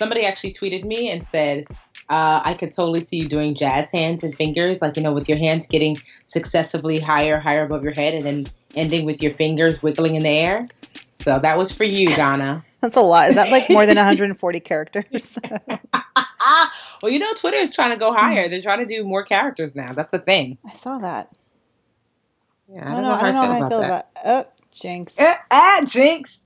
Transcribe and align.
Somebody 0.00 0.24
actually 0.24 0.54
tweeted 0.54 0.84
me 0.84 1.10
and 1.10 1.22
said, 1.22 1.66
uh, 2.08 2.40
I 2.42 2.54
could 2.54 2.72
totally 2.72 3.02
see 3.02 3.18
you 3.18 3.28
doing 3.28 3.54
jazz 3.54 3.90
hands 3.90 4.24
and 4.24 4.34
fingers, 4.34 4.80
like, 4.80 4.96
you 4.96 5.02
know, 5.02 5.12
with 5.12 5.28
your 5.28 5.36
hands 5.36 5.66
getting 5.66 5.98
successively 6.24 6.98
higher, 6.98 7.38
higher 7.38 7.64
above 7.64 7.84
your 7.84 7.92
head, 7.92 8.14
and 8.14 8.24
then 8.24 8.46
ending 8.74 9.04
with 9.04 9.20
your 9.20 9.32
fingers 9.32 9.82
wiggling 9.82 10.14
in 10.14 10.22
the 10.22 10.30
air. 10.30 10.66
So 11.16 11.38
that 11.38 11.58
was 11.58 11.70
for 11.70 11.84
you, 11.84 12.06
Donna. 12.16 12.62
That's 12.80 12.96
a 12.96 13.02
lot. 13.02 13.28
Is 13.28 13.34
that 13.34 13.50
like 13.50 13.68
more 13.68 13.84
than 13.84 13.96
140 13.98 14.60
characters? 14.60 15.38
well, 17.02 17.12
you 17.12 17.18
know, 17.18 17.34
Twitter 17.34 17.58
is 17.58 17.74
trying 17.74 17.90
to 17.90 17.98
go 17.98 18.10
higher. 18.10 18.48
They're 18.48 18.62
trying 18.62 18.78
to 18.78 18.86
do 18.86 19.04
more 19.04 19.22
characters 19.22 19.76
now. 19.76 19.92
That's 19.92 20.14
a 20.14 20.18
thing. 20.18 20.56
I 20.64 20.72
saw 20.72 20.96
that. 21.00 21.30
Yeah, 22.72 22.86
I 22.86 22.88
don't, 22.88 22.88
I 22.88 22.92
don't 22.94 23.02
know, 23.02 23.08
know, 23.10 23.16
how 23.16 23.20
I, 23.20 23.32
don't 23.32 23.34
know 23.34 23.42
how 23.42 23.52
I 23.52 23.68
feel 23.68 23.78
about, 23.80 24.06
about 24.22 24.46
oh, 24.46 24.64
Jinx. 24.72 25.20
Uh, 25.20 25.34
ah, 25.50 25.82
Jinx. 25.84 26.38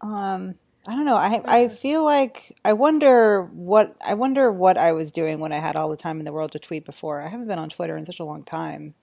um, 0.00 0.54
I 0.86 0.94
don't 0.94 1.06
know. 1.06 1.16
I 1.16 1.40
I 1.46 1.68
feel 1.68 2.04
like 2.04 2.56
I 2.64 2.74
wonder 2.74 3.44
what 3.52 3.96
I 4.04 4.14
wonder 4.14 4.52
what 4.52 4.76
I 4.76 4.92
was 4.92 5.12
doing 5.12 5.38
when 5.38 5.52
I 5.52 5.58
had 5.58 5.76
all 5.76 5.88
the 5.88 5.96
time 5.96 6.18
in 6.18 6.24
the 6.24 6.32
world 6.32 6.52
to 6.52 6.58
tweet 6.58 6.84
before. 6.84 7.22
I 7.22 7.28
haven't 7.28 7.48
been 7.48 7.58
on 7.58 7.70
Twitter 7.70 7.96
in 7.96 8.04
such 8.04 8.20
a 8.20 8.24
long 8.24 8.44
time. 8.44 8.94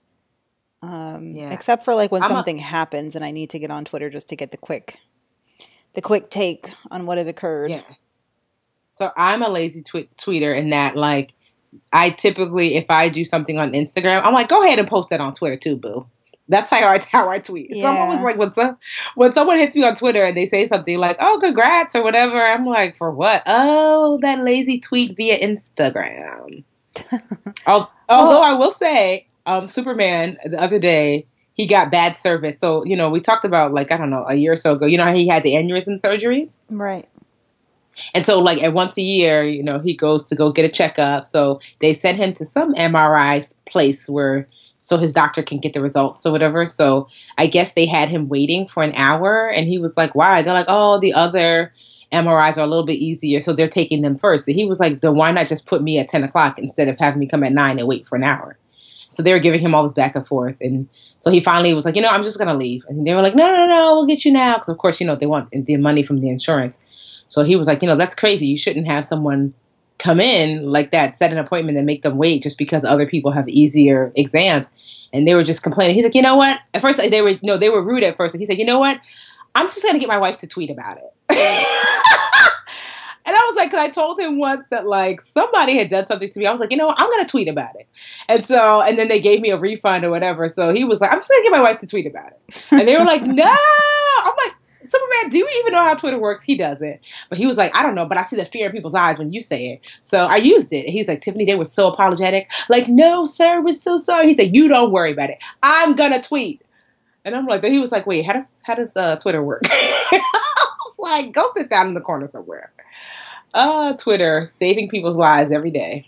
Um, 0.84 1.36
yeah. 1.36 1.52
except 1.52 1.84
for 1.84 1.94
like 1.94 2.10
when 2.10 2.24
I'm 2.24 2.28
something 2.28 2.58
a- 2.58 2.62
happens 2.62 3.14
and 3.14 3.24
I 3.24 3.30
need 3.30 3.50
to 3.50 3.60
get 3.60 3.70
on 3.70 3.84
Twitter 3.84 4.10
just 4.10 4.28
to 4.30 4.36
get 4.36 4.50
the 4.50 4.56
quick 4.56 4.98
the 5.94 6.02
quick 6.02 6.28
take 6.28 6.68
on 6.90 7.06
what 7.06 7.18
has 7.18 7.28
occurred. 7.28 7.70
Yeah. 7.70 7.84
So 8.94 9.10
I'm 9.16 9.42
a 9.42 9.48
lazy 9.48 9.82
tweet- 9.82 10.16
tweeter 10.16 10.54
in 10.56 10.70
that 10.70 10.96
like 10.96 11.34
I 11.92 12.10
typically 12.10 12.76
if 12.76 12.86
I 12.90 13.08
do 13.08 13.24
something 13.24 13.58
on 13.58 13.72
Instagram, 13.72 14.22
I'm 14.24 14.34
like, 14.34 14.48
go 14.48 14.62
ahead 14.62 14.78
and 14.78 14.88
post 14.88 15.10
that 15.10 15.20
on 15.20 15.34
Twitter 15.34 15.56
too, 15.56 15.76
boo. 15.76 16.06
That's 16.48 16.70
how 16.70 16.88
I 16.88 16.98
how 17.10 17.28
I 17.28 17.38
tweet. 17.38 17.68
Yeah. 17.70 17.82
Someone 17.82 18.08
was 18.08 18.20
like 18.20 18.36
when 18.36 18.52
some 18.52 18.78
when 19.14 19.32
someone 19.32 19.58
hits 19.58 19.76
me 19.76 19.84
on 19.84 19.94
Twitter 19.94 20.22
and 20.22 20.36
they 20.36 20.46
say 20.46 20.68
something 20.68 20.98
like, 20.98 21.16
"Oh, 21.20 21.38
congrats" 21.40 21.94
or 21.94 22.02
whatever. 22.02 22.36
I'm 22.36 22.66
like, 22.66 22.96
for 22.96 23.10
what? 23.10 23.42
Oh, 23.46 24.18
that 24.22 24.40
lazy 24.40 24.78
tweet 24.78 25.16
via 25.16 25.38
Instagram. 25.38 26.64
although 27.66 28.42
I 28.42 28.54
will 28.54 28.72
say, 28.72 29.26
um, 29.46 29.66
Superman 29.66 30.36
the 30.44 30.60
other 30.60 30.78
day 30.78 31.26
he 31.54 31.66
got 31.66 31.90
bad 31.90 32.18
service. 32.18 32.58
So 32.58 32.84
you 32.84 32.96
know 32.96 33.08
we 33.08 33.20
talked 33.20 33.44
about 33.44 33.72
like 33.72 33.92
I 33.92 33.96
don't 33.96 34.10
know 34.10 34.26
a 34.28 34.34
year 34.34 34.52
or 34.52 34.56
so 34.56 34.72
ago. 34.72 34.86
You 34.86 34.98
know 34.98 35.04
how 35.04 35.14
he 35.14 35.28
had 35.28 35.42
the 35.42 35.52
aneurysm 35.52 36.00
surgeries, 36.00 36.56
right? 36.70 37.08
And 38.14 38.24
so, 38.24 38.40
like, 38.40 38.62
at 38.62 38.72
once 38.72 38.96
a 38.96 39.02
year, 39.02 39.44
you 39.44 39.62
know, 39.62 39.78
he 39.78 39.94
goes 39.94 40.24
to 40.30 40.34
go 40.34 40.50
get 40.50 40.64
a 40.64 40.68
checkup. 40.68 41.26
So 41.26 41.60
they 41.80 41.94
sent 41.94 42.18
him 42.18 42.32
to 42.34 42.46
some 42.46 42.74
MRI 42.74 43.54
place 43.66 44.08
where 44.08 44.48
so 44.82 44.98
his 44.98 45.12
doctor 45.12 45.42
can 45.42 45.58
get 45.58 45.72
the 45.72 45.80
results 45.80 46.26
or 46.26 46.32
whatever. 46.32 46.66
So 46.66 47.08
I 47.38 47.46
guess 47.46 47.72
they 47.72 47.86
had 47.86 48.08
him 48.08 48.28
waiting 48.28 48.66
for 48.66 48.82
an 48.82 48.94
hour 48.94 49.48
and 49.48 49.66
he 49.66 49.78
was 49.78 49.96
like, 49.96 50.14
why? 50.14 50.42
They're 50.42 50.54
like, 50.54 50.66
oh, 50.68 50.98
the 50.98 51.14
other 51.14 51.72
MRIs 52.12 52.58
are 52.58 52.64
a 52.64 52.66
little 52.66 52.84
bit 52.84 52.96
easier. 52.96 53.40
So 53.40 53.52
they're 53.52 53.68
taking 53.68 54.02
them 54.02 54.16
first. 54.16 54.46
And 54.46 54.56
he 54.56 54.64
was 54.64 54.80
like, 54.80 55.00
then 55.00 55.14
why 55.14 55.30
not 55.32 55.46
just 55.46 55.66
put 55.66 55.82
me 55.82 55.98
at 55.98 56.08
10 56.08 56.24
o'clock 56.24 56.58
instead 56.58 56.88
of 56.88 56.98
having 56.98 57.20
me 57.20 57.26
come 57.26 57.44
at 57.44 57.52
nine 57.52 57.78
and 57.78 57.88
wait 57.88 58.06
for 58.06 58.16
an 58.16 58.24
hour? 58.24 58.58
So 59.10 59.22
they 59.22 59.32
were 59.32 59.38
giving 59.38 59.60
him 59.60 59.74
all 59.74 59.84
this 59.84 59.94
back 59.94 60.16
and 60.16 60.26
forth. 60.26 60.56
And 60.60 60.88
so 61.20 61.30
he 61.30 61.40
finally 61.40 61.74
was 61.74 61.84
like, 61.84 61.96
you 61.96 62.02
know, 62.02 62.08
I'm 62.08 62.22
just 62.22 62.38
going 62.38 62.48
to 62.48 62.56
leave. 62.56 62.84
And 62.88 63.06
they 63.06 63.14
were 63.14 63.22
like, 63.22 63.34
no, 63.34 63.50
no, 63.50 63.66
no, 63.66 63.94
we'll 63.94 64.06
get 64.06 64.24
you 64.24 64.32
now. 64.32 64.54
Because, 64.54 64.70
of 64.70 64.78
course, 64.78 65.00
you 65.00 65.06
know, 65.06 65.14
they 65.14 65.26
want 65.26 65.50
the 65.52 65.76
money 65.76 66.02
from 66.02 66.20
the 66.20 66.28
insurance. 66.28 66.80
So 67.28 67.44
he 67.44 67.56
was 67.56 67.66
like, 67.66 67.82
you 67.82 67.88
know, 67.88 67.96
that's 67.96 68.14
crazy. 68.14 68.46
You 68.46 68.56
shouldn't 68.56 68.86
have 68.86 69.04
someone 69.04 69.54
come 70.02 70.20
in 70.20 70.66
like 70.66 70.90
that, 70.90 71.14
set 71.14 71.30
an 71.30 71.38
appointment 71.38 71.78
and 71.78 71.86
make 71.86 72.02
them 72.02 72.18
wait 72.18 72.42
just 72.42 72.58
because 72.58 72.84
other 72.84 73.06
people 73.06 73.30
have 73.30 73.48
easier 73.48 74.12
exams. 74.16 74.68
And 75.12 75.28
they 75.28 75.34
were 75.34 75.44
just 75.44 75.62
complaining. 75.62 75.94
He's 75.94 76.04
like, 76.04 76.16
you 76.16 76.22
know 76.22 76.34
what? 76.36 76.58
At 76.74 76.80
first 76.80 76.98
they 76.98 77.22
were 77.22 77.38
no, 77.44 77.56
they 77.56 77.68
were 77.68 77.86
rude 77.86 78.02
at 78.02 78.16
first. 78.16 78.34
And 78.34 78.40
he 78.40 78.46
said, 78.46 78.58
you 78.58 78.64
know 78.64 78.80
what? 78.80 78.98
I'm 79.54 79.66
just 79.66 79.82
gonna 79.82 80.00
get 80.00 80.08
my 80.08 80.18
wife 80.18 80.38
to 80.38 80.46
tweet 80.46 80.70
about 80.70 80.98
it. 80.98 81.04
and 81.30 81.38
I 83.26 83.46
was 83.46 83.54
like, 83.54 83.70
because 83.70 83.80
I 83.80 83.90
told 83.90 84.18
him 84.18 84.38
once 84.38 84.64
that 84.70 84.86
like 84.86 85.20
somebody 85.20 85.76
had 85.76 85.88
done 85.88 86.06
something 86.06 86.30
to 86.30 86.38
me. 86.38 86.46
I 86.46 86.50
was 86.50 86.58
like, 86.58 86.72
you 86.72 86.78
know, 86.78 86.86
what? 86.86 86.98
I'm 86.98 87.10
gonna 87.10 87.28
tweet 87.28 87.48
about 87.48 87.76
it. 87.78 87.86
And 88.28 88.44
so, 88.44 88.82
and 88.82 88.98
then 88.98 89.08
they 89.08 89.20
gave 89.20 89.40
me 89.40 89.50
a 89.50 89.58
refund 89.58 90.04
or 90.04 90.10
whatever. 90.10 90.48
So 90.48 90.74
he 90.74 90.82
was 90.82 91.00
like, 91.00 91.12
I'm 91.12 91.18
just 91.18 91.30
gonna 91.30 91.44
get 91.44 91.52
my 91.52 91.60
wife 91.60 91.78
to 91.78 91.86
tweet 91.86 92.06
about 92.06 92.32
it. 92.32 92.62
And 92.72 92.88
they 92.88 92.96
were 92.96 93.04
like, 93.04 93.22
no. 93.26 93.56
I'm 94.24 94.34
like, 94.46 94.56
Superman, 94.88 95.30
do 95.30 95.38
you 95.38 95.48
even 95.60 95.72
know 95.72 95.84
how 95.84 95.94
Twitter 95.94 96.18
works? 96.18 96.42
He 96.42 96.56
doesn't. 96.56 97.00
But 97.28 97.38
he 97.38 97.46
was 97.46 97.56
like, 97.56 97.74
I 97.74 97.82
don't 97.82 97.94
know, 97.94 98.06
but 98.06 98.18
I 98.18 98.24
see 98.24 98.36
the 98.36 98.44
fear 98.44 98.66
in 98.66 98.72
people's 98.72 98.94
eyes 98.94 99.18
when 99.18 99.32
you 99.32 99.40
say 99.40 99.66
it. 99.66 99.80
So 100.02 100.26
I 100.26 100.36
used 100.36 100.72
it. 100.72 100.88
He's 100.88 101.08
like, 101.08 101.20
Tiffany, 101.22 101.44
they 101.44 101.56
were 101.56 101.64
so 101.64 101.88
apologetic. 101.88 102.50
Like, 102.68 102.88
no, 102.88 103.24
sir, 103.24 103.60
we're 103.60 103.74
so 103.74 103.98
sorry. 103.98 104.28
He 104.28 104.36
said, 104.36 104.54
You 104.54 104.68
don't 104.68 104.92
worry 104.92 105.12
about 105.12 105.30
it. 105.30 105.38
I'm 105.62 105.94
gonna 105.94 106.22
tweet. 106.22 106.62
And 107.24 107.36
I'm 107.36 107.46
like, 107.46 107.64
he 107.64 107.78
was 107.78 107.92
like, 107.92 108.06
wait, 108.06 108.24
how 108.24 108.32
does 108.32 108.62
how 108.64 108.74
does 108.74 108.96
uh, 108.96 109.16
Twitter 109.16 109.42
work? 109.42 109.62
I 109.66 110.20
was 110.86 110.98
like, 110.98 111.32
go 111.32 111.48
sit 111.54 111.70
down 111.70 111.88
in 111.88 111.94
the 111.94 112.00
corner 112.00 112.28
somewhere. 112.28 112.72
Uh, 113.54 113.92
Twitter 113.94 114.46
saving 114.50 114.88
people's 114.88 115.16
lives 115.16 115.50
every 115.50 115.70
day. 115.70 116.06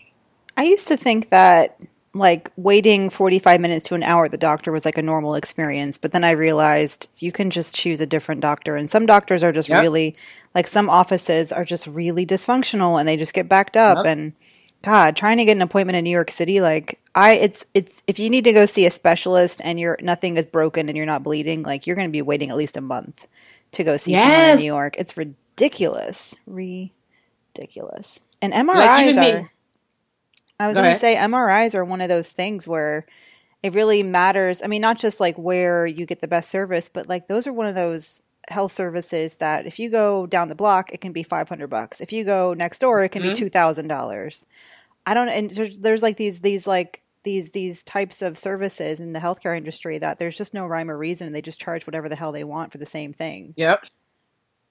I 0.57 0.65
used 0.65 0.89
to 0.89 0.97
think 0.97 1.31
that 1.31 1.79
like 2.15 2.51
waiting 2.57 3.11
45 3.11 3.61
minutes 3.61 3.89
to 3.89 3.95
an 3.95 4.05
hour 4.05 4.25
at 4.25 4.31
the 4.31 4.39
doctor 4.39 4.71
was 4.71 4.85
like 4.85 4.97
a 4.97 5.03
normal 5.03 5.35
experience 5.35 5.99
but 5.99 6.13
then 6.13 6.23
i 6.23 6.31
realized 6.31 7.11
you 7.19 7.33
can 7.33 7.51
just 7.51 7.75
choose 7.75 8.01
a 8.01 8.07
different 8.07 8.41
doctor 8.41 8.77
and 8.77 8.89
some 8.89 9.05
doctors 9.05 9.43
are 9.43 9.53
just 9.53 9.69
yep. 9.69 9.83
really 9.83 10.17
like 10.55 10.69
some 10.69 10.89
offices 10.89 11.51
are 11.51 11.65
just 11.65 11.87
really 11.89 12.25
dysfunctional 12.25 12.99
and 12.99 13.09
they 13.09 13.17
just 13.17 13.35
get 13.35 13.49
backed 13.49 13.77
up 13.77 13.99
yep. 13.99 14.07
and 14.07 14.33
god 14.83 15.17
trying 15.17 15.39
to 15.39 15.45
get 15.45 15.57
an 15.57 15.63
appointment 15.63 15.97
in 15.97 16.05
new 16.05 16.11
york 16.11 16.31
city 16.31 16.61
like 16.61 17.01
i 17.17 17.33
it's 17.33 17.67
it's 17.75 18.03
if 18.07 18.19
you 18.19 18.31
need 18.31 18.45
to 18.45 18.53
go 18.53 18.65
see 18.65 18.87
a 18.87 18.91
specialist 18.91 19.61
and 19.65 19.81
you're 19.81 19.99
nothing 20.01 20.37
is 20.37 20.47
broken 20.47 20.89
and 20.89 20.97
you're 20.97 21.07
not 21.07 21.25
bleeding 21.25 21.65
like 21.65 21.87
you're 21.87 21.97
going 21.97 22.09
to 22.09 22.13
be 22.13 22.23
waiting 22.23 22.49
at 22.49 22.57
least 22.57 22.77
a 22.77 22.81
month 22.81 23.27
to 23.73 23.83
go 23.83 23.97
see 23.97 24.13
yes. 24.13 24.23
someone 24.23 24.51
in 24.51 24.57
new 24.59 24.73
york 24.73 24.95
it's 24.99 25.17
ridiculous 25.17 26.37
ridiculous 26.47 28.21
and 28.41 28.53
mris 28.53 28.75
like 28.77 29.17
are 29.17 29.21
me 29.21 29.49
I 30.65 30.69
was 30.69 30.77
going 30.77 30.93
to 30.93 30.99
say 30.99 31.17
MRIs 31.17 31.75
are 31.75 31.85
one 31.85 32.01
of 32.01 32.09
those 32.09 32.33
things 32.33 32.67
where 32.67 33.07
it 33.63 33.75
really 33.75 34.03
matters. 34.03 34.63
I 34.63 34.67
mean, 34.67 34.81
not 34.81 34.99
just 34.99 35.21
like 35.21 35.37
where 35.37 35.87
you 35.87 36.07
get 36.07 36.21
the 36.21 36.29
best 36.29 36.51
service, 36.51 36.89
but 36.89 37.09
like 37.09 37.29
those 37.29 37.47
are 37.47 37.53
one 37.53 37.67
of 37.67 37.75
those 37.75 38.23
health 38.49 38.73
services 38.73 39.37
that 39.39 39.67
if 39.67 39.79
you 39.79 39.91
go 39.91 40.27
down 40.27 40.49
the 40.49 40.55
block, 40.55 40.93
it 40.93 41.01
can 41.01 41.13
be 41.13 41.23
500 41.23 41.67
bucks. 41.69 42.01
If 42.01 42.13
you 42.13 42.25
go 42.25 42.55
next 42.55 42.81
door, 42.81 43.03
it 43.03 43.11
can 43.11 43.23
mm-hmm. 43.23 43.45
be 43.45 43.51
$2,000. 43.51 44.47
I 45.07 45.15
don't, 45.15 45.29
and 45.29 45.51
there's, 45.51 45.79
there's 45.79 46.03
like 46.03 46.17
these, 46.17 46.41
these 46.41 46.67
like, 46.67 47.03
these 47.25 47.51
these 47.51 47.83
types 47.83 48.23
of 48.23 48.39
services 48.39 49.01
in 49.01 49.15
the 49.15 49.19
healthcare 49.19 49.57
industry 49.57 49.99
that 49.99 50.19
there's 50.19 50.37
just 50.37 50.55
no 50.55 50.67
rhyme 50.67 50.91
or 50.91 50.97
reason 50.99 51.27
and 51.27 51.35
they 51.35 51.41
just 51.43 51.59
charge 51.59 51.87
whatever 51.87 52.09
the 52.09 52.17
hell 52.17 52.33
they 52.33 52.45
want 52.45 52.71
for 52.71 52.79
the 52.79 52.87
same 52.87 53.13
thing. 53.13 53.55
Yep. 53.57 53.83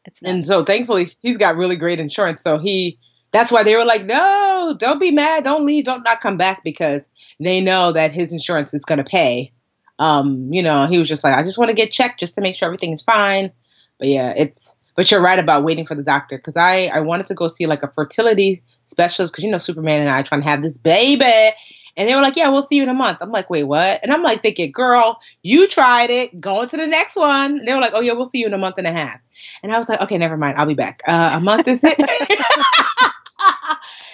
It's 0.06 0.22
nuts. 0.22 0.31
and 0.31 0.46
so 0.46 0.63
thankfully 0.63 1.16
he's 1.22 1.38
got 1.38 1.57
really 1.57 1.75
great 1.75 2.00
insurance, 2.00 2.42
so 2.42 2.60
he 2.60 3.00
that's 3.34 3.52
why 3.52 3.64
they 3.64 3.76
were 3.76 3.86
like, 3.86 4.06
no, 4.06 4.76
don't 4.80 5.00
be 5.00 5.12
mad, 5.12 5.44
don't 5.44 5.66
leave, 5.66 5.86
don't 5.86 6.04
not 6.04 6.22
come 6.22 6.38
back 6.38 6.64
because 6.64 7.10
they 7.40 7.62
know 7.62 7.92
that 7.92 8.14
his 8.14 8.32
insurance 8.32 8.74
is 8.74 8.86
going 8.86 9.00
to 9.00 9.04
pay. 9.04 9.52
Um, 10.00 10.52
you 10.54 10.64
know, 10.64 10.88
he 10.88 11.00
was 11.00 11.10
just 11.10 11.24
like, 11.24 11.36
I 11.38 11.44
just 11.44 11.58
want 11.58 11.70
to 11.70 11.76
get 11.76 11.92
checked 11.92 12.20
just 12.20 12.36
to 12.36 12.42
make 12.42 12.56
sure 12.56 12.68
everything 12.68 12.94
is 12.94 13.02
fine. 13.02 13.52
But 14.00 14.10
yeah, 14.10 14.34
it's. 14.38 14.76
But 14.96 15.10
you're 15.10 15.22
right 15.22 15.40
about 15.40 15.64
waiting 15.64 15.88
for 15.88 15.96
the 15.96 16.04
doctor 16.04 16.38
because 16.38 16.56
I 16.56 16.86
I 16.94 17.00
wanted 17.00 17.26
to 17.28 17.34
go 17.34 17.48
see 17.48 17.66
like 17.66 17.82
a 17.82 17.92
fertility 17.92 18.62
specialist 18.86 19.34
because 19.34 19.44
you 19.44 19.50
know 19.50 19.58
Superman 19.58 20.02
and 20.02 20.10
I 20.10 20.20
are 20.20 20.24
trying 20.24 20.42
to 20.44 20.48
have 20.50 20.62
this 20.62 20.78
baby, 20.78 21.52
And 21.96 22.10
they 22.10 22.16
were 22.16 22.22
like, 22.22 22.36
yeah, 22.36 22.50
we'll 22.50 22.64
see 22.64 22.78
you 22.78 22.84
in 22.84 22.90
a 22.90 22.94
month. 22.94 23.20
I'm 23.22 23.32
like, 23.32 23.50
wait, 23.50 23.64
what? 23.66 24.00
And 24.04 24.12
I'm 24.12 24.24
like 24.24 24.42
thinking, 24.42 24.72
girl, 24.72 25.20
you 25.44 25.68
tried 25.68 26.10
it, 26.10 26.40
going 26.42 26.68
to 26.70 26.78
the 26.78 26.88
next 26.88 27.16
one. 27.16 27.60
And 27.60 27.68
they 27.68 27.74
were 27.74 27.82
like, 27.82 27.94
oh, 27.96 28.02
yeah, 28.02 28.14
we'll 28.14 28.26
see 28.26 28.40
you 28.40 28.48
in 28.48 28.54
a 28.54 28.58
month 28.58 28.78
and 28.80 28.88
a 28.88 28.92
half. 28.92 29.20
And 29.62 29.72
I 29.72 29.78
was 29.78 29.90
like, 29.90 30.02
okay, 30.02 30.18
never 30.18 30.38
mind. 30.38 30.58
I'll 30.58 30.66
be 30.66 30.74
back. 30.74 31.02
Uh, 31.08 31.32
a 31.36 31.40
month 31.40 31.68
is 31.68 31.84
it? 31.84 31.98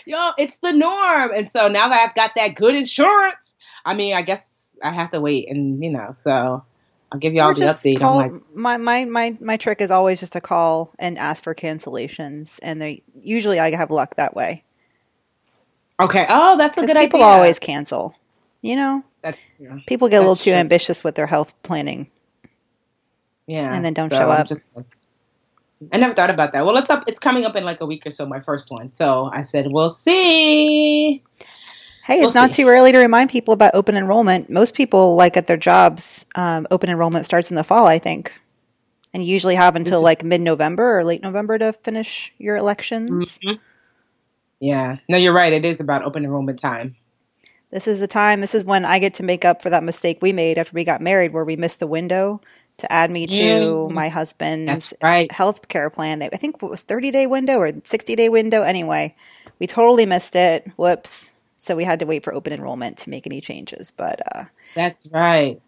Yo, 0.09 0.31
it's 0.39 0.57
the 0.57 0.73
norm. 0.73 1.31
And 1.35 1.51
so 1.51 1.67
now 1.67 1.87
that 1.87 2.07
I've 2.07 2.15
got 2.15 2.31
that 2.35 2.55
good 2.55 2.73
insurance, 2.73 3.53
I 3.85 3.93
mean, 3.93 4.15
I 4.15 4.23
guess 4.23 4.73
I 4.83 4.91
have 4.91 5.11
to 5.11 5.21
wait. 5.21 5.51
And, 5.51 5.83
you 5.83 5.91
know, 5.91 6.13
so 6.13 6.63
I'll 7.11 7.19
give 7.19 7.35
you 7.35 7.43
all 7.43 7.53
the 7.53 7.61
update. 7.65 7.99
Call, 7.99 8.15
like, 8.17 8.31
my, 8.55 8.77
my, 8.77 9.05
my, 9.05 9.37
my 9.39 9.57
trick 9.57 9.81
is 9.81 9.91
always 9.91 10.19
just 10.19 10.33
to 10.33 10.41
call 10.41 10.91
and 10.97 11.15
ask 11.19 11.43
for 11.43 11.53
cancellations. 11.53 12.59
And 12.63 12.81
they 12.81 13.03
usually 13.21 13.59
I 13.59 13.69
have 13.75 13.91
luck 13.91 14.15
that 14.15 14.35
way. 14.35 14.63
Okay. 15.99 16.25
Oh, 16.27 16.57
that's 16.57 16.75
a 16.75 16.81
good 16.81 16.87
people 16.87 16.97
idea. 16.97 17.09
People 17.09 17.23
always 17.23 17.59
cancel. 17.59 18.15
You 18.61 18.75
know, 18.77 19.03
that's 19.21 19.57
yeah, 19.59 19.77
people 19.85 20.09
get 20.09 20.17
a 20.17 20.19
little 20.19 20.35
too 20.35 20.51
true. 20.51 20.59
ambitious 20.59 21.01
with 21.01 21.15
their 21.15 21.27
health 21.27 21.53
planning. 21.63 22.09
Yeah, 23.47 23.73
and 23.73 23.85
then 23.85 23.93
don't 23.93 24.09
so 24.09 24.17
show 24.17 24.29
up. 24.29 24.47
Just, 24.47 24.61
I 25.93 25.97
never 25.97 26.13
thought 26.13 26.29
about 26.29 26.51
that. 26.53 26.65
Well, 26.65 26.75
it's 26.77 26.89
up. 26.89 27.05
It's 27.07 27.19
coming 27.19 27.45
up 27.45 27.55
in 27.55 27.63
like 27.63 27.79
a 27.81 27.85
week 27.85 28.05
or 28.05 28.11
so. 28.11 28.25
My 28.25 28.39
first 28.39 28.69
one. 28.69 28.93
So 28.93 29.29
I 29.31 29.43
said, 29.43 29.67
we'll 29.71 29.89
see. 29.89 31.23
Hey, 32.03 32.17
we'll 32.17 32.25
it's 32.25 32.33
see. 32.33 32.39
not 32.39 32.51
too 32.51 32.67
early 32.67 32.91
to 32.91 32.97
remind 32.97 33.29
people 33.29 33.53
about 33.53 33.75
open 33.75 33.95
enrollment. 33.95 34.49
Most 34.49 34.73
people, 34.73 35.15
like 35.15 35.37
at 35.37 35.47
their 35.47 35.57
jobs, 35.57 36.25
um, 36.35 36.67
open 36.69 36.89
enrollment 36.89 37.25
starts 37.25 37.49
in 37.49 37.55
the 37.55 37.63
fall, 37.63 37.85
I 37.87 37.99
think, 37.99 38.33
and 39.13 39.23
you 39.23 39.31
usually 39.31 39.55
have 39.55 39.75
until 39.75 40.01
like 40.01 40.23
mid-November 40.23 40.99
or 40.99 41.03
late 41.03 41.21
November 41.21 41.57
to 41.59 41.71
finish 41.71 42.33
your 42.37 42.57
elections. 42.57 43.39
Mm-hmm. 43.39 43.61
Yeah. 44.59 44.97
No, 45.07 45.17
you're 45.17 45.33
right. 45.33 45.53
It 45.53 45.63
is 45.63 45.79
about 45.79 46.03
open 46.03 46.25
enrollment 46.25 46.59
time. 46.59 46.97
This 47.71 47.87
is 47.87 47.99
the 47.99 48.07
time. 48.07 48.41
This 48.41 48.55
is 48.55 48.65
when 48.65 48.83
I 48.83 48.99
get 48.99 49.13
to 49.15 49.23
make 49.23 49.45
up 49.45 49.61
for 49.61 49.69
that 49.69 49.83
mistake 49.83 50.17
we 50.21 50.33
made 50.33 50.57
after 50.57 50.73
we 50.73 50.83
got 50.83 51.01
married, 51.01 51.31
where 51.31 51.45
we 51.45 51.55
missed 51.55 51.79
the 51.79 51.87
window 51.87 52.41
to 52.79 52.91
add 52.91 53.11
me 53.11 53.27
to 53.27 53.89
my 53.89 54.09
husband's 54.09 54.93
right. 55.01 55.31
health 55.31 55.67
care 55.67 55.89
plan. 55.89 56.21
I 56.21 56.29
think 56.29 56.61
it 56.61 56.69
was 56.69 56.81
30 56.81 57.11
day 57.11 57.27
window 57.27 57.57
or 57.57 57.71
60 57.83 58.15
day 58.15 58.29
window. 58.29 58.63
Anyway, 58.63 59.15
we 59.59 59.67
totally 59.67 60.05
missed 60.05 60.35
it. 60.35 60.67
Whoops. 60.75 61.31
So 61.57 61.75
we 61.75 61.83
had 61.83 61.99
to 61.99 62.05
wait 62.05 62.23
for 62.23 62.33
open 62.33 62.53
enrollment 62.53 62.97
to 62.99 63.09
make 63.09 63.27
any 63.27 63.41
changes. 63.41 63.91
But 63.91 64.21
uh, 64.35 64.45
that's 64.75 65.07
right. 65.07 65.61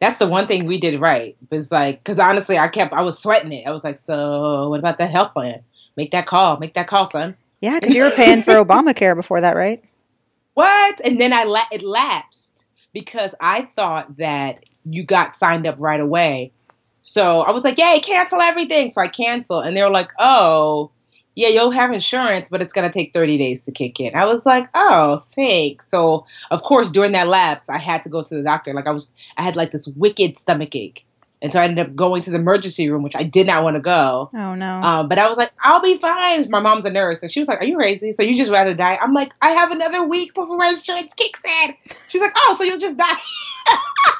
That's 0.00 0.18
the 0.18 0.28
one 0.28 0.46
thing 0.46 0.66
we 0.66 0.78
did 0.78 1.00
right. 1.00 1.36
Was 1.50 1.72
like, 1.72 2.02
because 2.02 2.18
honestly, 2.18 2.58
I 2.58 2.68
kept, 2.68 2.92
I 2.92 3.02
was 3.02 3.18
sweating 3.18 3.52
it. 3.52 3.66
I 3.66 3.70
was 3.70 3.82
like, 3.84 3.98
so 3.98 4.68
what 4.68 4.80
about 4.80 4.98
that 4.98 5.10
health 5.10 5.32
plan? 5.32 5.62
Make 5.96 6.12
that 6.12 6.26
call. 6.26 6.58
Make 6.58 6.74
that 6.74 6.86
call, 6.86 7.10
son. 7.10 7.36
Yeah, 7.60 7.78
because 7.80 7.94
you 7.94 8.04
were 8.04 8.10
paying 8.10 8.42
for 8.42 8.52
Obamacare 8.64 9.16
before 9.16 9.40
that, 9.40 9.56
right? 9.56 9.82
What? 10.54 11.00
And 11.04 11.20
then 11.20 11.32
I 11.32 11.44
la- 11.44 11.66
it 11.72 11.82
lapsed 11.82 12.64
because 12.92 13.34
I 13.40 13.62
thought 13.62 14.16
that 14.18 14.64
you 14.90 15.02
got 15.04 15.36
signed 15.36 15.66
up 15.66 15.76
right 15.80 16.00
away. 16.00 16.52
So 17.02 17.40
I 17.40 17.50
was 17.52 17.64
like, 17.64 17.78
"Yay, 17.78 18.00
cancel 18.00 18.40
everything!" 18.40 18.92
So 18.92 19.00
I 19.00 19.08
canceled, 19.08 19.66
and 19.66 19.76
they 19.76 19.82
were 19.82 19.90
like, 19.90 20.12
"Oh, 20.18 20.90
yeah, 21.34 21.48
you'll 21.48 21.70
have 21.70 21.92
insurance, 21.92 22.48
but 22.48 22.60
it's 22.60 22.72
gonna 22.72 22.92
take 22.92 23.12
30 23.12 23.38
days 23.38 23.64
to 23.64 23.72
kick 23.72 24.00
in." 24.00 24.14
I 24.14 24.24
was 24.26 24.44
like, 24.44 24.68
"Oh, 24.74 25.22
thanks." 25.34 25.88
So 25.88 26.26
of 26.50 26.62
course, 26.62 26.90
during 26.90 27.12
that 27.12 27.28
lapse, 27.28 27.68
I 27.68 27.78
had 27.78 28.02
to 28.02 28.08
go 28.08 28.22
to 28.22 28.34
the 28.34 28.42
doctor. 28.42 28.74
Like 28.74 28.86
I 28.86 28.90
was, 28.90 29.10
I 29.36 29.42
had 29.42 29.56
like 29.56 29.70
this 29.72 29.88
wicked 29.96 30.38
stomach 30.38 30.74
ache, 30.74 31.06
and 31.40 31.50
so 31.52 31.60
I 31.60 31.64
ended 31.64 31.86
up 31.86 31.94
going 31.94 32.20
to 32.22 32.30
the 32.30 32.36
emergency 32.36 32.90
room, 32.90 33.02
which 33.02 33.16
I 33.16 33.22
did 33.22 33.46
not 33.46 33.62
want 33.62 33.76
to 33.76 33.80
go. 33.80 34.28
Oh 34.34 34.54
no! 34.54 34.80
Um, 34.82 35.08
but 35.08 35.18
I 35.18 35.28
was 35.28 35.38
like, 35.38 35.52
I'll 35.62 35.80
be 35.80 35.96
fine. 35.98 36.50
My 36.50 36.60
mom's 36.60 36.84
a 36.84 36.92
nurse, 36.92 37.22
and 37.22 37.30
she 37.30 37.40
was 37.40 37.48
like, 37.48 37.62
"Are 37.62 37.66
you 37.66 37.76
crazy? 37.76 38.12
So 38.12 38.22
you 38.22 38.34
just 38.34 38.50
rather 38.50 38.74
die?" 38.74 38.98
I'm 39.00 39.14
like, 39.14 39.32
I 39.40 39.50
have 39.52 39.70
another 39.70 40.06
week 40.06 40.34
before 40.34 40.56
my 40.58 40.68
insurance 40.68 41.14
kicks 41.14 41.42
in. 41.44 41.74
She's 42.08 42.20
like, 42.20 42.32
Oh, 42.36 42.56
so 42.58 42.64
you'll 42.64 42.78
just 42.78 42.98
die? 42.98 43.16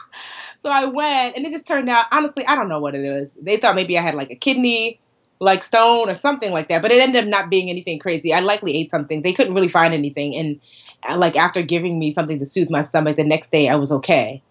so 0.69 0.73
I 0.73 0.85
went, 0.85 1.37
and 1.37 1.47
it 1.47 1.51
just 1.51 1.67
turned 1.67 1.89
out. 1.89 2.07
Honestly, 2.13 2.47
I 2.47 2.55
don't 2.55 2.69
know 2.69 2.79
what 2.79 2.95
it 2.95 3.05
is. 3.05 3.33
They 3.33 3.57
thought 3.57 3.75
maybe 3.75 3.99
I 3.99 4.03
had 4.03 4.15
like 4.15 4.31
a 4.31 4.37
kidney 4.37 5.01
like 5.41 5.63
stone 5.63 6.11
or 6.11 6.15
something 6.15 6.53
like 6.53 6.69
that, 6.69 6.83
but 6.83 6.91
it 6.91 7.01
ended 7.01 7.23
up 7.23 7.29
not 7.29 7.49
being 7.49 7.71
anything 7.71 7.99
crazy. 7.99 8.35
I 8.35 8.41
likely 8.41 8.77
ate 8.77 8.91
something. 8.91 9.23
They 9.23 9.33
couldn't 9.33 9.55
really 9.55 9.69
find 9.69 9.95
anything, 9.95 10.35
and 10.35 10.61
uh, 11.09 11.17
like 11.17 11.37
after 11.37 11.63
giving 11.63 11.99
me 11.99 12.13
something 12.13 12.39
to 12.39 12.47
soothe 12.47 12.71
my 12.71 12.83
stomach, 12.83 13.17
the 13.17 13.25
next 13.25 13.51
day 13.51 13.69
I 13.69 13.77
was 13.77 13.91
okay 13.93 14.43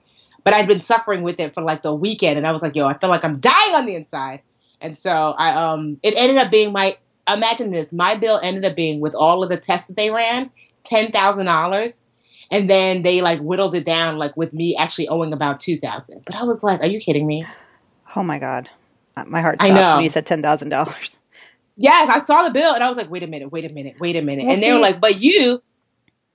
but 0.47 0.53
I'd 0.53 0.65
been 0.65 0.79
suffering 0.79 1.23
with 1.23 1.41
it 1.41 1.53
for 1.53 1.61
like 1.61 1.81
the 1.81 1.93
weekend, 1.93 2.37
and 2.37 2.47
I 2.47 2.53
was 2.53 2.61
like, 2.61 2.73
yo, 2.73 2.87
I 2.87 2.97
feel 2.97 3.09
like 3.09 3.25
I'm 3.25 3.41
dying 3.41 3.75
on 3.75 3.85
the 3.85 3.95
inside. 3.95 4.39
And 4.79 4.97
so 4.97 5.11
I 5.37 5.49
um 5.51 5.99
it 6.03 6.13
ended 6.15 6.37
up 6.37 6.49
being 6.49 6.71
my 6.71 6.95
imagine 7.27 7.71
this, 7.71 7.91
my 7.91 8.15
bill 8.15 8.39
ended 8.41 8.63
up 8.63 8.73
being 8.73 9.01
with 9.01 9.13
all 9.13 9.43
of 9.43 9.49
the 9.49 9.57
tests 9.57 9.87
that 9.87 9.97
they 9.97 10.09
ran, 10.09 10.49
ten 10.85 11.11
thousand 11.11 11.47
dollars. 11.47 11.99
And 12.49 12.69
then 12.69 13.03
they 13.03 13.21
like 13.21 13.39
whittled 13.39 13.75
it 13.75 13.85
down 13.85 14.17
like 14.17 14.35
with 14.37 14.53
me 14.53 14.75
actually 14.77 15.07
owing 15.09 15.33
about 15.33 15.59
two 15.59 15.77
thousand. 15.77 16.23
But 16.25 16.35
I 16.35 16.43
was 16.43 16.63
like, 16.63 16.81
Are 16.81 16.87
you 16.87 16.99
kidding 16.99 17.27
me? 17.27 17.45
Oh 18.15 18.23
my 18.23 18.39
God. 18.39 18.69
Uh, 19.15 19.25
my 19.25 19.41
heart 19.41 19.61
stopped 19.61 19.95
when 19.95 20.03
you 20.03 20.09
said 20.09 20.25
ten 20.25 20.41
thousand 20.41 20.69
dollars. 20.69 21.17
Yes, 21.77 22.09
I 22.09 22.19
saw 22.21 22.43
the 22.43 22.49
bill 22.49 22.73
and 22.73 22.83
I 22.83 22.87
was 22.87 22.97
like, 22.97 23.09
wait 23.11 23.21
a 23.21 23.27
minute, 23.27 23.51
wait 23.51 23.63
a 23.63 23.69
minute, 23.69 23.99
wait 23.99 24.15
a 24.15 24.21
minute. 24.21 24.45
Well, 24.45 24.53
and 24.53 24.63
they 24.63 24.67
see, 24.67 24.73
were 24.73 24.79
like, 24.79 24.99
but 24.99 25.21
you 25.21 25.61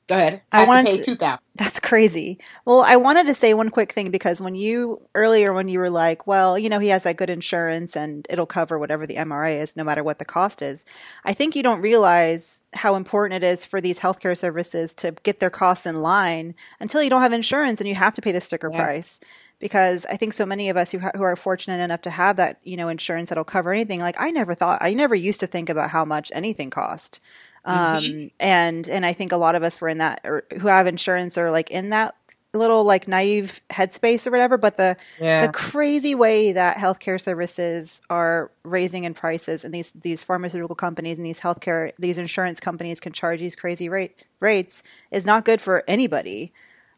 Go 0.08 0.16
ahead. 0.16 0.42
I, 0.50 0.64
I 0.64 0.66
wanted 0.66 0.90
to 0.90 0.96
pay 0.98 1.02
two 1.02 1.16
thousand. 1.16 1.44
That's 1.54 1.78
crazy. 1.78 2.38
Well, 2.64 2.80
I 2.80 2.96
wanted 2.96 3.26
to 3.26 3.34
say 3.34 3.54
one 3.54 3.68
quick 3.70 3.92
thing 3.92 4.10
because 4.10 4.40
when 4.40 4.54
you 4.54 5.00
earlier 5.14 5.52
when 5.52 5.68
you 5.68 5.78
were 5.78 5.90
like, 5.90 6.26
well, 6.26 6.58
you 6.58 6.68
know, 6.68 6.80
he 6.80 6.88
has 6.88 7.04
that 7.04 7.16
good 7.16 7.30
insurance 7.30 7.96
and 7.96 8.26
it'll 8.28 8.46
cover 8.46 8.78
whatever 8.78 9.06
the 9.06 9.16
MRA 9.16 9.60
is, 9.60 9.76
no 9.76 9.84
matter 9.84 10.02
what 10.02 10.18
the 10.18 10.24
cost 10.24 10.60
is. 10.60 10.84
I 11.24 11.34
think 11.34 11.54
you 11.54 11.62
don't 11.62 11.80
realize 11.80 12.62
how 12.72 12.96
important 12.96 13.42
it 13.42 13.46
is 13.46 13.64
for 13.64 13.80
these 13.80 14.00
healthcare 14.00 14.36
services 14.36 14.94
to 14.96 15.12
get 15.22 15.40
their 15.40 15.50
costs 15.50 15.86
in 15.86 15.96
line 15.96 16.54
until 16.80 17.02
you 17.02 17.10
don't 17.10 17.22
have 17.22 17.32
insurance 17.32 17.80
and 17.80 17.88
you 17.88 17.94
have 17.94 18.14
to 18.14 18.22
pay 18.22 18.32
the 18.32 18.40
sticker 18.40 18.70
yeah. 18.72 18.84
price 18.84 19.20
because 19.62 20.04
I 20.06 20.16
think 20.16 20.32
so 20.32 20.44
many 20.44 20.70
of 20.70 20.76
us 20.76 20.90
who, 20.90 20.98
ha- 20.98 21.12
who 21.14 21.22
are 21.22 21.36
fortunate 21.36 21.80
enough 21.80 22.02
to 22.02 22.10
have 22.10 22.34
that, 22.36 22.58
you 22.64 22.76
know, 22.76 22.88
insurance 22.88 23.28
that'll 23.28 23.44
cover 23.44 23.72
anything. 23.72 24.00
Like 24.00 24.16
I 24.18 24.32
never 24.32 24.54
thought, 24.54 24.82
I 24.82 24.92
never 24.92 25.14
used 25.14 25.38
to 25.38 25.46
think 25.46 25.68
about 25.68 25.90
how 25.90 26.04
much 26.04 26.32
anything 26.34 26.68
cost. 26.68 27.20
Um, 27.64 28.02
mm-hmm. 28.02 28.26
and, 28.40 28.88
and 28.88 29.06
I 29.06 29.12
think 29.12 29.32
a 29.32 29.36
lot 29.36 29.54
of 29.54 29.62
us 29.62 29.80
were 29.80 29.88
in 29.88 29.98
that 29.98 30.20
or 30.24 30.44
who 30.58 30.68
have 30.68 30.86
insurance 30.86 31.38
or 31.38 31.50
like 31.50 31.70
in 31.70 31.90
that 31.90 32.14
little 32.54 32.84
like 32.84 33.08
naive 33.08 33.60
headspace 33.70 34.26
or 34.26 34.30
whatever, 34.30 34.58
but 34.58 34.76
the 34.76 34.96
yeah. 35.18 35.46
the 35.46 35.52
crazy 35.52 36.14
way 36.14 36.52
that 36.52 36.76
healthcare 36.76 37.20
services 37.20 38.02
are 38.10 38.50
raising 38.62 39.04
in 39.04 39.14
prices 39.14 39.64
and 39.64 39.72
these 39.72 39.92
these 39.92 40.22
pharmaceutical 40.22 40.76
companies 40.76 41.18
and 41.18 41.26
these 41.26 41.40
healthcare 41.40 41.92
these 41.98 42.18
insurance 42.18 42.60
companies 42.60 43.00
can 43.00 43.12
charge 43.12 43.40
these 43.40 43.56
crazy 43.56 43.88
rate 43.88 44.26
rates 44.40 44.82
is 45.10 45.24
not 45.24 45.44
good 45.44 45.60
for 45.60 45.82
anybody. 45.88 46.52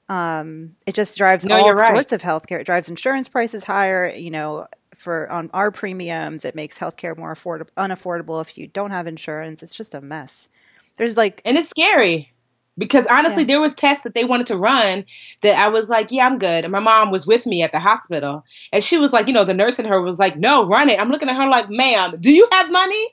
Um, 0.09 0.77
it 0.87 0.95
just 0.95 1.17
drives 1.17 1.47
no, 1.47 1.57
all 1.57 1.77
sorts 1.77 2.13
of 2.13 2.21
healthcare. 2.21 2.61
It 2.61 2.67
drives 2.67 2.89
insurance 2.89 3.29
prices 3.29 3.65
higher. 3.65 4.09
You 4.09 4.31
know, 4.31 4.67
for 4.95 5.31
on 5.31 5.51
our 5.55 5.71
premiums, 5.71 6.45
it 6.45 6.55
makes 6.55 6.79
healthcare 6.79 7.17
more 7.17 7.35
affordable, 7.35 7.71
unaffordable 7.77 8.41
if 8.43 8.59
you 8.59 8.67
don't 8.67 8.91
have 8.91 9.07
insurance. 9.07 9.63
It's 9.63 9.75
just 9.75 9.95
a 9.95 10.01
mess. 10.01 10.49
There's 10.97 11.17
like, 11.17 11.43
and 11.45 11.57
it's 11.57 11.71
scary 11.71 12.33
because 12.77 13.07
honestly, 13.07 13.43
yeah. 13.43 13.49
there 13.49 13.61
was 13.61 13.75
tests 13.75 14.05
that 14.05 14.15
they 14.15 14.25
wanted 14.25 14.47
to 14.49 14.57
run 14.57 15.05
that 15.43 15.59
I 15.59 15.69
was 15.69 15.89
like, 15.89 16.11
yeah, 16.11 16.27
I'm 16.27 16.39
good. 16.39 16.65
And 16.65 16.73
my 16.73 16.81
mom 16.81 17.11
was 17.11 17.27
with 17.27 17.47
me 17.47 17.63
at 17.63 17.73
the 17.73 17.79
hospital, 17.79 18.45
and 18.73 18.83
she 18.83 18.99
was 18.99 19.13
like, 19.13 19.27
you 19.27 19.33
know, 19.33 19.45
the 19.45 19.55
nurse 19.55 19.79
in 19.79 19.85
her 19.87 20.01
was 20.01 20.19
like, 20.19 20.37
no, 20.37 20.67
run 20.67 20.89
it. 20.89 21.01
I'm 21.01 21.09
looking 21.09 21.29
at 21.29 21.37
her 21.37 21.49
like, 21.49 21.71
ma'am, 21.71 22.15
do 22.21 22.33
you 22.33 22.49
have 22.53 22.71
money? 22.71 23.09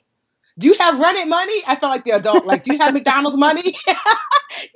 Do 0.58 0.68
you 0.68 0.76
have 0.78 0.98
run 0.98 1.16
it 1.16 1.28
money? 1.28 1.62
I 1.66 1.76
felt 1.76 1.92
like 1.92 2.04
the 2.04 2.10
adult, 2.10 2.44
like, 2.44 2.64
do 2.64 2.72
you 2.72 2.78
have 2.78 2.92
McDonald's 2.94 3.36
money? 3.36 3.76
you 3.86 3.94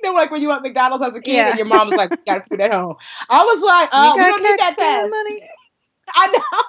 know, 0.03 0.13
like 0.13 0.31
when 0.31 0.41
you 0.41 0.47
went 0.47 0.63
McDonald's 0.63 1.05
as 1.05 1.15
a 1.15 1.21
kid 1.21 1.33
yeah. 1.33 1.49
and 1.49 1.57
your 1.57 1.67
mom 1.67 1.89
was 1.89 1.97
like, 1.97 2.25
got 2.25 2.43
to 2.43 2.49
food 2.49 2.61
at 2.61 2.71
home. 2.71 2.95
I 3.29 3.43
was 3.43 3.61
like, 3.61 3.89
uh, 3.91 4.13
we 4.15 4.23
don't 4.23 4.43
need 4.43 4.59
that 4.59 4.75
test. 4.77 5.09
Money? 5.09 5.49
I 6.15 6.27
know. 6.27 6.61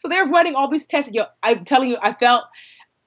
So 0.00 0.08
they're 0.08 0.26
running 0.26 0.54
all 0.54 0.68
these 0.68 0.86
tests. 0.86 1.10
Yo, 1.12 1.24
I'm 1.42 1.64
telling 1.64 1.88
you, 1.88 1.96
I 2.02 2.12
felt 2.12 2.44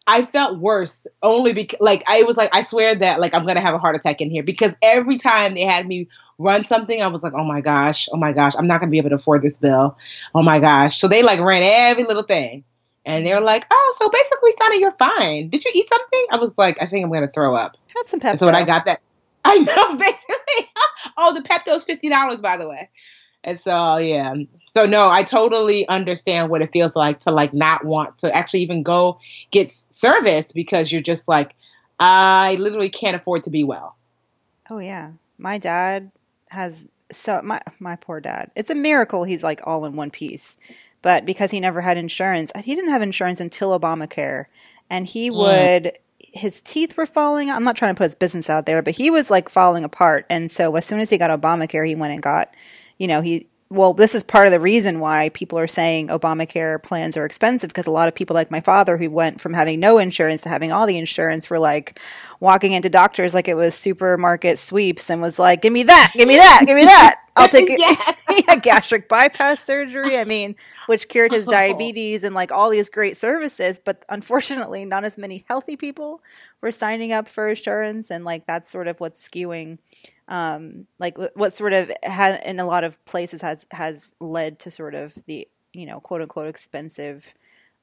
I 0.08 0.24
felt 0.24 0.60
worse 0.60 1.08
only 1.24 1.54
because 1.54 1.80
like 1.80 2.04
I 2.08 2.24
was 2.24 2.38
like 2.38 2.54
I 2.54 2.64
swear 2.64 2.96
that 2.96 3.20
like 3.20 3.34
I'm 3.34 3.46
gonna 3.46 3.62
have 3.62 3.74
a 3.74 3.80
heart 3.80 3.96
attack 3.96 4.22
in 4.22 4.30
here 4.30 4.44
because 4.44 4.74
every 4.82 5.18
time 5.18 5.56
they 5.56 5.62
had 5.62 5.88
me 5.88 6.08
run 6.38 6.64
something 6.64 7.02
I 7.02 7.08
was 7.08 7.24
like 7.24 7.34
oh 7.34 7.44
my 7.44 7.62
gosh 7.62 8.08
oh 8.12 8.18
my 8.18 8.32
gosh 8.32 8.54
I'm 8.58 8.68
not 8.68 8.80
gonna 8.80 8.92
be 8.92 9.00
able 9.00 9.10
to 9.10 9.16
afford 9.16 9.42
this 9.42 9.58
bill. 9.58 9.98
Oh 10.36 10.44
my 10.44 10.60
gosh. 10.60 11.00
So 11.00 11.08
they 11.08 11.24
like 11.24 11.40
ran 11.40 11.64
every 11.64 12.04
little 12.04 12.24
thing 12.24 12.64
and 13.06 13.26
they 13.26 13.34
were 13.34 13.42
like 13.42 13.66
oh 13.72 13.96
so 13.98 14.10
basically 14.10 14.54
kind 14.60 14.74
of 14.74 14.80
you're 14.80 14.92
fine. 14.92 15.50
Did 15.50 15.66
you 15.66 15.72
eat 15.74 15.90
something? 15.90 16.26
I 16.32 16.38
was 16.38 16.58
like 16.58 16.82
I 16.82 16.86
think 16.86 17.04
I'm 17.04 17.12
gonna 17.12 17.28
throw 17.28 17.56
up. 17.56 17.76
Had 17.96 18.08
some 18.08 18.20
Pepto 18.20 18.40
so 18.40 18.46
when 18.46 18.56
I 18.56 18.64
got 18.64 18.86
that 18.86 19.02
I 19.46 19.58
know 19.60 19.96
basically. 19.96 20.70
Oh 21.18 21.34
the 21.34 21.40
Pepto's 21.42 21.86
fifty 21.86 22.10
dollars 22.10 22.42
by 22.42 22.58
the 22.58 22.68
way. 22.68 22.90
And 23.44 23.60
so 23.60 23.98
yeah 23.98 24.34
so 24.76 24.86
no, 24.86 25.08
I 25.08 25.24
totally 25.24 25.88
understand 25.88 26.50
what 26.50 26.62
it 26.62 26.74
feels 26.74 26.98
like 26.98 27.22
to 27.22 27.32
like 27.32 27.54
not 27.54 27.86
want 27.86 28.18
to 28.18 28.36
actually 28.36 28.60
even 28.60 28.84
go 28.84 29.18
get 29.52 29.74
service 29.90 30.52
because 30.52 30.92
you're 30.92 31.02
just 31.02 31.30
like, 31.30 31.56
I 31.98 32.58
literally 32.60 32.90
can't 32.90 33.16
afford 33.16 33.44
to 33.44 33.50
be 33.50 33.64
well. 33.64 33.96
Oh 34.70 34.80
yeah. 34.80 35.12
My 35.38 35.60
dad 35.60 36.12
has 36.50 36.88
so 37.10 37.42
my 37.42 37.62
my 37.80 37.96
poor 37.96 38.20
dad. 38.20 38.52
It's 38.58 38.70
a 38.70 38.76
miracle 38.76 39.24
he's 39.24 39.46
like 39.46 39.62
all 39.64 39.86
in 39.86 39.96
one 39.96 40.12
piece. 40.12 40.58
But 41.02 41.24
because 41.24 41.52
he 41.52 41.62
never 41.62 41.80
had 41.80 41.96
insurance, 41.96 42.52
he 42.62 42.76
didn't 42.76 42.92
have 42.92 43.02
insurance 43.02 43.40
until 43.40 43.80
Obamacare. 43.80 44.48
And 44.90 45.08
he 45.08 45.32
mm. 45.32 45.38
would 45.38 45.98
his 46.20 46.62
teeth 46.62 46.98
were 46.98 47.06
falling. 47.06 47.50
I'm 47.50 47.64
not 47.64 47.78
trying 47.78 47.96
to 47.96 47.98
put 47.98 48.06
his 48.06 48.16
business 48.16 48.50
out 48.50 48.66
there, 48.66 48.82
but 48.82 48.96
he 48.96 49.10
was 49.10 49.32
like 49.32 49.48
falling 49.48 49.86
apart. 49.86 50.26
And 50.30 50.52
so 50.52 50.76
as 50.76 50.86
soon 50.86 51.00
as 51.00 51.10
he 51.10 51.18
got 51.18 51.30
Obamacare, 51.30 51.88
he 51.88 51.96
went 51.96 52.12
and 52.12 52.22
got, 52.22 52.54
you 52.98 53.08
know, 53.08 53.22
he 53.22 53.48
well, 53.76 53.94
this 53.94 54.16
is 54.16 54.24
part 54.24 54.48
of 54.48 54.52
the 54.52 54.60
reason 54.60 55.00
why 55.00 55.30
people 55.30 55.60
are 55.60 55.68
saying 55.68 56.08
Obamacare 56.08 56.82
plans 56.82 57.18
are 57.18 57.26
expensive 57.26 57.70
because 57.70 57.86
a 57.86 57.92
lot 57.92 58.08
of 58.08 58.16
people 58.16 58.34
like 58.34 58.50
my 58.50 58.60
father 58.62 58.98
who 58.98 59.10
went 59.10 59.42
from 59.42 59.54
having 59.54 59.80
no 59.80 59.98
insurance 59.98 60.42
to 60.44 60.50
having 60.50 60.72
all 60.72 60.86
the 60.88 60.98
insurance 60.98 61.50
were 61.50 61.60
like 61.60 62.00
walking 62.40 62.74
into 62.74 62.90
doctors 62.90 63.34
like 63.34 63.48
it 63.48 63.56
was 63.56 63.76
supermarket 63.76 64.58
sweeps 64.58 65.10
and 65.10 65.22
was 65.22 65.38
like, 65.38 65.62
"Give 65.62 65.74
me 65.74 65.84
that, 65.84 66.12
give 66.14 66.28
me 66.28 66.38
that, 66.38 66.64
give 66.66 66.76
me 66.76 66.86
that." 66.86 67.22
I'll 67.36 67.50
take 67.50 67.70
it. 67.70 67.80
yeah. 67.80 68.16
had 68.48 68.62
gastric 68.62 69.08
bypass 69.08 69.64
surgery. 69.64 70.18
I 70.18 70.24
mean, 70.24 70.56
which 70.88 71.08
cured 71.08 71.32
his 71.32 71.48
oh. 71.48 71.52
diabetes 71.52 72.24
and 72.24 72.36
like 72.36 72.52
all 72.52 72.70
these 72.70 72.90
great 72.90 73.18
services, 73.18 73.80
but 73.84 74.04
unfortunately, 74.10 74.86
not 74.86 75.04
as 75.06 75.18
many 75.18 75.46
healthy 75.48 75.76
people 75.76 76.22
were 76.66 76.72
signing 76.72 77.14
up 77.14 77.30
for 77.30 77.48
insurance, 77.48 78.10
and 78.10 78.26
like 78.26 78.48
that's 78.48 78.70
sort 78.70 78.88
of 78.88 79.00
what's 79.00 79.28
skewing 79.28 79.78
um, 80.28 80.88
like 81.00 81.18
what 81.36 81.54
sort 81.54 81.74
of 81.74 81.92
had 82.04 82.42
in 82.44 82.60
a 82.60 82.66
lot 82.66 82.84
of 82.84 83.04
places 83.06 83.42
has 83.42 83.66
has 83.72 84.14
led 84.20 84.60
to 84.60 84.72
sort 84.72 84.96
of 84.96 85.16
the 85.28 85.48
you 85.74 85.86
know 85.86 86.00
quote 86.00 86.22
unquote 86.22 86.48
expensive 86.48 87.34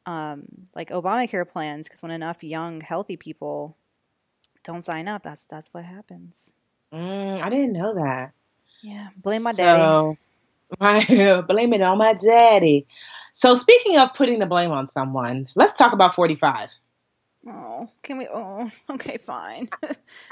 um, 0.06 0.44
like 0.74 0.90
Obamacare 0.90 1.48
plans 1.48 1.86
because 1.86 2.02
when 2.02 2.10
enough 2.10 2.42
young 2.42 2.80
healthy 2.80 3.16
people 3.16 3.76
don't 4.64 4.82
sign 4.82 5.06
up, 5.06 5.22
that's 5.22 5.46
that's 5.46 5.72
what 5.72 5.84
happens. 5.84 6.52
Mm, 6.92 7.40
I 7.40 7.48
didn't 7.48 7.72
know 7.72 7.94
that. 7.94 8.32
Yeah, 8.82 9.08
blame 9.16 9.44
my 9.44 9.52
so, 9.52 10.16
daddy. 10.78 11.42
blame 11.46 11.72
it 11.72 11.82
on 11.82 11.98
my 11.98 12.14
daddy. 12.14 12.86
So 13.34 13.54
speaking 13.54 13.98
of 13.98 14.14
putting 14.14 14.40
the 14.40 14.46
blame 14.46 14.72
on 14.72 14.88
someone, 14.88 15.48
let's 15.54 15.74
talk 15.74 15.92
about 15.92 16.16
forty 16.16 16.34
five. 16.34 16.70
Oh, 17.46 17.88
can 18.02 18.18
we? 18.18 18.28
Oh, 18.28 18.70
okay, 18.90 19.18
fine. 19.18 19.68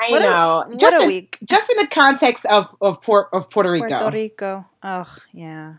I 0.00 0.10
what 0.10 0.20
know. 0.20 0.64
A, 0.70 0.76
just, 0.76 1.02
in, 1.02 1.08
week. 1.08 1.38
just 1.44 1.70
in 1.70 1.76
the 1.78 1.88
context 1.88 2.44
of 2.46 2.68
of, 2.80 3.02
Port, 3.02 3.28
of 3.32 3.50
Puerto 3.50 3.70
Rico. 3.70 3.88
Puerto 3.88 4.10
Rico. 4.16 4.66
Oh, 4.82 5.16
yeah. 5.32 5.74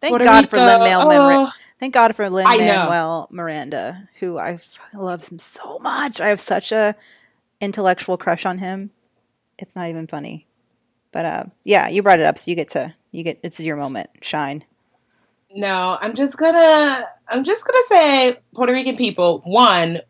Thank 0.00 0.12
Puerto 0.12 0.24
God 0.24 0.44
Rico. 0.44 0.50
for 0.50 0.56
Lin 0.58 0.80
Manuel. 0.80 1.46
Oh. 1.46 1.52
Thank 1.80 1.94
God 1.94 2.14
for 2.14 2.28
Lin 2.28 2.44
Manuel 2.44 3.28
Miranda, 3.30 4.08
who 4.20 4.38
I 4.38 4.58
love 4.92 5.26
him 5.28 5.38
so 5.38 5.78
much. 5.78 6.20
I 6.20 6.28
have 6.28 6.40
such 6.40 6.72
a 6.72 6.94
intellectual 7.60 8.18
crush 8.18 8.44
on 8.44 8.58
him. 8.58 8.90
It's 9.58 9.74
not 9.74 9.88
even 9.88 10.06
funny. 10.06 10.46
But 11.10 11.24
uh, 11.24 11.44
yeah, 11.62 11.88
you 11.88 12.02
brought 12.02 12.20
it 12.20 12.26
up, 12.26 12.38
so 12.38 12.50
you 12.50 12.54
get 12.54 12.68
to 12.70 12.94
you 13.12 13.22
get. 13.22 13.40
It's 13.42 13.60
your 13.60 13.76
moment. 13.76 14.10
Shine. 14.20 14.64
No, 15.54 15.96
I'm 16.00 16.14
just 16.14 16.36
gonna 16.36 17.04
I'm 17.28 17.44
just 17.44 17.64
gonna 17.64 17.84
say 17.88 18.36
Puerto 18.54 18.72
Rican 18.72 18.96
people, 18.96 19.40
one, 19.44 20.00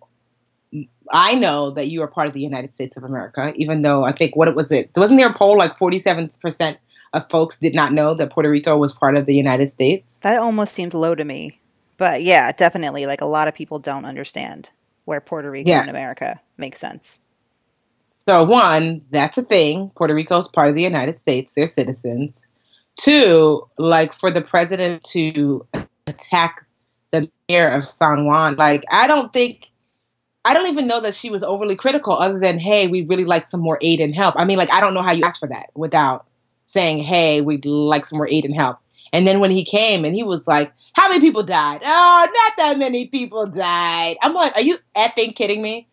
I 1.11 1.35
know 1.35 1.71
that 1.71 1.89
you 1.89 2.03
are 2.03 2.09
part 2.09 2.29
of 2.29 2.35
the 2.35 2.41
United 2.41 2.75
States 2.75 2.97
of 2.97 3.05
America, 3.05 3.53
even 3.57 3.83
though 3.83 4.05
I 4.05 4.13
think 4.13 4.37
what 4.37 4.55
was 4.55 4.71
it? 4.71 4.91
Wasn't 4.97 5.19
there 5.19 5.29
a 5.29 5.35
poll 5.35 5.57
like 5.57 5.77
47% 5.77 6.77
of 7.13 7.31
folks 7.31 7.59
did 7.59 7.75
not 7.75 7.93
know 7.93 8.15
that 8.15 8.31
Puerto 8.31 8.51
Rico 8.51 8.77
was 8.77 8.93
part 8.93 9.17
of 9.17 9.27
the 9.27 9.35
United 9.35 9.71
States? 9.71 10.21
That 10.21 10.41
almost 10.41 10.73
seemed 10.73 10.95
low 10.95 11.15
to 11.15 11.25
me. 11.25 11.61
But 11.97 12.23
yeah, 12.23 12.51
definitely. 12.53 13.07
Like 13.07 13.21
a 13.21 13.27
lot 13.27 13.49
of 13.49 13.55
people 13.55 13.79
don't 13.79 14.05
understand 14.05 14.71
where 15.05 15.21
Puerto 15.21 15.51
Rico 15.51 15.69
yes. 15.69 15.83
and 15.83 15.91
America 15.91 16.41
makes 16.57 16.81
sense. 16.81 17.21
So, 18.27 18.43
one, 18.45 19.03
that's 19.11 19.37
a 19.37 19.43
thing. 19.43 19.91
Puerto 19.95 20.15
Rico 20.15 20.39
is 20.39 20.49
part 20.49 20.71
of 20.71 20.75
the 20.75 20.83
United 20.83 21.19
States, 21.19 21.53
they're 21.55 21.67
citizens. 21.67 22.47
Two, 22.97 23.69
like 23.77 24.13
for 24.13 24.31
the 24.31 24.41
president 24.41 25.03
to 25.11 25.67
attack 26.07 26.67
the 27.11 27.29
mayor 27.49 27.69
of 27.69 27.85
San 27.85 28.25
Juan, 28.25 28.57
like 28.57 28.85
I 28.91 29.07
don't 29.07 29.33
think 29.33 29.71
I 30.45 30.55
don't 30.55 30.69
even 30.69 30.87
know 30.87 31.01
that 31.01 31.15
she 31.15 31.31
was 31.31 31.43
overly 31.43 31.77
critical, 31.77 32.15
other 32.15 32.39
than, 32.39 32.59
hey, 32.59 32.87
we 32.87 33.03
really 33.03 33.25
like 33.25 33.47
some 33.47 33.61
more 33.61 33.79
aid 33.81 34.01
and 34.01 34.15
help. 34.15 34.35
I 34.37 34.45
mean, 34.45 34.59
like, 34.59 34.71
I 34.71 34.81
don't 34.81 34.95
know 34.95 35.03
how 35.03 35.13
you 35.13 35.25
ask 35.25 35.41
for 35.41 35.49
that 35.49 35.71
without 35.75 36.27
saying, 36.67 37.03
hey, 37.03 37.41
we'd 37.41 37.65
like 37.65 38.05
some 38.05 38.19
more 38.19 38.29
aid 38.29 38.45
and 38.45 38.55
help. 38.55 38.79
And 39.13 39.27
then 39.27 39.41
when 39.41 39.51
he 39.51 39.65
came 39.65 40.05
and 40.05 40.15
he 40.15 40.23
was 40.23 40.47
like, 40.49 40.73
how 40.93 41.09
many 41.09 41.21
people 41.21 41.45
died? 41.45 41.81
Oh, 41.85 42.29
not 42.35 42.57
that 42.57 42.79
many 42.79 43.07
people 43.07 43.47
died. 43.47 44.17
I'm 44.23 44.35
like, 44.35 44.55
are 44.55 44.63
you 44.63 44.79
effing 44.97 45.35
kidding 45.35 45.63
me? 45.63 45.89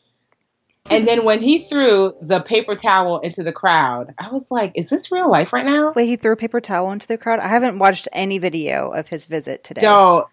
And 0.89 1.07
then 1.07 1.23
when 1.23 1.41
he 1.41 1.59
threw 1.59 2.13
the 2.21 2.41
paper 2.41 2.75
towel 2.75 3.19
into 3.19 3.43
the 3.43 3.53
crowd, 3.53 4.13
I 4.17 4.29
was 4.29 4.49
like, 4.49 4.71
is 4.75 4.89
this 4.89 5.11
real 5.11 5.29
life 5.29 5.53
right 5.53 5.65
now? 5.65 5.93
Wait, 5.95 6.07
he 6.07 6.15
threw 6.15 6.33
a 6.33 6.35
paper 6.35 6.59
towel 6.59 6.91
into 6.91 7.07
the 7.07 7.17
crowd? 7.17 7.39
I 7.39 7.47
haven't 7.47 7.77
watched 7.77 8.07
any 8.11 8.39
video 8.39 8.89
of 8.89 9.07
his 9.07 9.27
visit 9.27 9.63
today. 9.63 9.81
So, 9.81 10.27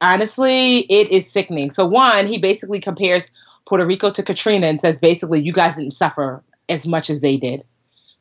honestly, 0.00 0.78
it 0.78 1.10
is 1.10 1.30
sickening. 1.30 1.72
So, 1.72 1.84
one, 1.84 2.26
he 2.26 2.38
basically 2.38 2.80
compares 2.80 3.30
Puerto 3.68 3.84
Rico 3.84 4.10
to 4.10 4.22
Katrina 4.22 4.66
and 4.66 4.80
says 4.80 4.98
basically 4.98 5.42
you 5.42 5.52
guys 5.52 5.76
didn't 5.76 5.92
suffer 5.92 6.42
as 6.70 6.86
much 6.86 7.10
as 7.10 7.20
they 7.20 7.36
did. 7.36 7.62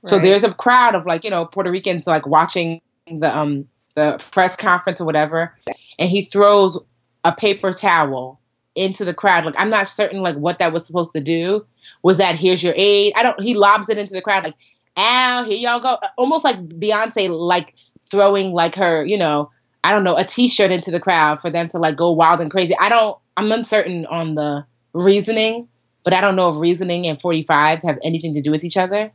Right. 0.03 0.09
So 0.09 0.19
there's 0.19 0.43
a 0.43 0.53
crowd 0.53 0.93
of 0.93 1.05
like, 1.05 1.23
you 1.23 1.29
know, 1.29 1.45
Puerto 1.45 1.71
Ricans 1.71 2.05
like 2.05 2.27
watching 2.27 2.81
the 3.09 3.35
um 3.35 3.67
the 3.95 4.21
press 4.31 4.55
conference 4.57 4.99
or 4.99 5.05
whatever, 5.05 5.55
and 5.97 6.09
he 6.09 6.23
throws 6.23 6.77
a 7.23 7.31
paper 7.31 7.71
towel 7.71 8.41
into 8.75 9.05
the 9.05 9.13
crowd. 9.13 9.45
Like 9.45 9.55
I'm 9.57 9.69
not 9.69 9.87
certain 9.87 10.21
like 10.21 10.35
what 10.35 10.59
that 10.59 10.73
was 10.73 10.85
supposed 10.85 11.13
to 11.13 11.21
do. 11.21 11.65
Was 12.03 12.17
that 12.17 12.35
here's 12.35 12.61
your 12.61 12.73
aid? 12.75 13.13
I 13.15 13.23
don't 13.23 13.41
he 13.41 13.53
lobs 13.53 13.89
it 13.89 13.97
into 13.97 14.13
the 14.13 14.21
crowd 14.21 14.43
like, 14.43 14.55
ow, 14.97 15.45
here 15.45 15.57
y'all 15.57 15.79
go. 15.79 15.97
Almost 16.17 16.43
like 16.43 16.57
Beyonce 16.57 17.29
like 17.29 17.73
throwing 18.03 18.51
like 18.51 18.75
her, 18.75 19.05
you 19.05 19.17
know, 19.17 19.49
I 19.85 19.93
don't 19.93 20.03
know, 20.03 20.17
a 20.17 20.25
t 20.25 20.49
shirt 20.49 20.71
into 20.71 20.91
the 20.91 20.99
crowd 20.99 21.39
for 21.39 21.49
them 21.49 21.69
to 21.69 21.77
like 21.79 21.95
go 21.95 22.11
wild 22.11 22.41
and 22.41 22.51
crazy. 22.51 22.75
I 22.77 22.89
don't 22.89 23.17
I'm 23.37 23.49
uncertain 23.53 24.05
on 24.07 24.35
the 24.35 24.65
reasoning, 25.03 25.67
but 26.03 26.13
I 26.13 26.21
don't 26.21 26.35
know 26.35 26.49
if 26.49 26.55
reasoning 26.57 27.07
and 27.07 27.19
45 27.19 27.79
have 27.81 27.99
anything 28.03 28.33
to 28.33 28.41
do 28.41 28.51
with 28.51 28.63
each 28.63 28.77
other. 28.77 29.11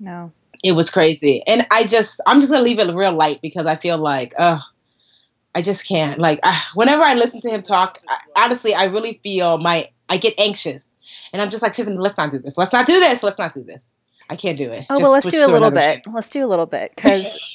No. 0.00 0.32
It 0.62 0.72
was 0.72 0.90
crazy. 0.90 1.42
And 1.46 1.66
I 1.70 1.84
just, 1.84 2.20
I'm 2.26 2.40
just 2.40 2.50
going 2.50 2.64
to 2.64 2.68
leave 2.68 2.78
it 2.78 2.92
real 2.94 3.12
light 3.12 3.40
because 3.42 3.66
I 3.66 3.76
feel 3.76 3.98
like, 3.98 4.34
ugh, 4.38 4.62
I 5.54 5.62
just 5.62 5.86
can't. 5.86 6.18
Like, 6.18 6.40
uh, 6.42 6.58
whenever 6.74 7.02
I 7.02 7.14
listen 7.14 7.40
to 7.42 7.50
him 7.50 7.62
talk, 7.62 8.00
I, 8.08 8.18
honestly, 8.36 8.74
I 8.74 8.84
really 8.84 9.20
feel 9.22 9.58
my, 9.58 9.88
I 10.08 10.16
get 10.16 10.34
anxious. 10.38 10.94
And 11.32 11.42
I'm 11.42 11.50
just 11.50 11.62
like, 11.62 11.74
Tiffany, 11.74 11.96
let's 11.96 12.16
not 12.16 12.30
do 12.30 12.38
this. 12.38 12.56
Let's 12.56 12.72
not 12.72 12.86
do 12.86 12.98
this. 13.00 13.22
Let's 13.22 13.38
not 13.38 13.54
do 13.54 13.62
this. 13.62 13.92
I 14.30 14.36
can't 14.36 14.56
do 14.56 14.70
it. 14.70 14.86
Oh, 14.88 14.94
just 14.94 15.02
well, 15.02 15.12
let's 15.12 15.26
do 15.26 15.44
a 15.44 15.50
little 15.50 15.70
bit. 15.70 16.02
Let's 16.06 16.30
do 16.30 16.44
a 16.44 16.48
little 16.48 16.66
bit 16.66 16.92
because 16.94 17.24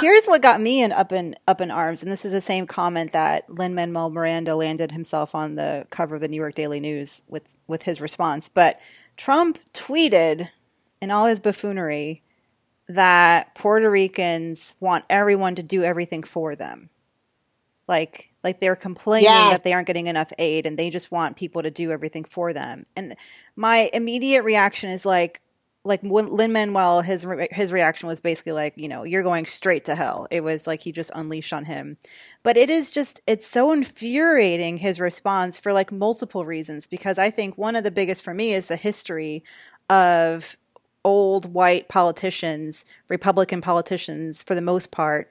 here's 0.00 0.26
what 0.26 0.42
got 0.42 0.60
me 0.60 0.82
in 0.82 0.92
up 0.92 1.12
in 1.12 1.36
up 1.46 1.60
in 1.60 1.70
arms, 1.70 2.02
and 2.02 2.10
this 2.10 2.24
is 2.24 2.32
the 2.32 2.40
same 2.40 2.66
comment 2.66 3.12
that 3.12 3.48
Lin 3.48 3.74
Manuel 3.74 4.10
Miranda 4.10 4.54
landed 4.54 4.92
himself 4.92 5.34
on 5.34 5.54
the 5.54 5.86
cover 5.90 6.16
of 6.16 6.20
the 6.20 6.28
New 6.28 6.36
York 6.36 6.54
Daily 6.54 6.80
News 6.80 7.22
with 7.28 7.54
with 7.66 7.82
his 7.82 8.00
response. 8.00 8.48
But 8.48 8.78
Trump 9.16 9.58
tweeted 9.72 10.50
in 11.00 11.10
all 11.10 11.26
his 11.26 11.40
buffoonery 11.40 12.22
that 12.88 13.54
Puerto 13.54 13.90
Ricans 13.90 14.74
want 14.80 15.04
everyone 15.08 15.54
to 15.54 15.62
do 15.62 15.82
everything 15.82 16.22
for 16.22 16.54
them. 16.54 16.90
Like 17.86 18.30
like 18.44 18.60
they're 18.60 18.76
complaining 18.76 19.24
yes. 19.24 19.52
that 19.52 19.64
they 19.64 19.72
aren't 19.72 19.86
getting 19.86 20.06
enough 20.06 20.32
aid 20.38 20.66
and 20.66 20.78
they 20.78 20.90
just 20.90 21.10
want 21.10 21.36
people 21.36 21.62
to 21.62 21.70
do 21.70 21.90
everything 21.90 22.24
for 22.24 22.52
them. 22.52 22.84
And 22.94 23.16
my 23.56 23.90
immediate 23.92 24.42
reaction 24.42 24.90
is 24.90 25.06
like, 25.06 25.40
like 25.84 26.02
Lin 26.02 26.52
Manuel, 26.52 27.02
his 27.02 27.26
re- 27.26 27.48
his 27.50 27.70
reaction 27.70 28.06
was 28.06 28.18
basically 28.18 28.52
like, 28.52 28.72
you 28.76 28.88
know, 28.88 29.02
you're 29.02 29.22
going 29.22 29.44
straight 29.44 29.84
to 29.84 29.94
hell. 29.94 30.26
It 30.30 30.42
was 30.42 30.66
like 30.66 30.80
he 30.80 30.92
just 30.92 31.10
unleashed 31.14 31.52
on 31.52 31.66
him. 31.66 31.98
But 32.42 32.56
it 32.56 32.70
is 32.70 32.90
just 32.90 33.20
it's 33.26 33.46
so 33.46 33.70
infuriating 33.70 34.78
his 34.78 34.98
response 34.98 35.60
for 35.60 35.72
like 35.74 35.92
multiple 35.92 36.46
reasons 36.46 36.86
because 36.86 37.18
I 37.18 37.30
think 37.30 37.58
one 37.58 37.76
of 37.76 37.84
the 37.84 37.90
biggest 37.90 38.24
for 38.24 38.32
me 38.32 38.54
is 38.54 38.68
the 38.68 38.76
history 38.76 39.44
of 39.90 40.56
old 41.04 41.52
white 41.52 41.88
politicians, 41.88 42.86
Republican 43.10 43.60
politicians 43.60 44.42
for 44.42 44.54
the 44.54 44.62
most 44.62 44.90
part, 44.90 45.30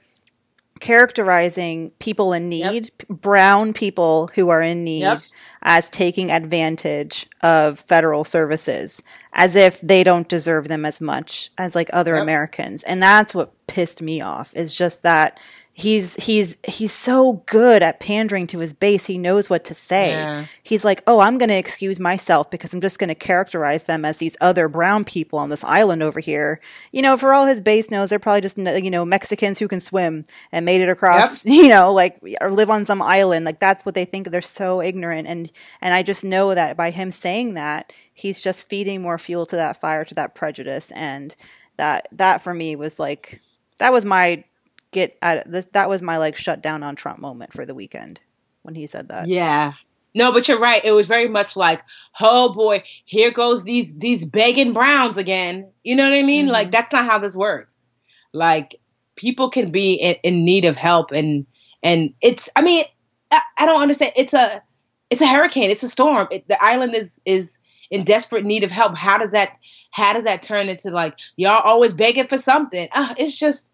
characterizing 0.83 1.91
people 1.99 2.33
in 2.33 2.49
need, 2.49 2.91
yep. 2.99 3.07
brown 3.07 3.71
people 3.71 4.29
who 4.35 4.49
are 4.49 4.61
in 4.61 4.83
need, 4.83 4.99
yep. 4.99 5.21
as 5.61 5.89
taking 5.89 6.29
advantage 6.29 7.25
of 7.39 7.79
federal 7.79 8.25
services, 8.25 9.01
as 9.31 9.55
if 9.55 9.79
they 9.79 10.03
don't 10.03 10.27
deserve 10.27 10.67
them 10.67 10.83
as 10.83 10.99
much 10.99 11.49
as 11.57 11.73
like 11.73 11.89
other 11.93 12.15
yep. 12.15 12.23
Americans. 12.23 12.83
And 12.83 13.01
that's 13.01 13.33
what 13.33 13.53
pissed 13.67 14.01
me 14.01 14.19
off 14.19 14.53
is 14.57 14.77
just 14.77 15.03
that 15.03 15.39
he's 15.75 16.13
he's 16.23 16.55
he's 16.67 16.93
so 16.93 17.43
good 17.47 17.81
at 17.81 17.99
pandering 17.99 18.45
to 18.47 18.59
his 18.59 18.73
base. 18.73 19.07
He 19.07 19.17
knows 19.17 19.49
what 19.49 19.65
to 19.65 19.73
say. 19.73 20.11
Yeah. 20.11 20.45
he's 20.61 20.85
like 20.85 21.03
oh 21.07 21.19
i'm 21.19 21.39
going 21.39 21.49
to 21.49 21.55
excuse 21.55 21.99
myself 21.99 22.51
because 22.51 22.73
i'm 22.73 22.81
just 22.81 22.99
going 22.99 23.07
to 23.07 23.15
characterize 23.15 23.83
them 23.83 24.05
as 24.05 24.17
these 24.17 24.37
other 24.39 24.67
brown 24.67 25.03
people 25.03 25.39
on 25.39 25.49
this 25.49 25.63
island 25.63 26.03
over 26.03 26.19
here. 26.19 26.61
You 26.91 27.01
know 27.01 27.17
for 27.17 27.33
all 27.33 27.47
his 27.47 27.59
base 27.59 27.89
knows 27.89 28.11
they're 28.11 28.19
probably 28.19 28.41
just 28.41 28.57
you 28.57 28.91
know 28.91 29.03
mexicans 29.03 29.57
who 29.57 29.67
can 29.67 29.79
swim 29.79 30.25
and 30.51 30.63
made 30.63 30.81
it 30.81 30.89
across 30.89 31.43
yep. 31.43 31.53
you 31.63 31.67
know 31.67 31.91
like 31.91 32.19
or 32.39 32.51
live 32.51 32.69
on 32.69 32.85
some 32.85 33.01
island. 33.01 33.45
Like 33.45 33.59
that's 33.59 33.83
what 33.83 33.95
they 33.95 34.05
think. 34.05 34.29
They're 34.29 34.41
so 34.41 34.81
ignorant. 34.81 35.27
And 35.27 35.51
and 35.81 35.93
i 35.93 36.03
just 36.03 36.23
know 36.23 36.53
that 36.53 36.77
by 36.77 36.91
him 36.91 37.09
saying 37.09 37.55
that 37.55 37.91
he's 38.13 38.41
just 38.41 38.69
feeding 38.69 39.01
more 39.01 39.17
fuel 39.17 39.47
to 39.47 39.55
that 39.55 39.81
fire 39.81 40.05
to 40.05 40.15
that 40.15 40.35
prejudice. 40.35 40.91
And 40.91 41.35
that 41.77 42.07
that 42.11 42.41
for 42.41 42.53
me 42.53 42.75
was 42.75 42.99
like 42.99 43.41
that 43.79 43.91
was 43.91 44.05
my 44.05 44.43
get 44.93 45.17
at 45.21 45.45
of 45.45 45.51
this 45.51 45.65
that 45.73 45.89
was 45.89 46.01
my 46.01 46.17
like 46.17 46.35
shut 46.35 46.61
down 46.61 46.83
on 46.83 46.95
Trump 46.95 47.19
moment 47.19 47.53
for 47.53 47.65
the 47.65 47.75
weekend 47.75 48.19
when 48.61 48.75
he 48.75 48.87
said 48.87 49.09
that. 49.09 49.27
Yeah. 49.27 49.73
No, 50.15 50.31
but 50.31 50.47
you're 50.47 50.59
right. 50.59 50.83
It 50.85 50.91
was 50.91 51.07
very 51.07 51.27
much 51.27 51.55
like, 51.55 51.81
oh 52.21 52.53
boy, 52.53 52.83
here 53.05 53.31
goes 53.31 53.63
these 53.63 53.93
these 53.95 54.25
begging 54.25 54.73
Browns 54.73 55.17
again. 55.17 55.67
You 55.83 55.95
know 55.95 56.03
what 56.03 56.13
I 56.15 56.23
mean? 56.23 56.45
Mm-hmm. 56.45 56.53
Like 56.53 56.71
that's 56.71 56.91
not 56.91 57.05
how 57.05 57.17
this 57.17 57.35
works. 57.35 57.83
Like 58.31 58.79
people 59.15 59.49
can 59.49 59.71
be 59.71 59.93
in, 59.93 60.15
in 60.23 60.45
need 60.45 60.65
of 60.65 60.75
help, 60.75 61.11
and 61.11 61.45
and 61.81 62.13
it's. 62.21 62.49
I 62.55 62.61
mean, 62.61 62.85
I, 63.31 63.41
I, 63.59 63.65
don't 63.65 63.81
understand. 63.81 64.13
It's 64.15 64.33
a 64.33 64.61
it's 65.09 65.21
a 65.21 65.27
hurricane. 65.27 65.69
It's 65.69 65.83
a 65.83 65.89
storm. 65.89 66.27
It, 66.31 66.47
the 66.47 66.63
island 66.63 66.95
is 66.95 67.19
is 67.25 67.57
in 67.89 68.03
desperate 68.03 68.45
need 68.45 68.63
of 68.63 68.71
help. 68.71 68.95
How 68.95 69.17
does 69.17 69.31
that 69.31 69.57
how 69.91 70.13
does 70.13 70.23
that 70.23 70.41
turn 70.41 70.69
into 70.69 70.89
like 70.89 71.17
y'all 71.37 71.61
always 71.63 71.93
begging 71.93 72.27
for 72.27 72.37
something? 72.37 72.87
Uh, 72.93 73.13
it's 73.17 73.37
just 73.37 73.71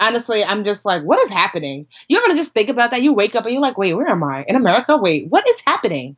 honestly, 0.00 0.44
I'm 0.44 0.64
just 0.64 0.84
like, 0.84 1.02
what 1.02 1.20
is 1.20 1.30
happening? 1.30 1.86
You 2.08 2.18
ever 2.18 2.34
just 2.34 2.52
think 2.52 2.68
about 2.68 2.90
that? 2.90 3.02
You 3.02 3.12
wake 3.12 3.34
up 3.34 3.44
and 3.44 3.52
you're 3.52 3.62
like, 3.62 3.78
wait, 3.78 3.94
where 3.94 4.08
am 4.08 4.24
I? 4.24 4.44
In 4.48 4.56
America? 4.56 4.96
Wait, 4.96 5.28
what 5.28 5.48
is 5.48 5.60
happening? 5.66 6.16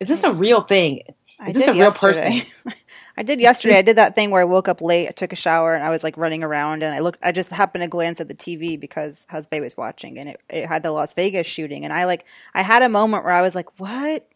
Is 0.00 0.08
this 0.08 0.24
a 0.24 0.32
real 0.32 0.62
thing? 0.62 1.02
Is 1.46 1.56
I 1.56 1.60
this 1.60 1.68
a 1.68 1.72
real 1.72 1.92
person? 1.92 2.42
I 3.16 3.22
did 3.22 3.40
yesterday. 3.40 3.78
I 3.78 3.82
did 3.82 3.96
that 3.96 4.14
thing 4.14 4.30
where 4.30 4.40
I 4.40 4.44
woke 4.44 4.68
up 4.68 4.80
late, 4.80 5.08
I 5.08 5.12
took 5.12 5.32
a 5.32 5.36
shower, 5.36 5.74
and 5.74 5.84
I 5.84 5.90
was 5.90 6.02
like 6.02 6.16
running 6.16 6.42
around, 6.42 6.82
and 6.82 6.94
I 6.94 7.00
looked. 7.00 7.18
I 7.22 7.32
just 7.32 7.50
happened 7.50 7.82
to 7.82 7.88
glance 7.88 8.20
at 8.20 8.28
the 8.28 8.34
TV 8.34 8.78
because 8.78 9.26
husband 9.28 9.62
was 9.62 9.76
watching, 9.76 10.18
and 10.18 10.30
it, 10.30 10.40
it 10.48 10.66
had 10.66 10.82
the 10.82 10.90
Las 10.90 11.12
Vegas 11.12 11.46
shooting, 11.46 11.84
and 11.84 11.92
I 11.92 12.04
like 12.04 12.24
I 12.54 12.62
had 12.62 12.82
a 12.82 12.88
moment 12.88 13.24
where 13.24 13.32
I 13.32 13.42
was 13.42 13.54
like, 13.54 13.78
"What? 13.78 14.28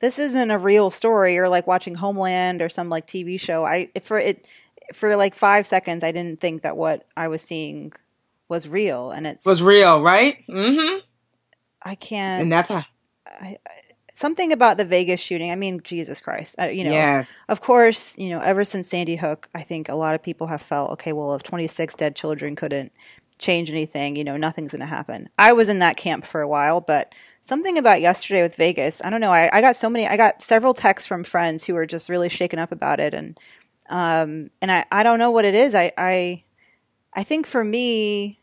This 0.00 0.18
isn't 0.18 0.50
a 0.50 0.58
real 0.58 0.90
story," 0.90 1.38
or 1.38 1.48
like 1.48 1.66
watching 1.66 1.96
Homeland 1.96 2.60
or 2.60 2.68
some 2.68 2.88
like 2.88 3.06
TV 3.06 3.40
show. 3.40 3.64
I 3.64 3.90
for 4.02 4.18
it 4.18 4.46
for 4.92 5.16
like 5.16 5.34
five 5.34 5.66
seconds, 5.66 6.04
I 6.04 6.12
didn't 6.12 6.40
think 6.40 6.62
that 6.62 6.76
what 6.76 7.06
I 7.16 7.28
was 7.28 7.42
seeing 7.42 7.92
was 8.48 8.68
real, 8.68 9.10
and 9.10 9.26
it 9.26 9.40
was 9.44 9.62
real, 9.62 10.00
right? 10.00 10.44
Mm-hmm. 10.48 10.98
I 11.82 11.94
can't, 11.94 12.42
and 12.42 12.52
that's 12.52 12.68
how. 12.68 12.84
I, 13.26 13.58
I, 13.66 13.70
something 14.18 14.52
about 14.52 14.76
the 14.76 14.84
Vegas 14.84 15.20
shooting. 15.20 15.50
I 15.50 15.56
mean, 15.56 15.80
Jesus 15.84 16.20
Christ, 16.20 16.56
uh, 16.60 16.66
you 16.66 16.84
know. 16.84 16.90
Yes. 16.90 17.44
Of 17.48 17.60
course, 17.60 18.18
you 18.18 18.30
know, 18.30 18.40
ever 18.40 18.64
since 18.64 18.88
Sandy 18.88 19.16
Hook, 19.16 19.48
I 19.54 19.62
think 19.62 19.88
a 19.88 19.94
lot 19.94 20.14
of 20.14 20.22
people 20.22 20.48
have 20.48 20.60
felt, 20.60 20.90
okay, 20.92 21.12
well, 21.12 21.34
if 21.34 21.42
26 21.42 21.94
dead 21.94 22.16
children 22.16 22.56
couldn't 22.56 22.92
change 23.38 23.70
anything, 23.70 24.16
you 24.16 24.24
know, 24.24 24.36
nothing's 24.36 24.72
going 24.72 24.80
to 24.80 24.86
happen. 24.86 25.28
I 25.38 25.52
was 25.52 25.68
in 25.68 25.78
that 25.78 25.96
camp 25.96 26.26
for 26.26 26.40
a 26.40 26.48
while, 26.48 26.80
but 26.80 27.14
something 27.42 27.78
about 27.78 28.00
yesterday 28.00 28.42
with 28.42 28.56
Vegas, 28.56 29.00
I 29.04 29.10
don't 29.10 29.20
know. 29.20 29.32
I, 29.32 29.48
I 29.56 29.60
got 29.60 29.76
so 29.76 29.88
many, 29.88 30.08
I 30.08 30.16
got 30.16 30.42
several 30.42 30.74
texts 30.74 31.06
from 31.06 31.22
friends 31.22 31.64
who 31.64 31.74
were 31.74 31.86
just 31.86 32.08
really 32.08 32.28
shaken 32.28 32.58
up 32.58 32.72
about 32.72 32.98
it, 32.98 33.14
and 33.14 33.38
um, 33.88 34.50
and 34.60 34.70
I, 34.70 34.84
I 34.90 35.02
don't 35.02 35.18
know 35.18 35.30
what 35.30 35.44
it 35.44 35.54
is. 35.54 35.74
I, 35.74 35.92
I, 35.96 36.44
I 37.14 37.24
think 37.24 37.46
for 37.46 37.64
me, 37.64 38.40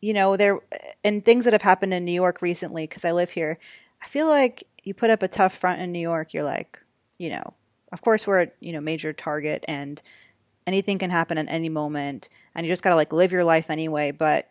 you 0.00 0.12
know, 0.12 0.36
there 0.36 0.60
and 1.02 1.24
things 1.24 1.44
that 1.44 1.52
have 1.52 1.62
happened 1.62 1.94
in 1.94 2.04
New 2.04 2.12
York 2.12 2.42
recently 2.42 2.86
because 2.86 3.04
I 3.04 3.12
live 3.12 3.30
here. 3.30 3.58
I 4.02 4.06
feel 4.06 4.28
like 4.28 4.64
you 4.82 4.92
put 4.92 5.10
up 5.10 5.22
a 5.22 5.28
tough 5.28 5.56
front 5.56 5.80
in 5.80 5.92
New 5.92 5.98
York. 6.00 6.34
You're 6.34 6.44
like, 6.44 6.78
you 7.18 7.30
know, 7.30 7.54
of 7.90 8.02
course 8.02 8.26
we're 8.26 8.42
a, 8.42 8.48
you 8.60 8.72
know 8.72 8.80
major 8.80 9.12
target 9.12 9.64
and 9.66 10.02
anything 10.66 10.98
can 10.98 11.10
happen 11.10 11.38
at 11.38 11.46
any 11.48 11.68
moment, 11.68 12.28
and 12.54 12.66
you 12.66 12.72
just 12.72 12.82
gotta 12.82 12.96
like 12.96 13.12
live 13.12 13.32
your 13.32 13.44
life 13.44 13.70
anyway. 13.70 14.10
But 14.10 14.48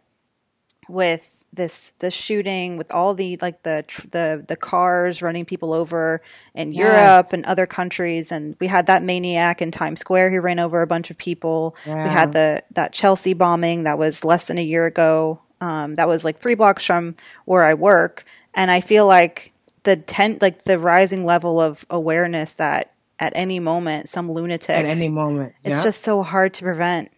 with 0.88 1.46
this 1.54 1.94
this 2.00 2.14
shooting 2.14 2.78
with 2.78 2.92
all 2.92 3.14
the 3.14 3.38
like 3.42 3.64
the 3.64 3.84
the 4.12 4.44
the 4.48 4.56
cars 4.56 5.22
running 5.22 5.46
people 5.46 5.74
over 5.74 6.22
in 6.54 6.72
yes. 6.72 6.84
Europe 6.84 7.34
and 7.34 7.46
other 7.46 7.66
countries 7.66 8.32
and 8.32 8.56
we 8.60 8.68
had 8.68 8.88
that 8.88 9.04
maniac 9.04 9.62
in 9.62 9.72
Times 9.72 10.00
Square 10.00 10.32
who 10.32 10.42
ran 10.42 10.60
over 10.60 10.82
a 10.82 10.88
bunch 10.88 11.10
of 11.10 11.18
people 11.18 11.76
yeah. 11.86 12.04
we 12.04 12.10
had 12.10 12.34
the 12.34 12.64
that 12.72 12.94
Chelsea 12.94 13.34
bombing 13.34 13.84
that 13.84 13.98
was 13.98 14.24
less 14.24 14.46
than 14.46 14.58
a 14.58 14.64
year 14.64 14.86
ago 14.86 15.40
um, 15.62 15.96
that 15.96 16.08
was 16.08 16.26
like 16.26 16.38
three 16.38 16.56
blocks 16.56 16.86
from 16.86 17.16
where 17.46 17.64
I 17.64 17.74
work 17.74 18.26
and 18.54 18.70
I 18.70 18.82
feel 18.82 19.08
like 19.08 19.54
the 19.84 19.96
tent 19.96 20.42
like 20.42 20.64
the 20.64 20.80
rising 20.80 21.24
level 21.24 21.60
of 21.60 21.86
awareness 21.90 22.54
that 22.56 22.94
at 23.20 23.34
any 23.36 23.60
moment 23.60 24.10
some 24.10 24.32
lunatic 24.32 24.76
at 24.76 24.86
any 24.86 25.08
moment 25.08 25.54
yeah. 25.64 25.72
it's 25.72 25.84
just 25.84 26.02
so 26.02 26.24
hard 26.24 26.54
to 26.56 26.64
prevent 26.64 27.12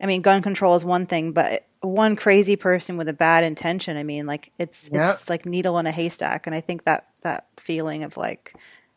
I 0.00 0.06
mean 0.06 0.22
gun 0.22 0.42
control 0.42 0.74
is 0.74 0.84
one 0.84 1.06
thing 1.06 1.32
but 1.32 1.66
one 1.80 2.16
crazy 2.16 2.56
person 2.56 2.96
with 2.96 3.08
a 3.08 3.12
bad 3.12 3.44
intention. 3.44 3.96
I 3.96 4.02
mean, 4.02 4.26
like 4.26 4.52
it's 4.58 4.90
yep. 4.92 5.12
it's 5.12 5.30
like 5.30 5.46
needle 5.46 5.78
in 5.78 5.86
a 5.86 5.92
haystack, 5.92 6.46
and 6.46 6.54
I 6.54 6.60
think 6.60 6.84
that 6.84 7.08
that 7.22 7.46
feeling 7.56 8.02
of 8.02 8.16
like 8.16 8.54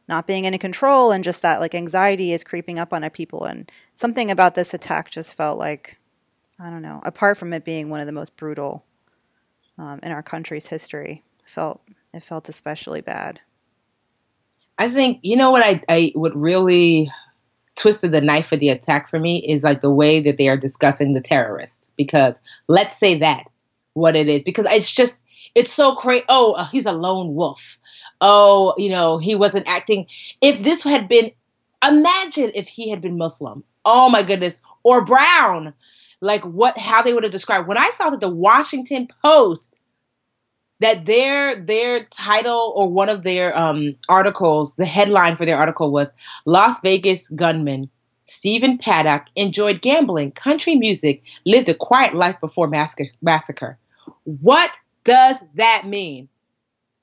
not 0.08 0.28
being 0.28 0.46
in 0.46 0.58
control 0.58 1.12
and 1.12 1.24
just 1.24 1.42
that 1.44 1.60
like 1.60 1.74
anxiety 1.74 2.34
is 2.34 2.44
creeping 2.44 2.78
up 2.78 2.92
on 2.94 3.04
a 3.04 3.10
people. 3.10 3.46
And 3.46 3.72
something 3.96 4.30
about 4.30 4.56
this 4.56 4.74
attack 4.74 5.10
just 5.10 5.36
felt 5.36 5.58
like 5.58 5.98
I 6.60 6.70
don't 6.70 6.82
know. 6.82 7.02
Apart 7.04 7.38
from 7.38 7.54
it 7.54 7.64
being 7.64 7.90
one 7.90 8.00
of 8.00 8.06
the 8.06 8.12
most 8.12 8.36
brutal 8.36 8.84
um, 9.78 10.00
in 10.04 10.12
our 10.12 10.24
country's 10.24 10.68
history, 10.68 11.24
felt 11.46 11.82
it 12.14 12.22
felt 12.22 12.50
especially 12.50 13.02
bad. 13.02 13.40
I 14.78 14.90
think 14.90 15.20
you 15.24 15.38
know 15.38 15.52
what 15.52 15.64
I 15.64 15.82
I 15.88 16.12
would 16.16 16.36
really 16.36 17.12
twisted 17.76 18.12
the 18.12 18.22
knife 18.22 18.52
of 18.52 18.60
the 18.60 18.70
attack 18.70 19.08
for 19.10 19.20
me 19.20 19.44
is 19.48 19.64
like 19.64 19.82
the 19.82 19.94
way 19.94 20.20
that 20.20 20.38
they 20.38 20.50
are 20.50 20.58
discussing 20.58 21.14
the 21.14 21.22
terrorist. 21.22 21.92
Because 21.96 22.40
let's 22.68 22.98
say 22.98 23.18
that 23.20 23.46
what 23.94 24.16
it 24.16 24.28
is, 24.28 24.44
because 24.44 24.66
it's 24.70 24.92
just 24.92 25.24
it's 25.56 25.74
so 25.74 25.96
crazy. 25.96 26.26
Oh, 26.30 26.54
uh, 26.54 26.66
he's 26.66 26.86
a 26.86 26.92
lone 26.92 27.36
wolf. 27.36 27.78
Oh, 28.22 28.74
you 28.78 28.90
know, 28.90 29.18
he 29.18 29.36
wasn't 29.36 29.68
acting. 29.68 30.08
If 30.42 30.64
this 30.64 30.82
had 30.84 31.08
been, 31.08 31.32
imagine 31.86 32.52
if 32.56 32.68
he 32.68 32.90
had 32.90 33.02
been 33.02 33.18
Muslim. 33.18 33.64
Oh 33.86 34.10
my 34.10 34.24
goodness, 34.24 34.60
or 34.84 35.04
brown. 35.04 35.74
Like 36.22 36.44
what? 36.44 36.78
How 36.78 37.02
they 37.02 37.14
would 37.14 37.24
have 37.24 37.32
described. 37.32 37.68
When 37.68 37.78
I 37.78 37.92
saw 37.98 38.10
that 38.10 38.22
the 38.22 38.30
Washington 38.30 39.08
Post 39.24 39.80
that 40.84 41.06
their 41.06 41.56
their 41.56 42.06
title 42.06 42.74
or 42.76 42.88
one 42.88 43.10
of 43.10 43.24
their 43.24 43.58
um, 43.58 43.96
articles, 44.10 44.76
the 44.76 44.86
headline 44.86 45.36
for 45.36 45.46
their 45.46 45.58
article 45.58 45.92
was 45.92 46.14
Las 46.46 46.80
Vegas 46.82 47.28
gunman 47.30 47.90
Stephen 48.26 48.78
Paddock 48.78 49.26
enjoyed 49.36 49.82
gambling, 49.82 50.32
country 50.32 50.76
music, 50.76 51.22
lived 51.46 51.70
a 51.70 51.74
quiet 51.74 52.16
life 52.16 52.40
before 52.40 52.68
massacre. 52.68 53.78
What 54.24 54.72
does 55.04 55.38
that 55.56 55.84
mean? 55.86 56.30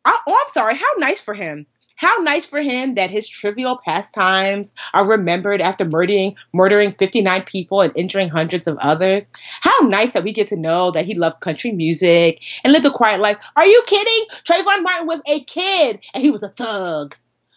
I, 0.05 0.19
oh, 0.27 0.39
I'm 0.41 0.53
sorry. 0.53 0.75
How 0.75 0.93
nice 0.99 1.21
for 1.21 1.35
him. 1.35 1.67
How 2.01 2.17
nice 2.23 2.47
for 2.47 2.63
him 2.63 2.95
that 2.95 3.11
his 3.11 3.29
trivial 3.29 3.79
pastimes 3.87 4.73
are 4.95 5.07
remembered 5.07 5.61
after 5.61 5.85
murdering 5.85 6.35
murdering 6.55 6.93
59 6.93 7.43
people 7.43 7.83
and 7.83 7.93
injuring 7.95 8.31
hundreds 8.31 8.67
of 8.67 8.79
others. 8.79 9.29
How 9.61 9.79
nice 9.81 10.13
that 10.13 10.25
we 10.25 10.33
get 10.33 10.49
to 10.49 10.57
know 10.57 10.91
that 10.93 11.05
he 11.05 11.15
loved 11.15 11.41
country 11.41 11.73
music 11.73 12.43
and 12.65 12.73
lived 12.73 12.87
a 12.87 12.91
quiet 12.91 13.21
life. 13.21 13.37
Are 13.55 13.67
you 13.67 13.83
kidding? 13.87 14.25
Trayvon 14.47 14.83
Martin 14.83 15.09
was 15.09 15.21
a 15.29 15.45
kid 15.45 16.01
and 16.15 16.25
he 16.25 16.31
was 16.31 16.43
a 16.43 16.49
thug. 16.49 17.15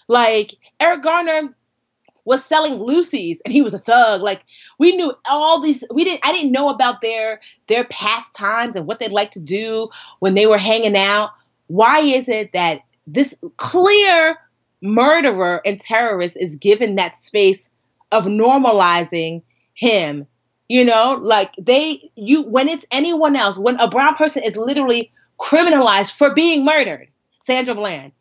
Like 0.09 0.55
Eric 0.81 1.03
Garner 1.03 1.55
was 2.25 2.43
selling 2.43 2.79
loosies 2.79 3.37
and 3.45 3.53
he 3.53 3.61
was 3.61 3.73
a 3.73 3.79
thug. 3.79 4.19
Like 4.19 4.43
we 4.77 4.93
knew 4.93 5.13
all 5.29 5.61
these 5.61 5.85
we 5.93 6.03
didn't 6.03 6.19
I 6.21 6.33
didn't 6.33 6.51
know 6.51 6.67
about 6.67 6.99
their 6.99 7.39
their 7.67 7.85
pastimes 7.85 8.75
and 8.75 8.87
what 8.87 8.99
they'd 8.99 9.13
like 9.13 9.31
to 9.31 9.39
do 9.39 9.87
when 10.19 10.35
they 10.35 10.47
were 10.47 10.57
hanging 10.57 10.97
out. 10.97 11.29
Why 11.67 11.99
is 11.99 12.27
it 12.27 12.51
that 12.51 12.81
this 13.07 13.35
clear 13.57 14.37
murderer 14.81 15.61
and 15.65 15.79
terrorist 15.79 16.37
is 16.37 16.55
given 16.57 16.95
that 16.95 17.17
space 17.17 17.69
of 18.11 18.25
normalizing 18.25 19.41
him. 19.73 20.27
You 20.69 20.85
know, 20.85 21.19
like 21.21 21.53
they, 21.57 22.09
you, 22.15 22.43
when 22.43 22.69
it's 22.69 22.85
anyone 22.89 23.35
else, 23.35 23.59
when 23.59 23.79
a 23.79 23.89
brown 23.89 24.15
person 24.15 24.43
is 24.43 24.55
literally 24.55 25.11
criminalized 25.39 26.15
for 26.15 26.33
being 26.33 26.65
murdered, 26.65 27.09
Sandra 27.43 27.75
Bland, 27.75 28.13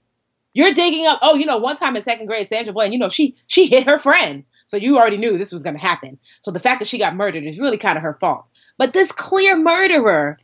you're 0.53 0.75
digging 0.75 1.07
up, 1.07 1.21
oh, 1.23 1.35
you 1.35 1.47
know, 1.47 1.59
one 1.59 1.77
time 1.77 1.97
in 1.97 2.03
second 2.03 2.27
grade, 2.27 2.49
Sandra 2.49 2.75
Bland, 2.75 2.92
you 2.92 2.99
know, 2.99 3.09
she, 3.09 3.37
she 3.47 3.66
hit 3.66 3.87
her 3.87 3.99
friend. 3.99 4.45
So 4.66 4.77
you 4.77 4.99
already 4.99 5.16
knew 5.18 5.38
this 5.38 5.53
was 5.53 5.62
going 5.62 5.77
to 5.77 5.81
happen. 5.81 6.18
So 6.40 6.51
the 6.51 6.61
fact 6.61 6.81
that 6.81 6.88
she 6.88 6.99
got 6.99 7.16
murdered 7.16 7.45
is 7.45 7.59
really 7.59 7.79
kind 7.79 7.97
of 7.97 8.03
her 8.03 8.14
fault. 8.21 8.45
But 8.77 8.92
this 8.92 9.12
clear 9.12 9.57
murderer 9.57 10.38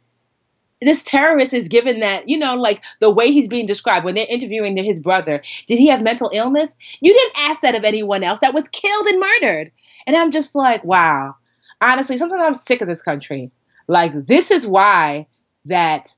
this 0.80 1.02
terrorist 1.02 1.52
is 1.52 1.68
given 1.68 2.00
that, 2.00 2.28
you 2.28 2.38
know, 2.38 2.54
like 2.54 2.82
the 3.00 3.10
way 3.10 3.30
he's 3.30 3.48
being 3.48 3.66
described 3.66 4.04
when 4.04 4.14
they're 4.14 4.26
interviewing 4.28 4.76
his 4.76 5.00
brother. 5.00 5.42
Did 5.66 5.78
he 5.78 5.88
have 5.88 6.02
mental 6.02 6.30
illness? 6.32 6.74
You 7.00 7.12
didn't 7.12 7.50
ask 7.50 7.60
that 7.62 7.74
of 7.74 7.84
anyone 7.84 8.22
else 8.22 8.40
that 8.40 8.54
was 8.54 8.68
killed 8.68 9.06
and 9.06 9.20
murdered. 9.20 9.72
And 10.06 10.16
I'm 10.16 10.30
just 10.30 10.54
like, 10.54 10.84
wow. 10.84 11.34
Honestly, 11.80 12.18
sometimes 12.18 12.42
I'm 12.42 12.54
sick 12.54 12.80
of 12.80 12.88
this 12.88 13.02
country. 13.02 13.50
Like, 13.88 14.12
this 14.26 14.50
is 14.50 14.66
why 14.66 15.26
that, 15.64 16.12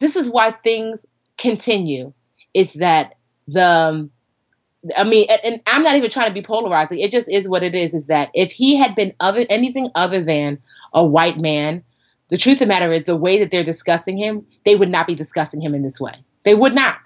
this 0.00 0.16
is 0.16 0.28
why 0.28 0.52
things 0.52 1.06
continue. 1.38 2.12
Is 2.52 2.74
that 2.74 3.14
the, 3.48 3.66
um, 3.66 4.10
I 4.96 5.04
mean, 5.04 5.26
and, 5.30 5.40
and 5.44 5.62
I'm 5.66 5.82
not 5.82 5.96
even 5.96 6.10
trying 6.10 6.28
to 6.28 6.34
be 6.34 6.42
polarizing. 6.42 7.00
It 7.00 7.10
just 7.10 7.28
is 7.28 7.48
what 7.48 7.62
it 7.62 7.74
is. 7.74 7.94
Is 7.94 8.06
that 8.08 8.30
if 8.34 8.52
he 8.52 8.76
had 8.76 8.94
been 8.94 9.14
other 9.20 9.46
anything 9.48 9.88
other 9.94 10.22
than 10.22 10.58
a 10.92 11.04
white 11.04 11.38
man, 11.38 11.82
the 12.28 12.36
truth 12.36 12.56
of 12.56 12.60
the 12.60 12.66
matter 12.66 12.92
is, 12.92 13.04
the 13.04 13.16
way 13.16 13.38
that 13.38 13.50
they're 13.50 13.64
discussing 13.64 14.16
him, 14.16 14.46
they 14.64 14.76
would 14.76 14.88
not 14.88 15.06
be 15.06 15.14
discussing 15.14 15.60
him 15.60 15.74
in 15.74 15.82
this 15.82 16.00
way. 16.00 16.14
They 16.44 16.54
would 16.54 16.74
not. 16.74 16.96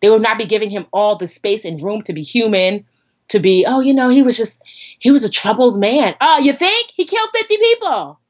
They 0.00 0.10
would 0.10 0.22
not 0.22 0.38
be 0.38 0.46
giving 0.46 0.70
him 0.70 0.86
all 0.92 1.16
the 1.16 1.28
space 1.28 1.64
and 1.64 1.80
room 1.80 2.02
to 2.02 2.12
be 2.12 2.22
human, 2.22 2.86
to 3.28 3.40
be, 3.40 3.64
oh, 3.66 3.80
you 3.80 3.92
know, 3.92 4.08
he 4.08 4.22
was 4.22 4.36
just, 4.36 4.62
he 4.98 5.10
was 5.10 5.24
a 5.24 5.30
troubled 5.30 5.78
man. 5.78 6.14
Oh, 6.20 6.38
you 6.38 6.52
think? 6.52 6.92
He 6.94 7.04
killed 7.04 7.30
50 7.32 7.56
people. 7.56 8.20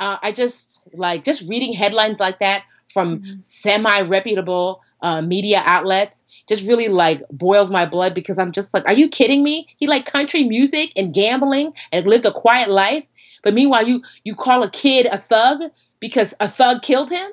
Uh, 0.00 0.18
I 0.22 0.32
just, 0.32 0.86
like, 0.92 1.24
just 1.24 1.48
reading 1.48 1.72
headlines 1.72 2.18
like 2.20 2.40
that 2.40 2.64
from 2.88 3.20
mm-hmm. 3.20 3.34
semi 3.42 4.02
reputable 4.02 4.82
uh, 5.00 5.22
media 5.22 5.62
outlets 5.64 6.24
just 6.48 6.66
really 6.66 6.88
like 6.88 7.22
boils 7.30 7.70
my 7.70 7.86
blood 7.86 8.14
because 8.14 8.38
I'm 8.38 8.52
just 8.52 8.74
like, 8.74 8.86
are 8.86 8.92
you 8.92 9.08
kidding 9.08 9.42
me? 9.42 9.68
He 9.76 9.86
like 9.86 10.06
country 10.06 10.44
music 10.44 10.92
and 10.96 11.14
gambling 11.14 11.72
and 11.92 12.06
lived 12.06 12.26
a 12.26 12.32
quiet 12.32 12.68
life, 12.68 13.04
but 13.42 13.54
meanwhile 13.54 13.86
you 13.86 14.02
you 14.24 14.34
call 14.34 14.62
a 14.62 14.70
kid 14.70 15.06
a 15.06 15.18
thug 15.18 15.70
because 16.02 16.34
a 16.40 16.48
thug 16.48 16.82
killed 16.82 17.10
him. 17.10 17.30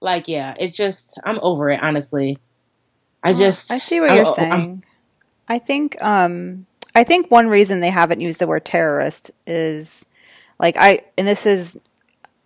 Like, 0.00 0.28
yeah, 0.28 0.54
it's 0.60 0.76
just 0.76 1.18
I'm 1.24 1.40
over 1.42 1.70
it 1.70 1.82
honestly. 1.82 2.38
I 3.24 3.32
just 3.32 3.72
I 3.72 3.78
see 3.78 3.98
what 3.98 4.14
you're 4.14 4.26
saying. 4.26 4.52
I'm, 4.52 4.82
I 5.48 5.58
think 5.58 6.00
um 6.02 6.66
I 6.94 7.02
think 7.02 7.30
one 7.30 7.48
reason 7.48 7.80
they 7.80 7.90
haven't 7.90 8.20
used 8.20 8.38
the 8.38 8.46
word 8.46 8.64
terrorist 8.64 9.32
is 9.46 10.06
like 10.60 10.76
I 10.76 11.00
and 11.16 11.26
this 11.26 11.46
is 11.46 11.76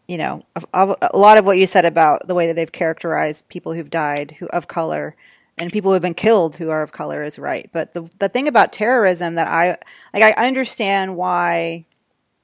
you 0.06 0.16
know 0.16 0.44
a, 0.72 0.96
a, 1.12 1.16
lot 1.16 1.38
of 1.38 1.44
what 1.44 1.58
you 1.58 1.66
said 1.66 1.84
about 1.84 2.26
the 2.26 2.34
way 2.34 2.46
that 2.46 2.54
they've 2.54 2.72
characterized 2.72 3.48
people 3.48 3.74
who've 3.74 3.90
died 3.90 4.36
who 4.38 4.46
of 4.48 4.68
color 4.68 5.16
and 5.58 5.72
people 5.72 5.90
who 5.90 5.94
have 5.94 6.02
been 6.02 6.14
killed 6.14 6.56
who 6.56 6.70
are 6.70 6.82
of 6.82 6.92
color 6.92 7.22
is 7.22 7.38
right. 7.38 7.68
But 7.72 7.94
the 7.94 8.08
the 8.18 8.28
thing 8.28 8.46
about 8.46 8.72
terrorism 8.72 9.34
that 9.34 9.48
I 9.48 9.76
like 10.14 10.36
I 10.36 10.46
understand 10.46 11.16
why 11.16 11.84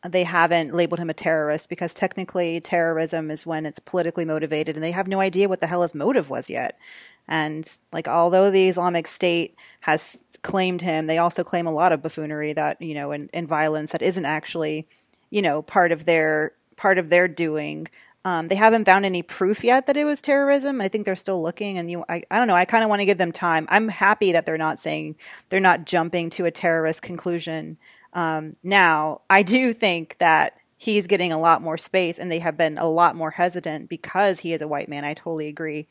they 0.07 0.25
haven't 0.25 0.73
labeled 0.73 1.01
him 1.01 1.11
a 1.11 1.15
terrorist 1.15 1.69
because 1.69 1.93
technically 1.93 2.61
terrorism 2.61 3.31
is 3.31 3.45
when 3.45 3.67
it's 3.67 3.81
politically 3.81 4.25
motivated 4.25 4.77
and 4.77 4.85
they 4.85 4.93
have 4.93 5.09
no 5.09 5.21
idea 5.21 5.49
what 5.49 5.61
the 5.61 5.67
hell 5.67 5.83
his 5.83 5.95
motive 5.95 6.31
was 6.31 6.49
yet. 6.49 6.79
And 7.27 7.71
like, 7.93 8.09
although 8.09 8.51
the 8.51 8.69
Islamic 8.69 9.07
State 9.07 9.57
has 9.81 10.25
claimed 10.43 10.83
him, 10.83 11.07
they 11.07 11.19
also 11.19 11.45
claim 11.45 11.67
a 11.67 11.73
lot 11.73 11.93
of 11.93 12.03
buffoonery 12.03 12.53
that 12.55 12.81
you 12.81 12.95
know 12.95 13.11
and, 13.11 13.29
and 13.35 13.47
violence 13.47 13.93
that 13.93 14.03
isn't 14.03 14.25
actually, 14.25 14.89
you 15.31 15.43
know, 15.43 15.63
part 15.63 15.93
of 15.93 16.07
their 16.07 16.53
part 16.77 16.99
of 16.99 17.11
their 17.11 17.29
doing. 17.29 17.89
Um, 18.25 18.49
they 18.49 18.57
haven't 18.57 18.85
found 18.85 19.05
any 19.05 19.23
proof 19.23 19.63
yet 19.63 19.87
that 19.87 19.97
it 19.97 20.05
was 20.05 20.21
terrorism. 20.21 20.81
I 20.81 20.89
think 20.89 21.05
they're 21.05 21.17
still 21.17 21.43
looking, 21.43 21.79
and 21.79 21.91
you, 21.91 22.05
I, 22.09 22.23
I 22.31 22.39
don't 22.39 22.49
know. 22.49 22.55
I 22.55 22.65
kind 22.65 22.83
of 22.83 22.91
want 22.91 23.01
to 23.01 23.07
give 23.07 23.19
them 23.19 23.33
time. 23.33 23.67
I'm 23.71 23.89
happy 23.89 24.33
that 24.33 24.45
they're 24.45 24.59
not 24.59 24.79
saying 24.79 25.17
they're 25.49 25.61
not 25.61 25.87
jumping 25.87 26.31
to 26.31 26.47
a 26.47 26.51
terrorist 26.51 27.03
conclusion. 27.03 27.79
Um, 28.13 28.57
now, 28.63 29.23
I 29.29 29.43
do 29.43 29.73
think 29.73 30.17
that 30.19 30.55
he's 30.77 31.07
getting 31.07 31.33
a 31.33 31.39
lot 31.39 31.63
more 31.63 31.77
space, 31.77 32.19
and 32.19 32.31
they 32.31 32.39
have 32.39 32.57
been 32.57 32.79
a 32.79 32.89
lot 32.89 33.17
more 33.17 33.31
hesitant 33.31 33.89
because 33.89 34.41
he 34.41 34.53
is 34.53 34.63
a 34.63 34.69
white 34.69 34.89
man. 34.89 35.05
I 35.05 35.15
totally 35.15 35.49
agree. 35.49 35.89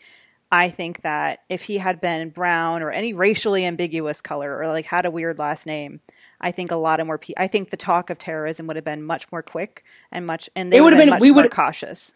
I 0.52 0.70
think 0.70 1.02
that 1.02 1.40
if 1.50 1.64
he 1.64 1.78
had 1.78 2.00
been 2.00 2.30
brown 2.30 2.82
or 2.82 2.90
any 2.90 3.14
racially 3.14 3.66
ambiguous 3.66 4.22
color 4.22 4.58
or 4.58 4.68
like 4.68 4.86
had 4.86 5.06
a 5.06 5.12
weird 5.12 5.38
last 5.40 5.66
name, 5.66 6.00
I 6.40 6.52
think 6.52 6.72
a 6.72 6.78
lot 6.78 7.02
of 7.02 7.08
more 7.08 7.18
people. 7.18 7.44
I 7.44 7.48
think 7.48 7.70
the 7.70 7.78
talk 7.78 8.10
of 8.10 8.18
terrorism 8.18 8.66
would 8.68 8.78
have 8.78 8.86
been 8.86 9.04
much 9.04 9.30
more 9.32 9.44
quick 9.44 9.84
and 10.10 10.26
much, 10.26 10.50
and 10.56 10.72
they 10.72 10.80
would 10.80 10.94
have 10.94 11.02
been, 11.02 11.10
much 11.10 11.22
we 11.22 11.32
more 11.32 11.50
cautious. 11.50 12.16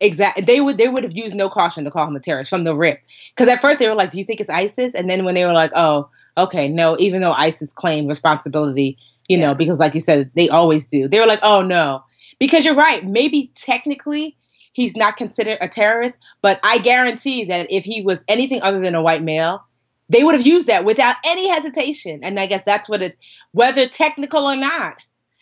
Exactly. 0.00 0.44
They 0.44 0.60
would 0.60 0.78
they 0.78 0.88
would 0.88 1.04
have 1.04 1.16
used 1.16 1.34
no 1.34 1.48
caution 1.48 1.84
to 1.84 1.90
call 1.90 2.08
him 2.08 2.16
a 2.16 2.20
terrorist 2.20 2.50
from 2.50 2.64
the 2.64 2.74
rip. 2.74 3.00
Because 3.36 3.48
at 3.48 3.60
first 3.60 3.78
they 3.78 3.88
were 3.88 3.94
like, 3.94 4.10
"Do 4.10 4.18
you 4.18 4.24
think 4.24 4.40
it's 4.40 4.50
ISIS?" 4.50 4.94
And 4.94 5.08
then 5.08 5.24
when 5.24 5.34
they 5.34 5.44
were 5.44 5.52
like, 5.52 5.70
"Oh, 5.74 6.08
okay, 6.36 6.68
no," 6.68 6.96
even 6.98 7.20
though 7.20 7.32
ISIS 7.32 7.72
claimed 7.72 8.08
responsibility, 8.08 8.98
you 9.30 9.38
yeah. 9.38 9.46
know, 9.46 9.54
because 9.54 9.78
like 9.78 9.94
you 9.94 10.00
said, 10.00 10.32
they 10.34 10.48
always 10.48 10.86
do. 10.86 11.06
They 11.06 11.20
were 11.20 11.26
like, 11.26 11.38
"Oh 11.44 11.62
no," 11.62 12.02
because 12.40 12.64
you're 12.64 12.74
right. 12.74 13.04
Maybe 13.04 13.52
technically 13.54 14.36
he's 14.72 14.96
not 14.96 15.16
considered 15.16 15.58
a 15.60 15.68
terrorist, 15.68 16.18
but 16.42 16.58
I 16.64 16.78
guarantee 16.78 17.44
that 17.44 17.70
if 17.70 17.84
he 17.84 18.02
was 18.02 18.24
anything 18.26 18.60
other 18.62 18.80
than 18.80 18.96
a 18.96 19.02
white 19.02 19.22
male, 19.22 19.64
they 20.08 20.24
would 20.24 20.34
have 20.34 20.44
used 20.44 20.66
that 20.66 20.84
without 20.84 21.14
any 21.24 21.48
hesitation. 21.48 22.20
And 22.24 22.40
I 22.40 22.46
guess 22.46 22.64
that's 22.64 22.88
what 22.88 23.02
it's 23.02 23.16
whether 23.52 23.88
technical 23.88 24.46
or 24.46 24.56
not. 24.56 24.96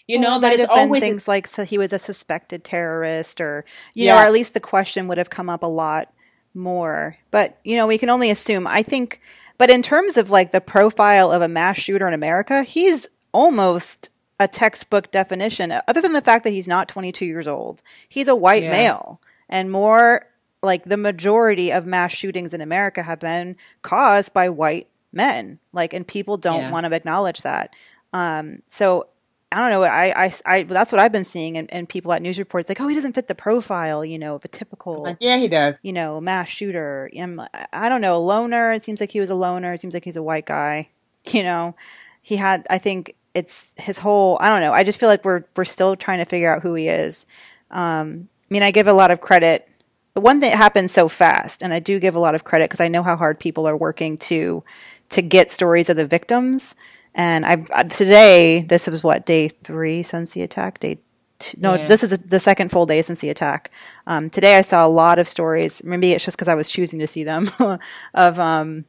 You 0.07 0.21
well, 0.21 0.33
know 0.33 0.41
that 0.41 0.61
it's 0.61 0.69
always 0.69 1.01
things 1.01 1.27
like 1.27 1.47
so 1.47 1.65
he 1.65 1.79
was 1.79 1.95
a 1.95 1.99
suspected 1.99 2.65
terrorist, 2.65 3.41
or 3.41 3.65
you 3.95 4.05
yeah. 4.05 4.17
know, 4.17 4.21
or 4.21 4.25
at 4.25 4.33
least 4.33 4.53
the 4.53 4.61
question 4.61 5.09
would 5.09 5.17
have 5.17 5.31
come 5.31 5.49
up 5.49 5.63
a 5.63 5.67
lot 5.67 6.13
more. 6.53 7.17
But 7.31 7.59
you 7.65 7.77
know, 7.77 7.87
we 7.87 7.97
can 7.97 8.11
only 8.11 8.31
assume. 8.31 8.67
I 8.67 8.83
think, 8.83 9.23
but 9.57 9.71
in 9.71 9.81
terms 9.81 10.19
of 10.19 10.29
like 10.29 10.53
the 10.53 10.61
profile 10.61 11.33
of 11.33 11.41
a 11.41 11.49
mass 11.49 11.79
shooter 11.79 12.07
in 12.07 12.13
America, 12.13 12.65
he's 12.65 13.07
almost 13.33 14.11
a 14.41 14.49
textbook 14.49 15.11
definition, 15.11 15.73
other 15.89 16.01
than 16.01 16.13
the 16.13 16.23
fact 16.23 16.45
that 16.45 16.53
he's 16.53 16.69
not 16.69 16.89
22 16.89 17.27
years 17.27 17.49
old. 17.49 17.83
He's 18.09 18.29
a 18.29 18.37
white 18.37 18.63
yeah. 18.63 18.71
male, 18.71 19.21
and 19.49 19.71
more 19.71 20.27
like 20.63 20.85
the 20.85 20.97
majority 20.97 21.73
of 21.73 21.87
mass 21.87 22.13
shootings 22.13 22.53
in 22.53 22.61
America 22.61 23.03
have 23.03 23.21
been 23.21 23.57
caused 23.83 24.33
by 24.33 24.49
white 24.49 24.89
men. 25.13 25.59
Like, 25.73 25.93
and 25.93 26.07
people 26.07 26.37
don't 26.37 26.63
yeah. 26.63 26.71
want 26.71 26.87
to 26.87 26.95
acknowledge 26.95 27.43
that. 27.43 27.75
Um, 28.13 28.63
so 28.69 29.09
I 29.51 29.61
don't 29.61 29.71
know. 29.71 29.83
I, 29.83 30.27
I, 30.27 30.35
I, 30.45 30.63
that's 30.65 30.93
what 30.93 30.99
I've 31.01 31.13
been 31.13 31.25
seeing, 31.25 31.57
and, 31.57 31.73
and 31.73 31.89
people 31.89 32.13
at 32.13 32.21
news 32.21 32.39
reports 32.39 32.69
like, 32.69 32.81
oh, 32.81 32.89
he 32.89 32.95
doesn't 32.95 33.15
fit 33.15 33.29
the 33.29 33.35
profile, 33.35 34.05
you 34.05 34.19
know, 34.19 34.35
of 34.35 34.45
a 34.45 34.49
typical, 34.49 35.17
yeah, 35.21 35.39
he 35.39 35.49
does, 35.49 35.85
you 35.85 35.93
know, 35.93 36.21
mass 36.21 36.49
shooter. 36.49 37.11
I'm, 37.19 37.41
I 37.73 37.89
don't 37.89 38.03
know, 38.03 38.17
a 38.17 38.21
loner. 38.21 38.73
It 38.73 38.85
seems 38.85 39.01
like 39.01 39.11
he 39.11 39.21
was 39.21 39.31
a 39.31 39.35
loner. 39.35 39.73
It 39.73 39.81
seems 39.81 39.95
like 39.95 40.05
he's 40.05 40.17
a 40.17 40.23
white 40.23 40.47
guy. 40.47 40.89
You 41.33 41.43
know, 41.43 41.75
he 42.23 42.37
had. 42.37 42.67
I 42.71 42.79
think 42.79 43.15
it's 43.35 43.75
his 43.77 43.99
whole 43.99 44.39
I 44.41 44.49
don't 44.49 44.61
know. 44.61 44.73
I 44.73 44.85
just 44.85 44.99
feel 44.99 45.09
like 45.09 45.25
we're 45.25 45.45
we're 45.57 45.65
still 45.65 45.97
trying 45.97 46.19
to 46.19 46.25
figure 46.25 46.53
out 46.53 46.63
who 46.63 46.75
he 46.75 46.89
is. 46.89 47.27
Um, 47.71 48.29
I 48.43 48.55
mean, 48.55 48.63
I 48.63 48.71
give 48.71 48.87
a 48.87 48.93
lot 48.93 49.11
of 49.11 49.21
credit. 49.21 49.69
The 50.15 50.21
one 50.21 50.41
thing 50.41 50.51
that 50.51 50.57
happened 50.57 50.91
so 50.91 51.09
fast, 51.09 51.63
and 51.63 51.73
I 51.73 51.79
do 51.79 52.01
give 52.01 52.15
a 52.15 52.19
lot 52.19 52.35
of 52.35 52.45
credit 52.45 52.71
because 52.71 52.81
I 52.81 52.89
know 52.89 53.03
how 53.03 53.17
hard 53.17 53.39
people 53.39 53.69
are 53.69 53.77
working 53.77 54.19
to 54.19 54.65
to 55.11 55.23
get 55.23 55.51
stories 55.51 55.89
of 55.89 55.97
the 55.97 56.07
victims. 56.07 56.75
And 57.15 57.45
I 57.47 57.65
uh, 57.73 57.85
today 57.85 58.63
this 58.63 58.87
was 58.87 59.03
what 59.05 59.27
day 59.27 59.49
three 59.49 60.03
since 60.03 60.33
the 60.33 60.43
attack. 60.43 60.81
Day 60.81 60.99
two, 61.39 61.59
no, 61.61 61.75
yeah. 61.75 61.87
this 61.87 62.03
is 62.03 62.19
the 62.19 62.41
second 62.41 62.71
full 62.71 62.87
day 62.87 63.03
since 63.03 63.21
the 63.21 63.31
attack. 63.31 63.71
Um, 64.07 64.31
today 64.31 64.57
I 64.57 64.63
saw 64.63 64.87
a 64.87 64.89
lot 64.89 65.19
of 65.19 65.29
stories. 65.29 65.83
Maybe 65.85 66.13
it's 66.13 66.25
just 66.25 66.37
because 66.37 66.49
I 66.49 66.55
was 66.55 66.71
choosing 66.71 66.99
to 67.01 67.07
see 67.07 67.25
them 67.25 67.51
of 68.15 68.39
um, 68.39 68.87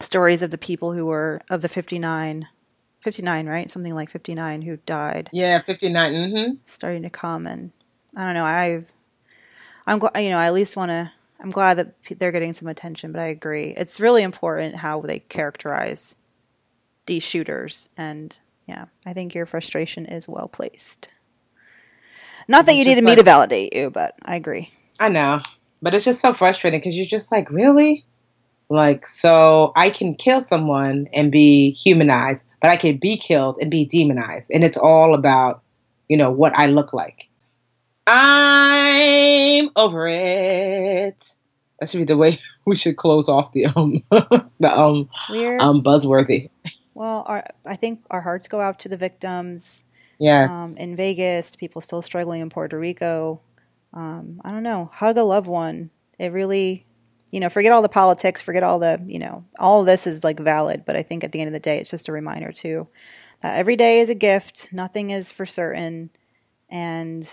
stories 0.00 0.42
of 0.42 0.50
the 0.50 0.58
people 0.58 0.92
who 0.92 1.06
were 1.06 1.40
of 1.50 1.62
the 1.62 1.68
fifty 1.68 1.98
nine 1.98 2.48
59, 3.04 3.46
right? 3.46 3.70
Something 3.70 3.94
like 3.94 4.08
59 4.08 4.62
who 4.62 4.78
died. 4.78 5.28
Yeah, 5.30 5.60
59. 5.60 6.12
Mm-hmm. 6.12 6.54
Starting 6.64 7.02
to 7.02 7.10
come. 7.10 7.46
And 7.46 7.70
I 8.16 8.24
don't 8.24 8.32
know. 8.32 8.46
I've, 8.46 8.90
I'm 9.86 9.98
glad, 9.98 10.18
you 10.18 10.30
know, 10.30 10.38
I 10.38 10.46
at 10.46 10.54
least 10.54 10.74
want 10.74 10.88
to, 10.88 11.12
I'm 11.38 11.50
glad 11.50 11.74
that 11.74 11.94
they're 12.18 12.32
getting 12.32 12.54
some 12.54 12.66
attention, 12.66 13.12
but 13.12 13.20
I 13.20 13.26
agree. 13.26 13.74
It's 13.76 14.00
really 14.00 14.22
important 14.22 14.76
how 14.76 15.02
they 15.02 15.18
characterize 15.18 16.16
these 17.04 17.22
shooters. 17.22 17.90
And 17.98 18.38
yeah, 18.66 18.86
I 19.04 19.12
think 19.12 19.34
your 19.34 19.44
frustration 19.44 20.06
is 20.06 20.26
well 20.26 20.48
placed. 20.48 21.08
Not 22.48 22.64
that 22.64 22.74
you 22.74 22.86
needed 22.86 23.04
like, 23.04 23.12
me 23.12 23.16
to 23.16 23.22
validate 23.22 23.74
you, 23.74 23.90
but 23.90 24.14
I 24.22 24.36
agree. 24.36 24.70
I 24.98 25.10
know. 25.10 25.42
But 25.82 25.94
it's 25.94 26.06
just 26.06 26.20
so 26.20 26.32
frustrating 26.32 26.80
because 26.80 26.96
you're 26.96 27.04
just 27.04 27.30
like, 27.30 27.50
really? 27.50 28.06
Like, 28.74 29.06
so 29.06 29.72
I 29.76 29.88
can 29.88 30.16
kill 30.16 30.40
someone 30.40 31.06
and 31.14 31.30
be 31.30 31.70
humanized, 31.70 32.44
but 32.60 32.72
I 32.72 32.76
can 32.76 32.96
be 32.96 33.16
killed 33.16 33.56
and 33.60 33.70
be 33.70 33.84
demonized. 33.84 34.50
And 34.52 34.64
it's 34.64 34.76
all 34.76 35.14
about, 35.14 35.62
you 36.08 36.16
know, 36.16 36.32
what 36.32 36.58
I 36.58 36.66
look 36.66 36.92
like. 36.92 37.28
I'm 38.08 39.70
over 39.76 40.08
it. 40.08 41.24
That 41.78 41.88
should 41.88 41.98
be 41.98 42.04
the 42.04 42.16
way 42.16 42.40
we 42.66 42.74
should 42.74 42.96
close 42.96 43.28
off 43.28 43.52
the 43.52 43.66
um 43.66 44.02
the 44.10 44.76
um 44.76 45.08
We're, 45.30 45.60
um 45.60 45.80
buzzworthy. 45.80 46.50
Well, 46.94 47.22
our, 47.26 47.44
I 47.64 47.76
think 47.76 48.04
our 48.10 48.22
hearts 48.22 48.48
go 48.48 48.60
out 48.60 48.80
to 48.80 48.88
the 48.88 48.96
victims. 48.96 49.84
Yes. 50.18 50.50
Um, 50.50 50.76
in 50.76 50.96
Vegas, 50.96 51.54
people 51.54 51.80
still 51.80 52.02
struggling 52.02 52.40
in 52.40 52.50
Puerto 52.50 52.78
Rico. 52.78 53.40
Um, 53.92 54.40
I 54.44 54.50
don't 54.50 54.64
know. 54.64 54.90
Hug 54.92 55.16
a 55.16 55.22
loved 55.22 55.46
one. 55.46 55.90
It 56.18 56.32
really 56.32 56.86
you 57.34 57.40
know, 57.40 57.48
forget 57.48 57.72
all 57.72 57.82
the 57.82 57.88
politics, 57.88 58.40
forget 58.40 58.62
all 58.62 58.78
the, 58.78 59.02
you 59.06 59.18
know, 59.18 59.44
all 59.58 59.82
this 59.82 60.06
is 60.06 60.22
like 60.22 60.38
valid, 60.38 60.84
but 60.86 60.94
I 60.94 61.02
think 61.02 61.24
at 61.24 61.32
the 61.32 61.40
end 61.40 61.48
of 61.48 61.52
the 61.52 61.58
day, 61.58 61.78
it's 61.78 61.90
just 61.90 62.08
a 62.08 62.12
reminder 62.12 62.52
too 62.52 62.86
that 63.40 63.58
every 63.58 63.74
day 63.74 63.98
is 63.98 64.08
a 64.08 64.14
gift, 64.14 64.68
nothing 64.72 65.10
is 65.10 65.32
for 65.32 65.44
certain, 65.44 66.10
and 66.68 67.28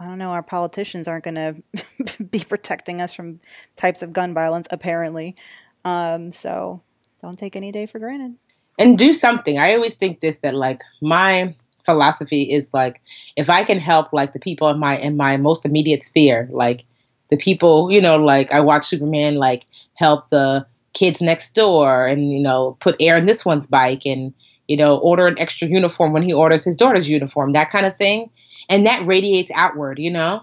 I 0.00 0.06
don't 0.06 0.16
know, 0.16 0.30
our 0.30 0.42
politicians 0.42 1.08
aren't 1.08 1.24
going 1.24 1.34
to 2.06 2.24
be 2.24 2.38
protecting 2.38 3.02
us 3.02 3.12
from 3.12 3.40
types 3.76 4.02
of 4.02 4.14
gun 4.14 4.32
violence, 4.32 4.66
apparently. 4.70 5.36
Um, 5.84 6.30
so 6.30 6.80
don't 7.20 7.38
take 7.38 7.54
any 7.54 7.70
day 7.70 7.84
for 7.84 7.98
granted. 7.98 8.36
And 8.78 8.96
do 8.96 9.12
something. 9.12 9.58
I 9.58 9.74
always 9.74 9.96
think 9.96 10.20
this 10.20 10.38
that 10.38 10.54
like 10.54 10.80
my 11.02 11.54
philosophy 11.84 12.50
is 12.50 12.72
like 12.72 13.02
if 13.36 13.50
I 13.50 13.64
can 13.64 13.78
help 13.78 14.14
like 14.14 14.32
the 14.32 14.40
people 14.40 14.70
in 14.70 14.78
my 14.78 14.96
in 14.96 15.18
my 15.18 15.36
most 15.36 15.66
immediate 15.66 16.02
sphere, 16.02 16.48
like 16.50 16.86
the 17.30 17.36
people, 17.36 17.90
you 17.90 18.00
know, 18.00 18.16
like 18.16 18.52
I 18.52 18.60
watch 18.60 18.86
Superman 18.86 19.36
like 19.36 19.64
help 19.94 20.30
the 20.30 20.66
kids 20.92 21.20
next 21.20 21.54
door 21.54 22.06
and, 22.06 22.30
you 22.30 22.40
know, 22.40 22.76
put 22.80 22.96
air 23.00 23.16
in 23.16 23.26
this 23.26 23.44
one's 23.44 23.66
bike 23.66 24.06
and, 24.06 24.32
you 24.68 24.76
know, 24.76 24.98
order 24.98 25.26
an 25.26 25.38
extra 25.38 25.68
uniform 25.68 26.12
when 26.12 26.22
he 26.22 26.32
orders 26.32 26.64
his 26.64 26.76
daughter's 26.76 27.08
uniform, 27.08 27.52
that 27.52 27.70
kind 27.70 27.86
of 27.86 27.96
thing. 27.96 28.30
And 28.68 28.86
that 28.86 29.04
radiates 29.06 29.50
outward, 29.54 29.98
you 29.98 30.10
know? 30.10 30.42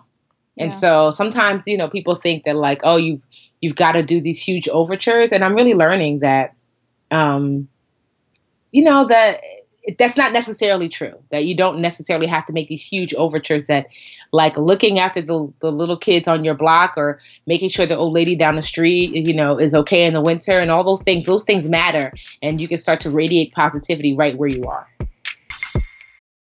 Yeah. 0.56 0.66
And 0.66 0.76
so 0.76 1.12
sometimes, 1.12 1.66
you 1.66 1.78
know, 1.78 1.90
people 1.90 2.16
think 2.16 2.44
that 2.44 2.56
like, 2.56 2.82
oh, 2.84 2.98
you 2.98 3.22
you've 3.62 3.76
got 3.76 3.94
to 3.94 4.04
do 4.04 4.20
these 4.20 4.42
huge 4.42 4.68
overtures. 4.68 5.32
And 5.32 5.44
I'm 5.44 5.56
really 5.56 5.76
learning 5.76 6.20
that 6.20 6.56
um, 7.12 7.68
you 8.72 8.84
know, 8.84 9.06
that 9.08 9.42
that's 9.98 10.18
not 10.18 10.32
necessarily 10.32 10.90
true. 10.90 11.14
That 11.30 11.46
you 11.46 11.56
don't 11.56 11.80
necessarily 11.80 12.28
have 12.28 12.46
to 12.46 12.54
make 12.54 12.68
these 12.68 12.84
huge 12.84 13.14
overtures 13.14 13.68
that, 13.68 13.88
like 14.32 14.58
looking 14.58 15.00
after 15.00 15.22
the 15.22 15.48
the 15.60 15.72
little 15.72 15.98
kids 15.98 16.28
on 16.28 16.44
your 16.44 16.56
block 16.56 16.94
or 16.98 17.20
making 17.48 17.70
sure 17.70 17.86
the 17.86 17.98
old 17.98 18.14
lady 18.14 18.36
down 18.36 18.56
the 18.56 18.62
street, 18.62 19.28
you 19.28 19.34
know, 19.34 19.58
is 19.58 19.74
okay 19.74 20.06
in 20.06 20.14
the 20.14 20.22
winter 20.22 20.60
and 20.60 20.72
all 20.72 20.84
those 20.84 21.04
things. 21.04 21.26
Those 21.26 21.44
things 21.44 21.70
matter, 21.70 22.14
and 22.42 22.60
you 22.62 22.68
can 22.68 22.78
start 22.78 23.00
to 23.02 23.10
radiate 23.10 23.54
positivity 23.54 24.16
right 24.16 24.36
where 24.36 24.50
you 24.50 24.64
are. 24.64 24.88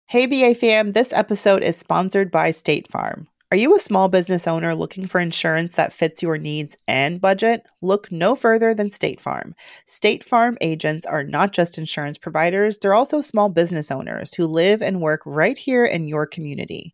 Hey, 0.08 0.26
BA 0.26 0.56
fam! 0.56 0.94
This 0.94 1.12
episode 1.14 1.64
is 1.64 1.78
sponsored 1.78 2.32
by 2.32 2.52
State 2.52 2.88
Farm. 2.90 3.28
Are 3.50 3.58
you 3.58 3.74
a 3.74 3.80
small 3.80 4.10
business 4.10 4.46
owner 4.46 4.76
looking 4.76 5.08
for 5.08 5.22
insurance 5.22 5.78
that 5.78 5.94
fits 5.94 6.22
your 6.22 6.38
needs 6.38 6.78
and 6.86 7.22
budget? 7.22 7.66
Look 7.82 8.12
no 8.12 8.36
further 8.36 8.74
than 8.74 8.90
State 8.90 9.22
Farm. 9.22 9.56
State 9.86 10.22
Farm 10.22 10.58
agents 10.60 11.06
are 11.06 11.24
not 11.24 11.54
just 11.54 11.78
insurance 11.78 12.18
providers, 12.18 12.78
they're 12.78 12.94
also 12.94 13.22
small 13.22 13.48
business 13.48 13.90
owners 13.90 14.34
who 14.34 14.48
live 14.48 14.82
and 14.82 15.00
work 15.00 15.22
right 15.26 15.58
here 15.58 15.86
in 15.86 16.10
your 16.10 16.26
community. 16.28 16.94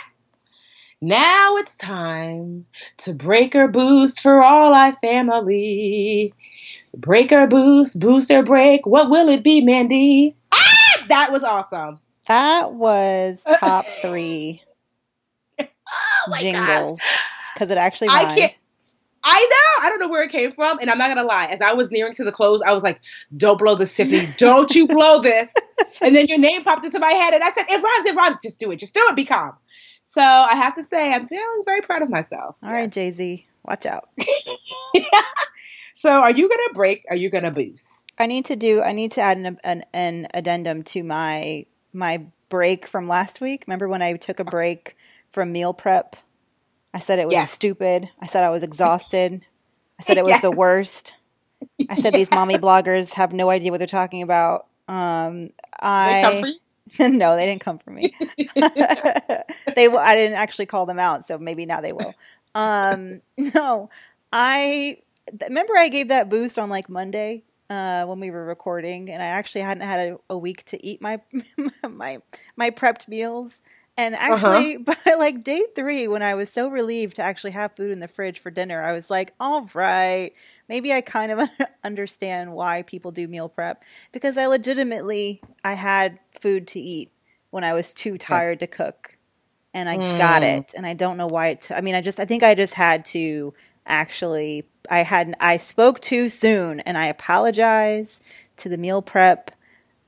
now 1.01 1.55
it's 1.57 1.75
time 1.75 2.65
to 2.97 3.13
break 3.13 3.55
or 3.55 3.67
boost 3.67 4.21
for 4.21 4.43
all 4.43 4.73
our 4.73 4.93
family. 4.93 6.33
Break 6.95 7.31
or 7.31 7.47
boost, 7.47 7.99
boost 7.99 8.29
or 8.29 8.43
break. 8.43 8.85
What 8.85 9.09
will 9.09 9.29
it 9.29 9.43
be, 9.43 9.61
Mandi? 9.61 10.35
Ah, 10.51 11.05
that 11.07 11.31
was 11.31 11.43
awesome. 11.43 11.99
That 12.27 12.73
was 12.73 13.43
top 13.59 13.85
three 14.01 14.61
oh 15.59 16.35
jingles 16.39 17.01
because 17.53 17.71
it 17.71 17.77
actually 17.77 18.09
rhymed. 18.09 18.31
I 18.31 18.35
can't. 18.35 18.59
I 19.23 19.49
know. 19.51 19.85
I 19.85 19.89
don't 19.89 19.99
know 19.99 20.09
where 20.09 20.23
it 20.23 20.31
came 20.31 20.51
from, 20.51 20.79
and 20.79 20.89
I'm 20.89 20.97
not 20.97 21.09
gonna 21.13 21.27
lie. 21.27 21.45
As 21.45 21.61
I 21.61 21.73
was 21.73 21.91
nearing 21.91 22.13
to 22.15 22.23
the 22.23 22.31
close, 22.31 22.61
I 22.65 22.73
was 22.73 22.83
like, 22.83 22.99
"Don't 23.37 23.57
blow 23.57 23.75
the 23.75 23.85
Tiffany. 23.85 24.27
Don't 24.37 24.73
you 24.73 24.87
blow 24.87 25.21
this." 25.21 25.53
and 26.01 26.15
then 26.15 26.27
your 26.27 26.39
name 26.39 26.63
popped 26.63 26.85
into 26.85 26.99
my 26.99 27.11
head, 27.11 27.33
and 27.33 27.43
I 27.43 27.51
said, 27.51 27.65
"It 27.69 27.81
rhymes. 27.81 28.05
It 28.05 28.15
rhymes. 28.15 28.37
Just 28.41 28.59
do 28.59 28.71
it. 28.71 28.77
Just 28.77 28.93
do 28.93 29.01
it. 29.09 29.15
Be 29.15 29.25
calm." 29.25 29.53
So 30.11 30.21
I 30.21 30.55
have 30.55 30.75
to 30.75 30.83
say, 30.83 31.13
I'm 31.13 31.25
feeling 31.27 31.63
very 31.65 31.81
proud 31.81 32.01
of 32.01 32.09
myself. 32.09 32.57
All 32.61 32.71
right, 32.71 32.91
Jay 32.91 33.11
Z, 33.11 33.47
watch 33.63 33.85
out. 33.85 34.09
so, 35.95 36.11
are 36.11 36.31
you 36.31 36.49
gonna 36.49 36.73
break? 36.73 37.05
Are 37.09 37.15
you 37.15 37.29
gonna 37.29 37.51
boost? 37.51 38.11
I 38.17 38.25
need 38.25 38.45
to 38.45 38.57
do. 38.57 38.81
I 38.81 38.91
need 38.91 39.11
to 39.11 39.21
add 39.21 39.37
an, 39.37 39.57
an, 39.63 39.83
an 39.93 40.27
addendum 40.33 40.83
to 40.83 41.03
my 41.03 41.65
my 41.93 42.25
break 42.49 42.87
from 42.87 43.07
last 43.07 43.39
week. 43.39 43.63
Remember 43.67 43.87
when 43.87 44.01
I 44.01 44.17
took 44.17 44.41
a 44.41 44.43
break 44.43 44.97
from 45.31 45.53
meal 45.53 45.73
prep? 45.73 46.17
I 46.93 46.99
said 46.99 47.19
it 47.19 47.27
was 47.27 47.33
yes. 47.33 47.51
stupid. 47.51 48.09
I 48.19 48.27
said 48.27 48.43
I 48.43 48.49
was 48.49 48.63
exhausted. 48.63 49.45
I 49.97 50.03
said 50.03 50.17
it 50.17 50.23
was 50.23 50.29
yes. 50.31 50.41
the 50.41 50.51
worst. 50.51 51.15
I 51.89 51.95
said 51.95 52.13
these 52.13 52.29
mommy 52.31 52.55
bloggers 52.57 53.13
have 53.13 53.31
no 53.31 53.49
idea 53.49 53.71
what 53.71 53.77
they're 53.77 53.87
talking 53.87 54.23
about. 54.23 54.67
Um, 54.89 55.51
I 55.79 56.41
they 56.43 56.53
no, 56.99 57.35
they 57.35 57.45
didn't 57.45 57.61
come 57.61 57.79
for 57.79 57.91
me. 57.91 58.11
they 58.55 59.87
I 59.87 60.15
didn't 60.15 60.37
actually 60.37 60.65
call 60.65 60.85
them 60.85 60.99
out, 60.99 61.25
so 61.25 61.37
maybe 61.37 61.65
now 61.65 61.81
they 61.81 61.93
will. 61.93 62.15
Um, 62.55 63.21
no, 63.37 63.89
I 64.31 64.97
remember 65.41 65.77
I 65.77 65.89
gave 65.89 66.09
that 66.09 66.29
boost 66.29 66.59
on 66.59 66.69
like 66.69 66.89
Monday 66.89 67.43
uh, 67.69 68.05
when 68.05 68.19
we 68.19 68.31
were 68.31 68.45
recording, 68.45 69.09
and 69.09 69.21
I 69.21 69.27
actually 69.27 69.61
hadn't 69.61 69.83
had 69.83 69.99
a, 70.09 70.17
a 70.31 70.37
week 70.37 70.65
to 70.65 70.85
eat 70.85 71.01
my 71.01 71.21
my 71.87 72.21
my 72.55 72.71
prepped 72.71 73.07
meals. 73.07 73.61
And 74.01 74.15
uh-huh. 74.15 74.33
actually, 74.33 74.75
uh-huh. 74.77 74.95
by 75.05 75.13
like 75.13 75.43
day 75.43 75.63
three, 75.75 76.07
when 76.07 76.23
I 76.23 76.33
was 76.33 76.49
so 76.49 76.69
relieved 76.69 77.17
to 77.17 77.21
actually 77.21 77.51
have 77.51 77.75
food 77.75 77.91
in 77.91 77.99
the 77.99 78.07
fridge 78.07 78.39
for 78.39 78.49
dinner, 78.49 78.81
I 78.81 78.93
was 78.93 79.11
like, 79.11 79.33
all 79.39 79.69
right, 79.75 80.33
maybe 80.67 80.91
I 80.91 81.01
kind 81.01 81.31
of 81.31 81.47
understand 81.83 82.53
why 82.53 82.81
people 82.81 83.11
do 83.11 83.27
meal 83.27 83.47
prep 83.47 83.83
because 84.11 84.37
I 84.37 84.47
legitimately 84.47 85.41
I 85.63 85.73
had 85.73 86.17
food 86.31 86.67
to 86.69 86.79
eat 86.79 87.11
when 87.51 87.63
I 87.63 87.73
was 87.73 87.93
too 87.93 88.17
tired 88.17 88.61
to 88.61 88.67
cook, 88.67 89.17
and 89.73 89.87
I 89.87 89.97
mm. 89.97 90.17
got 90.17 90.41
it. 90.41 90.73
And 90.75 90.85
I 90.85 90.95
don't 90.95 91.17
know 91.17 91.27
why 91.27 91.49
it. 91.49 91.61
T- 91.61 91.75
I 91.75 91.81
mean, 91.81 91.93
I 91.93 92.01
just 92.01 92.19
I 92.19 92.25
think 92.25 92.41
I 92.41 92.55
just 92.55 92.73
had 92.73 93.05
to 93.05 93.53
actually. 93.85 94.65
I 94.89 95.03
had 95.03 95.35
I 95.39 95.57
spoke 95.57 95.99
too 95.99 96.27
soon, 96.27 96.79
and 96.79 96.97
I 96.97 97.05
apologize 97.05 98.19
to 98.57 98.69
the 98.69 98.79
meal 98.79 99.03
prep 99.03 99.51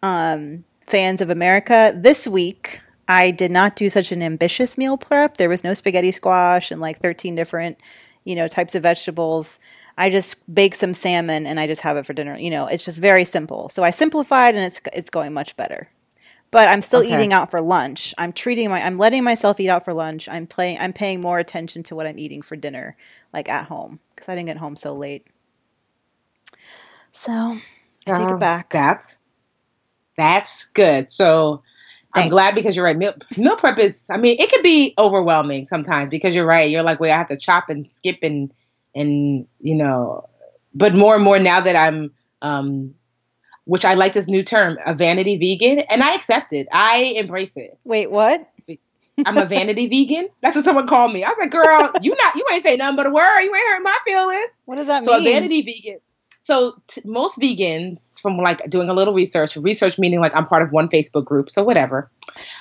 um, 0.01 0.63
fans 0.87 1.21
of 1.21 1.29
America 1.29 1.93
this 1.95 2.27
week. 2.27 2.81
I 3.07 3.31
did 3.31 3.51
not 3.51 3.75
do 3.75 3.89
such 3.89 4.11
an 4.11 4.21
ambitious 4.21 4.77
meal 4.77 4.97
prep. 4.97 5.37
There 5.37 5.49
was 5.49 5.63
no 5.63 5.73
spaghetti 5.73 6.11
squash 6.11 6.71
and 6.71 6.79
like 6.79 6.99
13 6.99 7.35
different, 7.35 7.79
you 8.23 8.35
know, 8.35 8.47
types 8.47 8.75
of 8.75 8.83
vegetables. 8.83 9.59
I 9.97 10.09
just 10.09 10.37
bake 10.53 10.75
some 10.75 10.93
salmon 10.93 11.45
and 11.45 11.59
I 11.59 11.67
just 11.67 11.81
have 11.81 11.97
it 11.97 12.05
for 12.05 12.13
dinner. 12.13 12.37
You 12.37 12.49
know, 12.49 12.67
it's 12.67 12.85
just 12.85 12.99
very 12.99 13.25
simple. 13.25 13.69
So 13.69 13.83
I 13.83 13.91
simplified 13.91 14.55
and 14.55 14.63
it's 14.65 14.81
it's 14.93 15.09
going 15.09 15.33
much 15.33 15.55
better. 15.55 15.89
But 16.49 16.69
I'm 16.69 16.81
still 16.81 17.01
okay. 17.01 17.13
eating 17.13 17.33
out 17.33 17.51
for 17.51 17.61
lunch. 17.61 18.13
I'm 18.17 18.31
treating 18.31 18.69
my 18.69 18.81
I'm 18.81 18.97
letting 18.97 19.23
myself 19.23 19.59
eat 19.59 19.69
out 19.69 19.83
for 19.83 19.93
lunch. 19.93 20.29
I'm 20.29 20.47
playing 20.47 20.79
I'm 20.79 20.93
paying 20.93 21.19
more 21.19 21.39
attention 21.39 21.83
to 21.83 21.95
what 21.95 22.07
I'm 22.07 22.17
eating 22.17 22.41
for 22.41 22.55
dinner 22.55 22.95
like 23.33 23.49
at 23.49 23.65
home 23.65 23.99
cuz 24.15 24.29
I 24.29 24.35
didn't 24.35 24.47
get 24.47 24.57
home 24.57 24.75
so 24.75 24.93
late. 24.93 25.27
So, 27.11 27.31
I 28.07 28.17
take 28.17 28.27
it 28.27 28.33
um, 28.33 28.39
back. 28.39 28.69
That's 28.69 29.17
that's 30.17 30.65
good. 30.73 31.11
So 31.11 31.63
Thanks. 32.13 32.25
I'm 32.25 32.29
glad 32.29 32.55
because 32.55 32.75
you're 32.75 32.85
right. 32.85 32.97
Meal, 32.97 33.15
meal 33.37 33.55
prep 33.55 33.79
is, 33.79 34.07
I 34.09 34.17
mean, 34.17 34.37
it 34.39 34.51
can 34.51 34.61
be 34.61 34.93
overwhelming 34.97 35.65
sometimes 35.65 36.09
because 36.09 36.35
you're 36.35 36.45
right. 36.45 36.69
You're 36.69 36.83
like, 36.83 36.99
wait, 36.99 37.11
I 37.11 37.17
have 37.17 37.27
to 37.27 37.37
chop 37.37 37.69
and 37.69 37.89
skip 37.89 38.19
and, 38.21 38.53
and, 38.93 39.47
you 39.59 39.75
know, 39.75 40.29
but 40.75 40.95
more 40.95 41.15
and 41.15 41.23
more 41.23 41.39
now 41.39 41.59
that 41.61 41.75
I'm, 41.75 42.11
um, 42.41 42.93
which 43.65 43.85
I 43.85 43.95
like 43.95 44.13
this 44.13 44.27
new 44.27 44.43
term, 44.43 44.77
a 44.85 44.93
vanity 44.93 45.37
vegan, 45.37 45.79
and 45.89 46.03
I 46.03 46.13
accept 46.13 46.53
it. 46.53 46.67
I 46.71 47.13
embrace 47.15 47.55
it. 47.57 47.79
Wait, 47.85 48.11
what? 48.11 48.47
I'm 49.25 49.37
a 49.37 49.45
vanity 49.45 49.87
vegan. 49.87 50.27
That's 50.41 50.55
what 50.55 50.65
someone 50.65 50.87
called 50.87 51.13
me. 51.13 51.23
I 51.23 51.29
was 51.29 51.37
like, 51.39 51.51
girl, 51.51 51.91
you 52.01 52.15
not, 52.15 52.35
you 52.35 52.45
ain't 52.51 52.63
say 52.63 52.75
nothing 52.75 52.95
but 52.95 53.07
a 53.07 53.11
word. 53.11 53.41
You 53.41 53.55
ain't 53.55 53.67
hurt 53.69 53.83
my 53.83 53.97
feelings. 54.05 54.47
What 54.65 54.75
does 54.75 54.87
that 54.87 55.05
so 55.05 55.11
mean? 55.13 55.23
So 55.23 55.29
a 55.29 55.33
vanity 55.33 55.61
vegan 55.61 55.99
so 56.43 56.75
t- 56.87 57.01
most 57.05 57.39
vegans 57.39 58.19
from 58.21 58.35
like 58.37 58.69
doing 58.69 58.89
a 58.89 58.93
little 58.93 59.13
research 59.13 59.55
research 59.55 59.97
meaning 59.97 60.19
like 60.19 60.35
i'm 60.35 60.45
part 60.45 60.61
of 60.61 60.71
one 60.71 60.89
facebook 60.89 61.25
group 61.25 61.49
so 61.49 61.63
whatever 61.63 62.11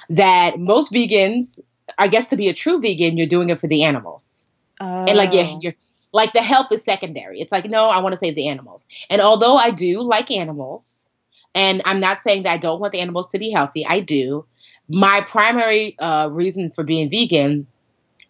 that 0.08 0.58
most 0.58 0.92
vegans 0.92 1.58
i 1.98 2.06
guess 2.06 2.26
to 2.26 2.36
be 2.36 2.48
a 2.48 2.54
true 2.54 2.80
vegan 2.80 3.16
you're 3.16 3.26
doing 3.26 3.50
it 3.50 3.58
for 3.58 3.66
the 3.66 3.82
animals. 3.82 4.44
Oh. 4.80 5.04
and 5.06 5.16
like 5.16 5.32
you're, 5.34 5.58
you're 5.60 5.74
like 6.12 6.32
the 6.32 6.42
health 6.42 6.70
is 6.72 6.82
secondary. 6.84 7.40
It's 7.40 7.52
like 7.52 7.68
no 7.68 7.86
i 7.86 8.00
want 8.00 8.12
to 8.12 8.18
save 8.18 8.34
the 8.34 8.48
animals. 8.48 8.86
And 9.10 9.20
although 9.20 9.56
i 9.56 9.70
do 9.70 10.02
like 10.02 10.30
animals 10.30 11.08
and 11.54 11.82
i'm 11.84 12.00
not 12.00 12.20
saying 12.20 12.44
that 12.44 12.52
i 12.52 12.56
don't 12.56 12.80
want 12.80 12.92
the 12.92 13.00
animals 13.00 13.30
to 13.30 13.38
be 13.38 13.50
healthy 13.50 13.84
i 13.86 14.00
do 14.00 14.44
my 14.88 15.20
primary 15.22 15.98
uh, 15.98 16.28
reason 16.28 16.70
for 16.70 16.84
being 16.84 17.10
vegan 17.10 17.66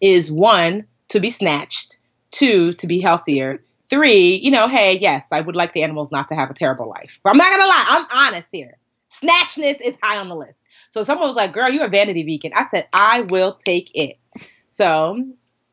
is 0.01 0.31
one 0.31 0.85
to 1.09 1.19
be 1.19 1.29
snatched 1.29 1.97
two 2.31 2.73
to 2.73 2.87
be 2.87 2.99
healthier 2.99 3.61
Three, 3.89 4.35
you 4.35 4.51
know, 4.51 4.67
hey, 4.67 4.97
yes, 4.99 5.27
I 5.31 5.41
would 5.41 5.55
like 5.55 5.73
the 5.73 5.83
animals 5.83 6.11
not 6.11 6.27
to 6.29 6.35
have 6.35 6.49
a 6.49 6.53
terrible 6.53 6.89
life. 6.89 7.19
But 7.23 7.31
I'm 7.31 7.37
not 7.37 7.51
gonna 7.51 7.67
lie, 7.67 7.85
I'm 7.87 8.05
honest 8.11 8.49
here. 8.51 8.77
Snatchness 9.11 9.81
is 9.81 9.95
high 10.01 10.17
on 10.17 10.29
the 10.29 10.35
list. 10.35 10.55
So 10.89 11.03
someone 11.03 11.27
was 11.27 11.35
like, 11.35 11.53
"Girl, 11.53 11.69
you're 11.69 11.85
a 11.85 11.89
vanity 11.89 12.23
vegan." 12.23 12.51
I 12.55 12.67
said, 12.67 12.87
"I 12.93 13.21
will 13.21 13.53
take 13.53 13.91
it." 13.95 14.17
So 14.65 15.23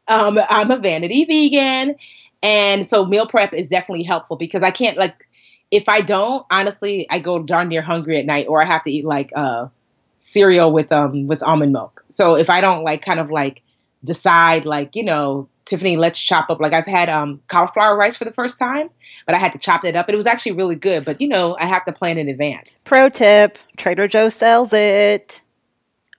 um, 0.08 0.38
I'm 0.48 0.70
a 0.70 0.76
vanity 0.78 1.24
vegan, 1.24 1.94
and 2.42 2.88
so 2.88 3.06
meal 3.06 3.26
prep 3.26 3.54
is 3.54 3.68
definitely 3.68 4.02
helpful 4.02 4.36
because 4.36 4.62
I 4.62 4.70
can't 4.70 4.98
like 4.98 5.26
if 5.70 5.88
I 5.88 6.00
don't, 6.00 6.44
honestly, 6.50 7.06
I 7.10 7.18
go 7.20 7.42
darn 7.42 7.68
near 7.68 7.82
hungry 7.82 8.18
at 8.18 8.26
night, 8.26 8.46
or 8.48 8.62
I 8.62 8.66
have 8.66 8.82
to 8.84 8.90
eat 8.90 9.04
like 9.04 9.30
uh, 9.36 9.68
cereal 10.16 10.72
with 10.72 10.92
um 10.92 11.26
with 11.26 11.42
almond 11.42 11.72
milk. 11.72 12.04
So 12.08 12.36
if 12.36 12.50
I 12.50 12.60
don't 12.60 12.84
like 12.84 13.02
kind 13.02 13.20
of 13.20 13.30
like 13.30 13.62
decide 14.04 14.64
like 14.64 14.96
you 14.96 15.04
know 15.04 15.48
Tiffany, 15.70 15.96
let's 15.96 16.18
chop 16.18 16.50
up. 16.50 16.60
Like 16.60 16.72
I've 16.72 16.86
had 16.86 17.08
um, 17.08 17.40
cauliflower 17.46 17.96
rice 17.96 18.16
for 18.16 18.24
the 18.24 18.32
first 18.32 18.58
time, 18.58 18.90
but 19.24 19.34
I 19.34 19.38
had 19.38 19.52
to 19.52 19.58
chop 19.58 19.84
it 19.84 19.94
up. 19.94 20.10
It 20.10 20.16
was 20.16 20.26
actually 20.26 20.52
really 20.52 20.74
good, 20.74 21.04
but 21.04 21.20
you 21.20 21.28
know, 21.28 21.56
I 21.58 21.66
have 21.66 21.84
to 21.84 21.92
plan 21.92 22.18
in 22.18 22.28
advance. 22.28 22.68
Pro 22.84 23.08
tip: 23.08 23.56
Trader 23.76 24.08
Joe 24.08 24.28
sells 24.28 24.72
it. 24.72 25.40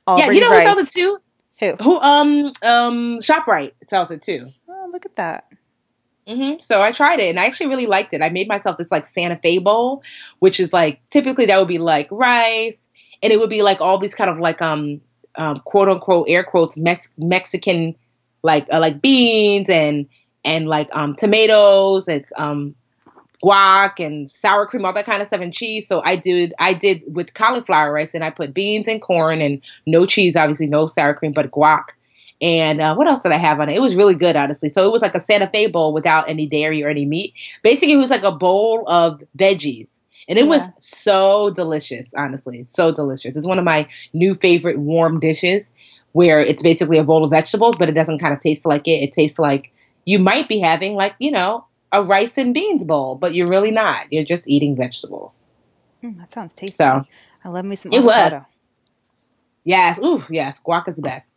yeah, 0.08 0.32
you 0.32 0.40
know 0.40 0.52
who 0.52 0.62
sells 0.62 0.80
it 0.80 0.90
too? 0.90 1.18
Who? 1.60 1.76
Who? 1.76 2.00
Um, 2.00 2.54
um, 2.64 3.20
Shoprite 3.20 3.74
sells 3.88 4.10
it 4.10 4.22
too. 4.22 4.48
Oh, 4.68 4.90
look 4.92 5.06
at 5.06 5.16
that. 5.18 5.46
Mm-hmm. 6.28 6.60
So 6.60 6.82
I 6.82 6.92
tried 6.92 7.20
it 7.20 7.30
and 7.30 7.40
I 7.40 7.46
actually 7.46 7.68
really 7.68 7.88
liked 7.88 8.14
it. 8.14 8.22
I 8.22 8.30
made 8.30 8.48
myself 8.48 8.78
this 8.78 8.92
like 8.92 9.06
Santa 9.06 9.36
Fe 9.38 9.58
bowl, 9.58 10.02
which 10.40 10.60
is 10.60 10.72
like 10.72 11.02
typically 11.10 11.46
that 11.48 11.60
would 11.60 11.68
be 11.68 11.78
like 11.78 12.08
rice, 12.10 12.90
and 13.22 13.34
it 13.34 13.40
would 13.40 13.50
be 13.50 13.64
like 13.64 13.82
all 13.82 13.98
these 13.98 14.16
kind 14.16 14.30
of 14.30 14.40
like 14.40 14.62
um, 14.62 15.02
um 15.36 15.58
quote 15.66 15.90
unquote 15.90 16.28
air 16.30 16.44
quotes 16.44 16.78
Mex- 16.78 17.12
Mexican 17.18 17.96
like 18.44 18.68
uh, 18.72 18.80
like 18.80 19.02
beans 19.02 19.70
and 19.70 20.08
and 20.44 20.68
like 20.68 20.90
um 20.96 21.16
tomatoes 21.16 22.08
and 22.08 22.26
um 22.38 22.76
guac 23.44 24.06
and 24.06 24.30
sour 24.30 24.66
cream, 24.66 24.86
all 24.86 24.94
that 24.94 25.06
kind 25.06 25.22
of 25.22 25.28
stuff, 25.28 25.42
and 25.42 25.54
cheese. 25.54 25.88
So 25.88 26.02
I 26.04 26.16
did 26.16 26.54
I 26.60 26.74
did 26.74 27.04
with 27.08 27.34
cauliflower 27.34 27.92
rice, 27.92 28.14
and 28.14 28.24
I 28.24 28.30
put 28.30 28.54
beans 28.54 28.88
and 28.88 29.02
corn 29.02 29.42
and 29.42 29.62
no 29.86 30.06
cheese, 30.06 30.36
obviously 30.36 30.68
no 30.68 30.88
sour 30.88 31.14
cream, 31.14 31.34
but 31.34 31.52
guac. 31.52 31.86
And 32.42 32.82
uh, 32.82 32.96
what 32.96 33.08
else 33.08 33.22
did 33.22 33.32
I 33.32 33.38
have 33.38 33.60
on 33.60 33.70
it? 33.70 33.76
It 33.76 33.82
was 33.82 33.96
really 33.96 34.16
good, 34.16 34.36
honestly. 34.36 34.70
So 34.70 34.86
it 34.88 34.92
was 34.92 35.04
like 35.04 35.14
a 35.14 35.20
Santa 35.20 35.48
Fe 35.48 35.68
bowl 35.68 35.94
without 35.94 36.28
any 36.28 36.48
dairy 36.48 36.84
or 36.84 36.90
any 36.90 37.06
meat. 37.06 37.36
Basically, 37.62 37.94
it 37.94 37.98
was 37.98 38.10
like 38.10 38.24
a 38.24 38.32
bowl 38.32 38.84
of 38.88 39.22
veggies. 39.38 40.00
And 40.28 40.40
it 40.40 40.46
yeah. 40.46 40.50
was 40.50 40.64
so 40.80 41.52
delicious, 41.52 42.12
honestly. 42.16 42.66
So 42.68 42.92
delicious. 42.92 43.38
It's 43.38 43.46
one 43.46 43.60
of 43.60 43.66
my 43.66 43.88
new 44.14 44.34
favorite 44.34 44.80
warm 44.80 45.20
dishes 45.20 45.70
where 46.14 46.40
it's 46.40 46.62
basically 46.62 46.98
a 46.98 47.04
bowl 47.04 47.24
of 47.24 47.32
vegetables, 47.32 47.76
but 47.78 47.90
it 47.90 47.94
doesn't 47.94 48.20
kind 48.20 48.34
of 48.34 48.40
taste 48.40 48.66
like 48.66 48.88
it. 48.88 49.04
It 49.04 49.12
tastes 49.12 49.40
like 49.40 49.72
you 50.06 50.20
might 50.20 50.48
be 50.48 50.60
having, 50.60 50.96
like, 50.96 51.16
you 51.20 51.32
know, 51.32 51.66
a 51.92 52.04
rice 52.04 52.38
and 52.38 52.54
beans 52.54 52.84
bowl, 52.84 53.16
but 53.16 53.34
you're 53.34 53.48
really 53.48 53.72
not. 53.72 54.12
You're 54.12 54.24
just 54.24 54.48
eating 54.48 54.76
vegetables. 54.76 55.44
Mm, 56.04 56.18
that 56.20 56.32
sounds 56.32 56.54
tasty. 56.54 56.74
So 56.74 57.06
I 57.44 57.50
love 57.50 57.66
me 57.66 57.76
some. 57.76 57.92
It 57.92 58.00
avocado. 58.00 58.38
was. 58.38 58.46
Yes. 59.64 60.00
Ooh, 60.00 60.24
yes. 60.30 60.60
Guac 60.66 60.88
is 60.88 60.96
the 60.96 61.02
best. 61.02 61.32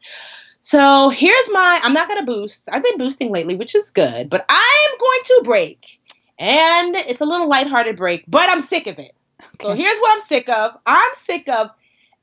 So 0.60 1.10
here's 1.10 1.50
my. 1.50 1.78
I'm 1.82 1.92
not 1.92 2.08
gonna 2.08 2.24
boost. 2.24 2.68
I've 2.72 2.82
been 2.82 2.96
boosting 2.96 3.30
lately, 3.30 3.56
which 3.56 3.74
is 3.74 3.90
good, 3.90 4.30
but 4.30 4.46
I'm 4.48 4.98
going 4.98 5.20
to 5.24 5.42
break, 5.44 6.00
and 6.38 6.96
it's 6.96 7.20
a 7.20 7.26
little 7.26 7.48
lighthearted 7.48 7.96
break, 7.96 8.24
but 8.26 8.48
I'm 8.48 8.62
sick 8.62 8.86
of 8.86 8.98
it. 8.98 9.12
Okay. 9.40 9.66
So 9.66 9.72
here's 9.74 9.98
what 9.98 10.12
I'm 10.14 10.20
sick 10.20 10.48
of. 10.48 10.78
I'm 10.86 11.10
sick 11.14 11.48
of 11.48 11.70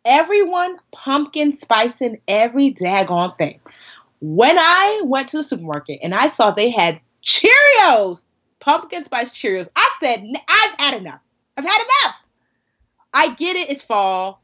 everyone 0.05 0.77
pumpkin 0.91 1.53
spicing 1.53 2.19
every 2.27 2.73
daggone 2.73 3.37
thing. 3.37 3.59
When 4.19 4.57
I 4.57 5.01
went 5.03 5.29
to 5.29 5.37
the 5.37 5.43
supermarket 5.43 5.99
and 6.03 6.13
I 6.13 6.27
saw 6.27 6.51
they 6.51 6.69
had 6.69 6.99
Cheerios, 7.23 8.23
pumpkin 8.59 9.03
spice 9.03 9.31
Cheerios. 9.31 9.69
I 9.75 9.89
said, 9.99 10.23
I've 10.47 10.79
had 10.79 11.01
enough. 11.01 11.19
I've 11.57 11.65
had 11.65 11.81
enough. 11.81 12.15
I 13.13 13.33
get 13.33 13.55
it. 13.55 13.69
It's 13.69 13.83
fall. 13.83 14.40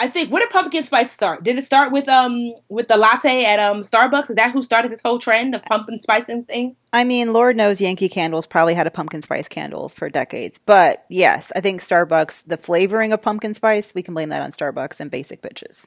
I 0.00 0.08
think 0.08 0.32
when 0.32 0.40
did 0.40 0.48
pumpkin 0.48 0.82
spice 0.82 1.12
start? 1.12 1.44
Did 1.44 1.58
it 1.58 1.64
start 1.66 1.92
with 1.92 2.08
um 2.08 2.54
with 2.70 2.88
the 2.88 2.96
latte 2.96 3.44
at 3.44 3.60
um 3.60 3.82
Starbucks? 3.82 4.30
Is 4.30 4.36
that 4.36 4.50
who 4.50 4.62
started 4.62 4.90
this 4.90 5.02
whole 5.02 5.18
trend 5.18 5.54
of 5.54 5.62
pumpkin 5.62 6.00
spicing 6.00 6.44
thing? 6.44 6.74
I 6.90 7.04
mean, 7.04 7.34
Lord 7.34 7.54
knows 7.54 7.82
Yankee 7.82 8.08
Candles 8.08 8.46
probably 8.46 8.72
had 8.72 8.86
a 8.86 8.90
pumpkin 8.90 9.20
spice 9.20 9.46
candle 9.46 9.90
for 9.90 10.08
decades. 10.08 10.58
But 10.64 11.04
yes, 11.10 11.52
I 11.54 11.60
think 11.60 11.82
Starbucks, 11.82 12.44
the 12.46 12.56
flavoring 12.56 13.12
of 13.12 13.20
pumpkin 13.20 13.52
spice, 13.52 13.94
we 13.94 14.02
can 14.02 14.14
blame 14.14 14.30
that 14.30 14.40
on 14.40 14.52
Starbucks 14.52 15.00
and 15.00 15.10
basic 15.10 15.42
bitches. 15.42 15.86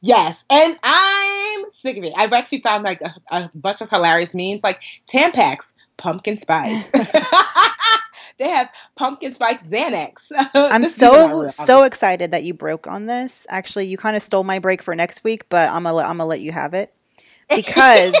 Yes, 0.00 0.42
and 0.48 0.78
I'm 0.82 1.70
sick 1.70 1.98
of 1.98 2.04
it. 2.04 2.14
I've 2.16 2.32
actually 2.32 2.62
found 2.62 2.84
like 2.84 3.02
a, 3.02 3.14
a 3.30 3.50
bunch 3.54 3.82
of 3.82 3.90
hilarious 3.90 4.34
memes, 4.34 4.64
like 4.64 4.82
Tampax, 5.06 5.74
pumpkin 5.98 6.38
spice. 6.38 6.90
they 8.38 8.48
have 8.48 8.68
pumpkin 8.96 9.32
spice 9.32 9.62
Xanax. 9.62 10.30
I'm 10.54 10.84
so 10.84 11.46
so 11.46 11.82
excited 11.82 12.30
that 12.32 12.44
you 12.44 12.54
broke 12.54 12.86
on 12.86 13.06
this. 13.06 13.46
Actually, 13.48 13.86
you 13.86 13.96
kind 13.96 14.16
of 14.16 14.22
stole 14.22 14.44
my 14.44 14.58
break 14.58 14.82
for 14.82 14.94
next 14.94 15.24
week, 15.24 15.48
but 15.48 15.70
I'm 15.70 15.84
gonna 15.84 15.98
I'm 15.98 16.18
gonna 16.18 16.26
let 16.26 16.40
you 16.40 16.52
have 16.52 16.74
it 16.74 16.94
because 17.54 18.14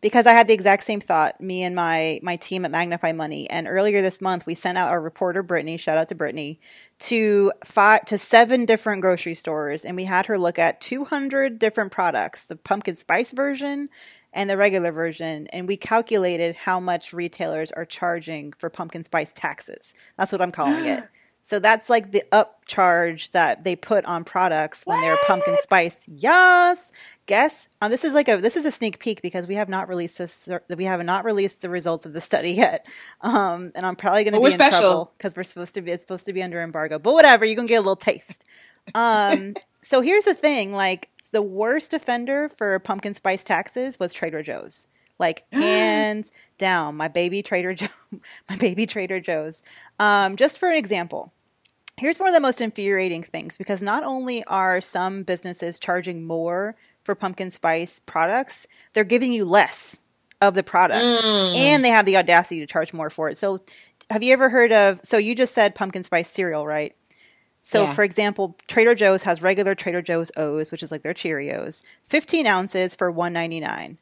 because 0.00 0.26
I 0.26 0.32
had 0.32 0.48
the 0.48 0.54
exact 0.54 0.84
same 0.84 1.00
thought. 1.00 1.40
Me 1.40 1.62
and 1.62 1.74
my 1.74 2.20
my 2.22 2.36
team 2.36 2.64
at 2.64 2.70
Magnify 2.70 3.12
Money, 3.12 3.48
and 3.50 3.68
earlier 3.68 4.02
this 4.02 4.20
month 4.20 4.46
we 4.46 4.54
sent 4.54 4.78
out 4.78 4.90
our 4.90 5.00
reporter 5.00 5.42
Brittany. 5.42 5.76
Shout 5.76 5.98
out 5.98 6.08
to 6.08 6.14
Brittany 6.14 6.60
to 7.00 7.52
five 7.64 8.04
to 8.06 8.18
seven 8.18 8.64
different 8.64 9.02
grocery 9.02 9.34
stores, 9.34 9.84
and 9.84 9.96
we 9.96 10.04
had 10.04 10.26
her 10.26 10.38
look 10.38 10.58
at 10.58 10.80
200 10.80 11.58
different 11.58 11.92
products: 11.92 12.46
the 12.46 12.56
pumpkin 12.56 12.96
spice 12.96 13.32
version 13.32 13.88
and 14.32 14.48
the 14.48 14.56
regular 14.56 14.92
version, 14.92 15.46
and 15.48 15.66
we 15.66 15.76
calculated 15.76 16.54
how 16.54 16.80
much 16.80 17.12
retailers 17.12 17.72
are 17.72 17.84
charging 17.84 18.52
for 18.52 18.70
pumpkin 18.70 19.04
spice 19.04 19.32
taxes. 19.32 19.94
That's 20.16 20.32
what 20.32 20.40
I'm 20.40 20.52
calling 20.52 20.86
it. 20.86 21.04
So 21.42 21.58
that's 21.58 21.88
like 21.88 22.12
the 22.12 22.22
upcharge 22.32 23.30
that 23.32 23.64
they 23.64 23.74
put 23.74 24.04
on 24.04 24.24
products 24.24 24.82
when 24.84 25.00
they're 25.00 25.16
pumpkin 25.26 25.56
spice. 25.62 25.96
Yes. 26.06 26.92
Guess 27.26 27.68
um, 27.80 27.90
this 27.90 28.04
is 28.04 28.12
like 28.12 28.28
a 28.28 28.36
this 28.36 28.56
is 28.56 28.64
a 28.64 28.70
sneak 28.70 28.98
peek 28.98 29.22
because 29.22 29.46
we 29.46 29.54
have 29.54 29.68
not 29.68 29.88
released 29.88 30.18
this 30.18 30.48
we 30.68 30.84
have 30.84 31.02
not 31.04 31.24
released 31.24 31.62
the 31.62 31.70
results 31.70 32.04
of 32.04 32.12
the 32.12 32.20
study 32.20 32.50
yet, 32.64 32.86
um, 33.20 33.72
and 33.74 33.86
I'm 33.86 33.96
probably 33.96 34.24
going 34.24 34.34
to 34.34 34.40
be 34.40 34.46
in 34.46 34.52
special. 34.52 34.80
trouble 34.80 35.12
because 35.16 35.34
we're 35.34 35.44
supposed 35.44 35.74
to 35.74 35.82
be 35.82 35.92
it's 35.92 36.02
supposed 36.02 36.26
to 36.26 36.32
be 36.32 36.42
under 36.42 36.60
embargo. 36.60 36.98
But 36.98 37.14
whatever, 37.14 37.44
you 37.44 37.56
can 37.56 37.66
get 37.66 37.76
a 37.76 37.80
little 37.80 37.96
taste. 37.96 38.44
Um, 38.94 39.54
so 39.82 40.00
here's 40.00 40.24
the 40.24 40.34
thing: 40.34 40.72
like 40.72 41.08
the 41.32 41.42
worst 41.42 41.92
offender 41.92 42.48
for 42.48 42.78
pumpkin 42.80 43.14
spice 43.14 43.44
taxes 43.44 43.98
was 43.98 44.12
Trader 44.12 44.42
Joe's. 44.42 44.86
Like 45.18 45.44
hands 45.52 46.30
down 46.58 46.96
my 46.96 47.08
baby 47.08 47.42
trader 47.42 47.74
joe 47.74 47.88
my 48.48 48.56
baby 48.56 48.86
trader 48.86 49.20
joe's. 49.20 49.62
Um, 49.98 50.36
just 50.36 50.58
for 50.58 50.70
an 50.70 50.76
example 50.76 51.32
here's 51.96 52.18
one 52.18 52.30
of 52.30 52.34
the 52.34 52.40
most 52.40 52.62
infuriating 52.62 53.22
things 53.22 53.58
because 53.58 53.82
not 53.82 54.02
only 54.02 54.42
are 54.44 54.80
some 54.80 55.22
businesses 55.22 55.78
charging 55.78 56.24
more 56.24 56.74
for 57.04 57.14
pumpkin 57.14 57.50
spice 57.50 58.00
products 58.06 58.66
they're 58.94 59.04
giving 59.04 59.34
you 59.34 59.44
less 59.44 59.98
of 60.40 60.54
the 60.54 60.62
product 60.62 61.22
mm. 61.22 61.54
and 61.54 61.84
they 61.84 61.90
have 61.90 62.06
the 62.06 62.16
audacity 62.16 62.60
to 62.60 62.66
charge 62.66 62.92
more 62.92 63.10
for 63.10 63.28
it. 63.28 63.36
So 63.36 63.60
have 64.08 64.22
you 64.22 64.32
ever 64.32 64.48
heard 64.48 64.72
of 64.72 65.00
so 65.04 65.18
you 65.18 65.34
just 65.34 65.54
said 65.54 65.74
pumpkin 65.74 66.02
spice 66.02 66.30
cereal 66.30 66.66
right 66.66 66.96
so, 67.62 67.82
yeah. 67.82 67.92
for 67.92 68.02
example, 68.02 68.56
Trader 68.68 68.94
Joe's 68.94 69.22
has 69.24 69.42
regular 69.42 69.74
Trader 69.74 70.02
Joe's 70.02 70.30
O's, 70.36 70.70
which 70.70 70.82
is 70.82 70.90
like 70.90 71.02
their 71.02 71.14
Cheerios, 71.14 71.82
15 72.04 72.46
ounces 72.46 72.94
for 72.94 73.12
1.99. 73.12 73.96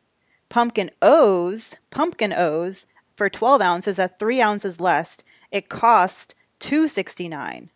pumpkin 0.49 0.91
O's, 1.03 1.77
pumpkin 1.91 2.33
O's 2.33 2.87
for 3.17 3.29
12 3.29 3.61
ounces 3.61 3.99
at 3.99 4.19
three 4.19 4.41
ounces 4.41 4.81
less, 4.81 5.19
it 5.51 5.69
cost 5.69 6.35
269 6.61 7.71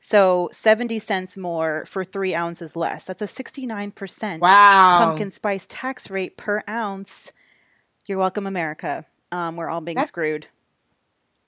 so 0.00 0.48
70 0.50 0.98
cents 0.98 1.36
more 1.36 1.84
for 1.86 2.02
three 2.02 2.34
ounces 2.34 2.74
less. 2.74 3.04
That's 3.04 3.20
a 3.20 3.26
69% 3.26 4.40
wow. 4.40 5.04
pumpkin 5.04 5.30
spice 5.30 5.66
tax 5.68 6.10
rate 6.10 6.38
per 6.38 6.62
ounce. 6.66 7.32
You're 8.06 8.18
welcome, 8.18 8.46
America. 8.46 9.04
Um, 9.30 9.56
we're 9.56 9.68
all 9.68 9.82
being 9.82 9.96
That's, 9.96 10.08
screwed. 10.08 10.48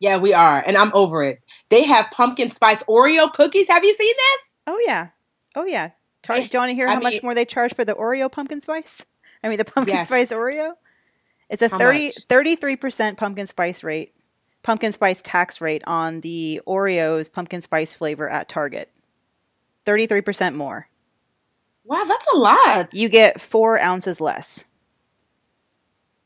Yeah, 0.02 0.16
we 0.16 0.34
are. 0.34 0.60
And 0.66 0.76
I'm 0.76 0.90
over 0.94 1.22
it. 1.22 1.38
They 1.68 1.84
have 1.84 2.10
pumpkin 2.10 2.50
spice 2.50 2.82
Oreo 2.88 3.32
cookies. 3.32 3.68
Have 3.68 3.84
you 3.84 3.94
seen 3.94 4.12
this? 4.16 4.42
Oh, 4.66 4.82
yeah. 4.84 5.10
Oh, 5.54 5.64
yeah. 5.64 5.90
do 6.26 6.34
you 6.34 6.48
want 6.54 6.70
to 6.70 6.74
hear 6.74 6.88
I 6.88 6.94
how 6.94 6.98
mean, 6.98 7.14
much 7.14 7.22
more 7.22 7.36
they 7.36 7.44
charge 7.44 7.72
for 7.72 7.84
the 7.84 7.94
Oreo 7.94 8.30
pumpkin 8.30 8.60
spice? 8.60 9.06
I 9.44 9.48
mean, 9.48 9.58
the 9.58 9.64
pumpkin 9.64 9.94
yes. 9.94 10.08
spice 10.08 10.32
Oreo. 10.32 10.72
It's 11.48 11.62
a 11.62 11.68
30, 11.68 12.14
33% 12.28 13.16
pumpkin 13.16 13.46
spice 13.46 13.84
rate, 13.84 14.12
pumpkin 14.64 14.92
spice 14.92 15.22
tax 15.22 15.60
rate 15.60 15.84
on 15.86 16.20
the 16.22 16.60
Oreos 16.66 17.32
pumpkin 17.32 17.62
spice 17.62 17.94
flavor 17.94 18.28
at 18.28 18.48
Target. 18.48 18.90
33% 19.86 20.56
more. 20.56 20.88
Wow, 21.84 22.02
that's 22.08 22.26
a 22.34 22.36
lot. 22.36 22.92
You 22.92 23.08
get 23.08 23.40
four 23.40 23.78
ounces 23.78 24.20
less. 24.20 24.64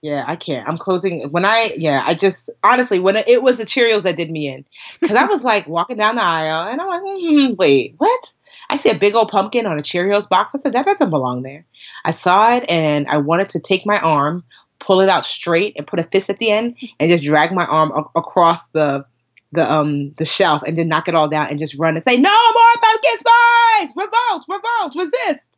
Yeah, 0.06 0.22
I 0.24 0.36
can't. 0.36 0.68
I'm 0.68 0.76
closing. 0.76 1.28
When 1.32 1.44
I, 1.44 1.72
yeah, 1.76 2.00
I 2.06 2.14
just, 2.14 2.48
honestly, 2.62 3.00
when 3.00 3.16
it, 3.16 3.26
it 3.28 3.42
was 3.42 3.58
the 3.58 3.64
Cheerios 3.64 4.02
that 4.02 4.16
did 4.16 4.30
me 4.30 4.46
in. 4.46 4.64
Because 5.00 5.16
I 5.16 5.24
was 5.24 5.42
like 5.42 5.66
walking 5.66 5.96
down 5.96 6.14
the 6.14 6.22
aisle 6.22 6.68
and 6.68 6.80
I'm 6.80 6.86
like, 6.86 7.02
mm, 7.02 7.56
wait, 7.56 7.96
what? 7.98 8.32
I 8.70 8.76
see 8.76 8.90
a 8.90 8.96
big 8.96 9.16
old 9.16 9.32
pumpkin 9.32 9.66
on 9.66 9.80
a 9.80 9.82
Cheerios 9.82 10.28
box. 10.28 10.54
I 10.54 10.58
said, 10.58 10.74
that 10.74 10.86
doesn't 10.86 11.10
belong 11.10 11.42
there. 11.42 11.66
I 12.04 12.12
saw 12.12 12.54
it 12.54 12.70
and 12.70 13.08
I 13.08 13.16
wanted 13.16 13.48
to 13.50 13.58
take 13.58 13.84
my 13.84 13.98
arm, 13.98 14.44
pull 14.78 15.00
it 15.00 15.08
out 15.08 15.24
straight, 15.24 15.74
and 15.76 15.88
put 15.88 15.98
a 15.98 16.04
fist 16.04 16.30
at 16.30 16.38
the 16.38 16.52
end 16.52 16.76
and 17.00 17.10
just 17.10 17.24
drag 17.24 17.50
my 17.50 17.64
arm 17.66 17.90
a- 17.90 18.18
across 18.18 18.64
the 18.68 19.04
the 19.52 19.72
um 19.72 20.12
the 20.18 20.24
shelf 20.24 20.62
and 20.66 20.78
then 20.78 20.88
knock 20.88 21.08
it 21.08 21.16
all 21.16 21.28
down 21.28 21.48
and 21.50 21.58
just 21.58 21.76
run 21.80 21.96
and 21.96 22.04
say, 22.04 22.16
No 22.16 22.30
more 22.30 22.74
pumpkin 22.80 23.18
spice! 23.18 23.96
Revolt, 23.96 24.44
revolt, 24.48 24.94
resist. 24.94 25.48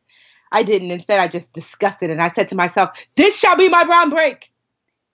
I 0.52 0.62
didn't. 0.62 0.90
Instead, 0.90 1.20
I 1.20 1.28
just 1.28 1.52
discussed 1.52 2.02
it 2.02 2.10
and 2.10 2.22
I 2.22 2.28
said 2.28 2.48
to 2.48 2.54
myself, 2.54 2.90
This 3.16 3.38
shall 3.38 3.56
be 3.56 3.68
my 3.68 3.84
brown 3.84 4.10
break. 4.10 4.50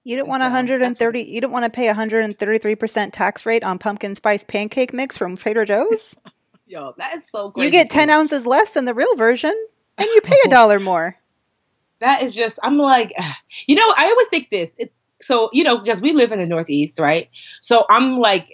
You 0.04 0.18
don't 0.18 0.28
want 0.28 0.42
so, 0.42 0.48
130 0.48 1.22
you 1.22 1.40
don't 1.40 1.50
want 1.50 1.64
to 1.64 1.70
pay 1.70 1.88
133% 1.88 3.10
tax 3.12 3.46
rate 3.46 3.64
on 3.64 3.78
pumpkin 3.78 4.14
spice 4.14 4.44
pancake 4.44 4.92
mix 4.92 5.16
from 5.16 5.36
Trader 5.36 5.64
Joe's? 5.64 6.16
Yo, 6.66 6.94
that 6.98 7.16
is 7.16 7.26
so 7.26 7.50
great. 7.50 7.66
You 7.66 7.70
get 7.70 7.90
10 7.90 8.10
ounces 8.10 8.46
less 8.46 8.74
than 8.74 8.84
the 8.84 8.94
real 8.94 9.16
version 9.16 9.54
and 9.96 10.06
you 10.06 10.20
pay 10.22 10.36
a 10.44 10.48
dollar 10.50 10.78
more. 10.78 11.16
That 12.00 12.22
is 12.22 12.34
just, 12.34 12.58
I'm 12.62 12.76
like, 12.76 13.12
you 13.66 13.76
know, 13.76 13.94
I 13.96 14.10
always 14.10 14.28
think 14.28 14.50
this. 14.50 14.72
It, 14.78 14.92
so, 15.22 15.48
you 15.52 15.64
know, 15.64 15.78
because 15.78 16.02
we 16.02 16.12
live 16.12 16.32
in 16.32 16.38
the 16.38 16.46
Northeast, 16.46 16.98
right? 16.98 17.30
So 17.62 17.86
I'm 17.88 18.18
like, 18.18 18.48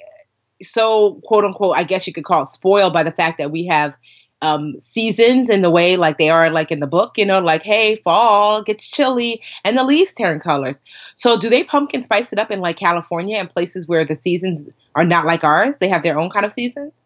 so 0.63 1.21
quote 1.25 1.45
unquote, 1.45 1.77
I 1.77 1.83
guess 1.83 2.07
you 2.07 2.13
could 2.13 2.25
call 2.25 2.43
it 2.43 2.49
spoiled 2.49 2.93
by 2.93 3.03
the 3.03 3.11
fact 3.11 3.39
that 3.39 3.51
we 3.51 3.67
have 3.67 3.97
um, 4.43 4.81
seasons 4.81 5.49
in 5.49 5.61
the 5.61 5.71
way 5.71 5.97
like 5.97 6.19
they 6.19 6.31
are 6.31 6.51
like 6.51 6.71
in 6.71 6.81
the 6.81 6.87
book, 6.87 7.19
you 7.19 7.27
know, 7.27 7.41
like 7.41 7.63
hey, 7.63 7.97
fall 7.97 8.63
gets 8.63 8.87
chilly 8.87 9.43
and 9.65 9.77
the 9.77 9.85
leaves 9.85 10.13
turn 10.13 10.41
colors. 10.41 10.81
So 11.15 11.39
do 11.39 11.49
they 11.49 11.65
pumpkin 11.65 12.03
spice 12.03 12.33
it 12.33 12.39
up 12.39 12.51
in 12.51 12.61
like 12.61 12.77
California 12.77 13.39
and 13.39 13.49
places 13.49 13.87
where 13.87 14.05
the 14.05 14.17
seasons 14.17 14.69
are 14.95 15.05
not 15.05 15.27
like 15.27 15.45
ours? 15.45 15.79
They 15.79 15.89
have 15.89 16.03
their 16.03 16.19
own 16.19 16.31
kind 16.31 16.47
of 16.47 16.53
seasons. 16.53 17.01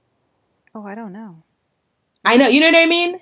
Oh, 0.74 0.84
I 0.84 0.94
don't 0.94 1.12
know. 1.12 1.42
I 2.24 2.36
know, 2.36 2.48
you 2.48 2.60
know 2.60 2.68
what 2.68 2.76
I 2.76 2.86
mean. 2.86 3.18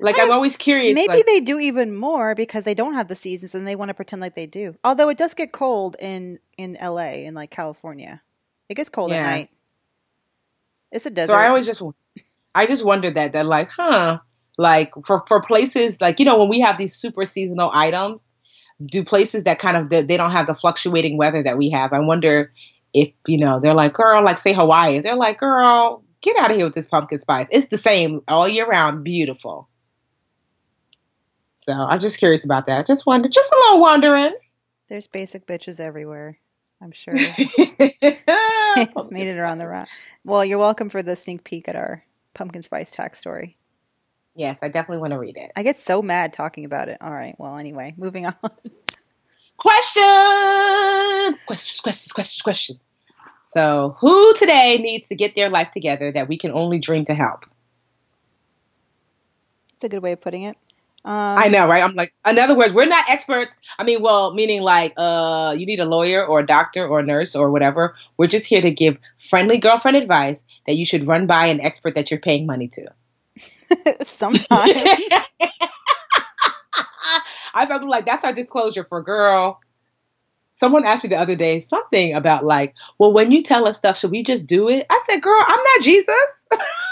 Like 0.00 0.18
I'm 0.18 0.30
always 0.30 0.56
curious. 0.56 0.94
Maybe 0.94 1.14
like, 1.14 1.26
they 1.26 1.40
do 1.40 1.60
even 1.60 1.94
more 1.94 2.34
because 2.34 2.64
they 2.64 2.74
don't 2.74 2.94
have 2.94 3.08
the 3.08 3.14
seasons 3.14 3.54
and 3.54 3.66
they 3.66 3.76
want 3.76 3.90
to 3.90 3.94
pretend 3.94 4.20
like 4.20 4.34
they 4.34 4.46
do. 4.46 4.76
Although 4.82 5.08
it 5.08 5.16
does 5.16 5.34
get 5.34 5.52
cold 5.52 5.96
in 6.00 6.40
in 6.58 6.76
LA 6.80 7.24
in 7.24 7.34
like 7.34 7.50
California. 7.50 8.20
It 8.68 8.74
gets 8.74 8.88
cold 8.88 9.10
yeah. 9.10 9.18
at 9.18 9.30
night. 9.30 9.50
It's 10.90 11.06
a 11.06 11.10
desert. 11.10 11.32
So 11.32 11.38
I 11.38 11.48
always 11.48 11.66
just 11.66 11.82
I 12.54 12.66
just 12.66 12.84
wondered 12.84 13.14
that 13.14 13.32
that 13.32 13.46
like, 13.46 13.68
huh? 13.70 14.18
Like 14.56 14.92
for 15.04 15.24
for 15.26 15.40
places 15.40 16.00
like 16.00 16.20
you 16.20 16.24
know 16.24 16.38
when 16.38 16.48
we 16.48 16.60
have 16.60 16.78
these 16.78 16.94
super 16.94 17.24
seasonal 17.24 17.70
items, 17.72 18.30
do 18.84 19.04
places 19.04 19.44
that 19.44 19.58
kind 19.58 19.76
of 19.76 19.88
they 19.88 20.16
don't 20.16 20.30
have 20.30 20.46
the 20.46 20.54
fluctuating 20.54 21.16
weather 21.16 21.42
that 21.42 21.58
we 21.58 21.70
have. 21.70 21.92
I 21.92 21.98
wonder 21.98 22.52
if 22.92 23.12
you 23.26 23.38
know 23.38 23.58
they're 23.60 23.74
like, 23.74 23.94
girl, 23.94 24.24
like 24.24 24.38
say 24.38 24.52
Hawaii, 24.52 25.00
they're 25.00 25.16
like, 25.16 25.38
girl, 25.38 26.04
get 26.20 26.36
out 26.38 26.50
of 26.50 26.56
here 26.56 26.66
with 26.66 26.74
this 26.74 26.86
pumpkin 26.86 27.18
spice. 27.18 27.48
It's 27.50 27.66
the 27.66 27.78
same 27.78 28.20
all 28.28 28.48
year 28.48 28.66
round, 28.66 29.04
beautiful. 29.04 29.68
So 31.56 31.72
I'm 31.72 32.00
just 32.00 32.18
curious 32.18 32.44
about 32.44 32.66
that. 32.66 32.78
I 32.78 32.82
just 32.82 33.06
wonder, 33.06 33.28
just 33.28 33.50
a 33.50 33.56
little 33.56 33.80
wondering. 33.80 34.34
There's 34.88 35.06
basic 35.06 35.46
bitches 35.46 35.80
everywhere. 35.80 36.38
I'm 36.80 36.92
sure. 36.92 37.14
it's 37.16 39.10
made 39.10 39.28
it 39.28 39.38
around 39.38 39.58
the 39.58 39.66
round. 39.66 39.88
Well, 40.24 40.44
you're 40.44 40.58
welcome 40.58 40.90
for 40.90 41.02
the 41.02 41.16
sneak 41.16 41.42
peek 41.42 41.68
at 41.68 41.74
our 41.74 42.04
pumpkin 42.34 42.62
spice 42.62 42.90
tax 42.90 43.18
story. 43.18 43.56
Yes, 44.36 44.58
I 44.62 44.68
definitely 44.68 44.98
want 44.98 45.12
to 45.12 45.18
read 45.18 45.36
it. 45.36 45.52
I 45.54 45.62
get 45.62 45.78
so 45.78 46.02
mad 46.02 46.32
talking 46.32 46.64
about 46.64 46.88
it. 46.88 46.98
All 47.00 47.12
right. 47.12 47.36
Well, 47.38 47.56
anyway, 47.56 47.94
moving 47.96 48.26
on. 48.42 48.50
Question! 49.56 51.38
Questions, 51.46 51.80
questions, 51.80 52.12
questions, 52.12 52.42
questions. 52.42 52.80
So, 53.44 53.96
who 54.00 54.34
today 54.34 54.78
needs 54.80 55.08
to 55.08 55.14
get 55.14 55.34
their 55.34 55.50
life 55.50 55.70
together 55.70 56.10
that 56.12 56.28
we 56.28 56.36
can 56.38 56.50
only 56.50 56.80
dream 56.80 57.04
to 57.04 57.14
help? 57.14 57.46
It's 59.74 59.84
a 59.84 59.88
good 59.88 60.02
way 60.02 60.12
of 60.12 60.20
putting 60.20 60.42
it. 60.42 60.56
Um, 61.06 61.36
I 61.36 61.48
know, 61.48 61.66
right? 61.66 61.82
I'm 61.82 61.94
like, 61.94 62.14
in 62.26 62.38
other 62.38 62.56
words, 62.56 62.72
we're 62.72 62.86
not 62.86 63.04
experts. 63.10 63.58
I 63.78 63.84
mean, 63.84 64.00
well, 64.00 64.32
meaning 64.32 64.62
like, 64.62 64.94
uh, 64.96 65.54
you 65.56 65.66
need 65.66 65.78
a 65.78 65.84
lawyer 65.84 66.24
or 66.24 66.40
a 66.40 66.46
doctor 66.46 66.86
or 66.86 67.00
a 67.00 67.02
nurse 67.02 67.36
or 67.36 67.50
whatever. 67.50 67.94
We're 68.16 68.26
just 68.26 68.46
here 68.46 68.62
to 68.62 68.70
give 68.70 68.96
friendly 69.18 69.58
girlfriend 69.58 69.98
advice 69.98 70.42
that 70.66 70.76
you 70.76 70.86
should 70.86 71.06
run 71.06 71.26
by 71.26 71.46
an 71.46 71.60
expert 71.60 71.94
that 71.96 72.10
you're 72.10 72.20
paying 72.20 72.46
money 72.46 72.68
to. 72.68 72.86
Sometimes. 74.06 74.48
I 77.56 77.66
felt 77.66 77.84
like 77.84 78.06
that's 78.06 78.24
our 78.24 78.32
disclosure 78.32 78.84
for 78.84 79.02
girl. 79.02 79.60
Someone 80.54 80.86
asked 80.86 81.04
me 81.04 81.10
the 81.10 81.18
other 81.18 81.36
day 81.36 81.60
something 81.60 82.14
about 82.14 82.46
like, 82.46 82.74
well, 82.98 83.12
when 83.12 83.30
you 83.30 83.42
tell 83.42 83.68
us 83.68 83.76
stuff, 83.76 83.98
should 83.98 84.10
we 84.10 84.22
just 84.22 84.46
do 84.46 84.70
it? 84.70 84.86
I 84.88 85.04
said, 85.06 85.20
girl, 85.20 85.42
I'm 85.46 85.62
not 85.62 85.80
Jesus. 85.82 86.46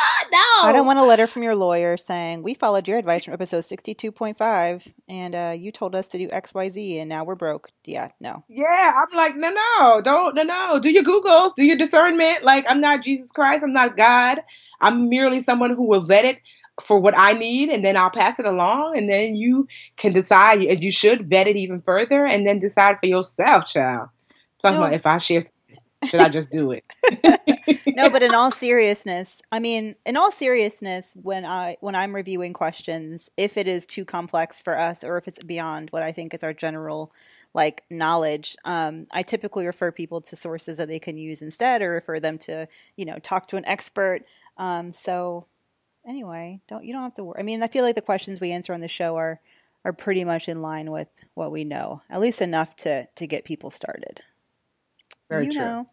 no. 0.32 0.38
I 0.62 0.72
don't 0.72 0.86
want 0.86 0.98
a 0.98 1.04
letter 1.04 1.26
from 1.26 1.42
your 1.42 1.54
lawyer 1.54 1.96
saying 1.96 2.42
we 2.42 2.54
followed 2.54 2.86
your 2.88 2.98
advice 2.98 3.24
from 3.24 3.34
episode 3.34 3.62
sixty-two 3.62 4.12
point 4.12 4.36
five, 4.36 4.86
and 5.08 5.34
uh, 5.34 5.54
you 5.56 5.72
told 5.72 5.94
us 5.94 6.08
to 6.08 6.18
do 6.18 6.28
X, 6.30 6.54
Y, 6.54 6.68
Z, 6.68 6.98
and 6.98 7.08
now 7.08 7.24
we're 7.24 7.34
broke. 7.34 7.70
Yeah, 7.84 8.10
no. 8.20 8.44
Yeah, 8.48 8.92
I'm 8.96 9.16
like, 9.16 9.36
no, 9.36 9.50
no, 9.50 10.00
don't, 10.02 10.34
no, 10.34 10.42
no. 10.42 10.78
Do 10.80 10.90
your 10.90 11.04
Googles, 11.04 11.54
do 11.54 11.64
your 11.64 11.76
discernment. 11.76 12.44
Like, 12.44 12.64
I'm 12.68 12.80
not 12.80 13.02
Jesus 13.02 13.32
Christ. 13.32 13.62
I'm 13.62 13.72
not 13.72 13.96
God. 13.96 14.42
I'm 14.80 15.08
merely 15.08 15.42
someone 15.42 15.74
who 15.74 15.84
will 15.84 16.02
vet 16.02 16.24
it 16.24 16.40
for 16.80 16.98
what 16.98 17.14
I 17.16 17.32
need, 17.32 17.70
and 17.70 17.84
then 17.84 17.96
I'll 17.96 18.10
pass 18.10 18.38
it 18.38 18.46
along, 18.46 18.96
and 18.96 19.10
then 19.10 19.36
you 19.36 19.68
can 19.96 20.12
decide. 20.12 20.62
And 20.62 20.82
you 20.82 20.90
should 20.90 21.28
vet 21.28 21.48
it 21.48 21.56
even 21.56 21.80
further, 21.80 22.26
and 22.26 22.46
then 22.46 22.58
decide 22.58 22.98
for 23.00 23.06
yourself, 23.06 23.66
child. 23.66 24.08
Talking 24.60 24.78
no. 24.78 24.86
about 24.86 24.94
if 24.94 25.06
I 25.06 25.18
share 25.18 25.42
should 26.08 26.20
I 26.20 26.28
just 26.28 26.50
do 26.50 26.72
it? 26.72 26.84
no, 27.86 28.10
but 28.10 28.22
in 28.22 28.34
all 28.34 28.50
seriousness, 28.50 29.40
I 29.50 29.58
mean, 29.60 29.96
in 30.04 30.16
all 30.16 30.30
seriousness, 30.30 31.16
when 31.20 31.44
I 31.44 31.76
when 31.80 31.94
I'm 31.94 32.14
reviewing 32.14 32.52
questions, 32.52 33.30
if 33.36 33.56
it 33.56 33.66
is 33.66 33.86
too 33.86 34.04
complex 34.04 34.62
for 34.62 34.78
us 34.78 35.04
or 35.04 35.16
if 35.16 35.28
it's 35.28 35.42
beyond 35.42 35.90
what 35.90 36.02
I 36.02 36.12
think 36.12 36.34
is 36.34 36.44
our 36.44 36.52
general 36.52 37.12
like 37.52 37.82
knowledge, 37.90 38.56
um, 38.64 39.06
I 39.10 39.22
typically 39.22 39.66
refer 39.66 39.90
people 39.90 40.20
to 40.22 40.36
sources 40.36 40.76
that 40.76 40.88
they 40.88 40.98
can 40.98 41.18
use 41.18 41.42
instead, 41.42 41.82
or 41.82 41.90
refer 41.90 42.20
them 42.20 42.38
to 42.38 42.68
you 42.96 43.04
know 43.04 43.18
talk 43.18 43.46
to 43.48 43.56
an 43.56 43.66
expert. 43.66 44.20
Um, 44.56 44.92
so 44.92 45.46
anyway, 46.06 46.60
don't 46.68 46.84
you 46.84 46.92
don't 46.92 47.02
have 47.02 47.14
to 47.14 47.24
worry. 47.24 47.40
I 47.40 47.42
mean, 47.42 47.62
I 47.62 47.68
feel 47.68 47.84
like 47.84 47.94
the 47.94 48.02
questions 48.02 48.40
we 48.40 48.52
answer 48.52 48.72
on 48.72 48.80
the 48.80 48.88
show 48.88 49.16
are 49.16 49.40
are 49.84 49.92
pretty 49.92 50.24
much 50.24 50.48
in 50.48 50.60
line 50.60 50.90
with 50.90 51.12
what 51.34 51.52
we 51.52 51.64
know, 51.64 52.02
at 52.10 52.20
least 52.20 52.42
enough 52.42 52.76
to 52.76 53.06
to 53.06 53.26
get 53.26 53.44
people 53.44 53.70
started. 53.70 54.22
Very 55.28 55.46
you 55.46 55.52
true. 55.52 55.60
know. 55.60 55.88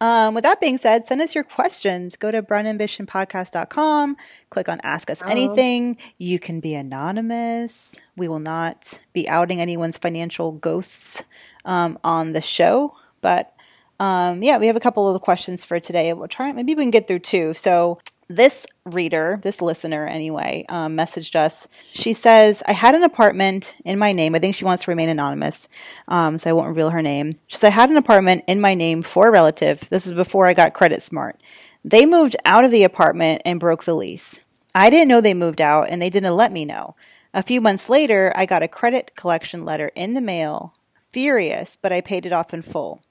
Um, 0.00 0.32
with 0.34 0.44
that 0.44 0.60
being 0.60 0.78
said, 0.78 1.06
send 1.06 1.20
us 1.20 1.34
your 1.34 1.44
questions. 1.44 2.16
Go 2.16 2.30
to 2.30 2.42
brownambitionpodcast.com, 2.42 4.16
click 4.48 4.68
on 4.68 4.80
Ask 4.82 5.10
Us 5.10 5.22
Anything. 5.22 5.98
You 6.16 6.38
can 6.38 6.60
be 6.60 6.74
anonymous. 6.74 7.96
We 8.16 8.26
will 8.26 8.38
not 8.38 8.98
be 9.12 9.28
outing 9.28 9.60
anyone's 9.60 9.98
financial 9.98 10.52
ghosts 10.52 11.22
um, 11.66 11.98
on 12.02 12.32
the 12.32 12.40
show. 12.40 12.96
But 13.20 13.54
um, 13.98 14.42
yeah, 14.42 14.56
we 14.56 14.68
have 14.68 14.76
a 14.76 14.80
couple 14.80 15.06
of 15.06 15.12
the 15.12 15.20
questions 15.20 15.64
for 15.66 15.78
today. 15.78 16.10
We'll 16.14 16.28
try, 16.28 16.50
maybe 16.52 16.74
we 16.74 16.82
can 16.82 16.90
get 16.90 17.06
through 17.06 17.18
two. 17.18 17.52
So 17.52 17.98
this 18.30 18.64
reader, 18.84 19.40
this 19.42 19.60
listener 19.60 20.06
anyway, 20.06 20.64
um, 20.68 20.96
messaged 20.96 21.34
us. 21.34 21.66
She 21.92 22.12
says, 22.12 22.62
I 22.64 22.72
had 22.72 22.94
an 22.94 23.02
apartment 23.02 23.74
in 23.84 23.98
my 23.98 24.12
name. 24.12 24.36
I 24.36 24.38
think 24.38 24.54
she 24.54 24.64
wants 24.64 24.84
to 24.84 24.92
remain 24.92 25.08
anonymous, 25.08 25.68
um, 26.06 26.38
so 26.38 26.48
I 26.48 26.52
won't 26.52 26.68
reveal 26.68 26.90
her 26.90 27.02
name. 27.02 27.34
She 27.48 27.56
said, 27.56 27.68
I 27.68 27.70
had 27.70 27.90
an 27.90 27.96
apartment 27.96 28.44
in 28.46 28.60
my 28.60 28.74
name 28.74 29.02
for 29.02 29.26
a 29.26 29.30
relative. 29.32 29.80
This 29.90 30.06
was 30.06 30.12
before 30.12 30.46
I 30.46 30.54
got 30.54 30.74
Credit 30.74 31.02
Smart. 31.02 31.40
They 31.84 32.06
moved 32.06 32.36
out 32.44 32.64
of 32.64 32.70
the 32.70 32.84
apartment 32.84 33.42
and 33.44 33.58
broke 33.58 33.82
the 33.82 33.94
lease. 33.94 34.38
I 34.76 34.90
didn't 34.90 35.08
know 35.08 35.20
they 35.20 35.34
moved 35.34 35.60
out, 35.60 35.88
and 35.90 36.00
they 36.00 36.10
didn't 36.10 36.36
let 36.36 36.52
me 36.52 36.64
know. 36.64 36.94
A 37.34 37.42
few 37.42 37.60
months 37.60 37.88
later, 37.88 38.32
I 38.36 38.46
got 38.46 38.62
a 38.62 38.68
credit 38.68 39.16
collection 39.16 39.64
letter 39.64 39.90
in 39.96 40.14
the 40.14 40.20
mail. 40.20 40.74
Furious, 41.10 41.76
but 41.80 41.92
I 41.92 42.00
paid 42.00 42.26
it 42.26 42.32
off 42.32 42.54
in 42.54 42.62
full. 42.62 43.02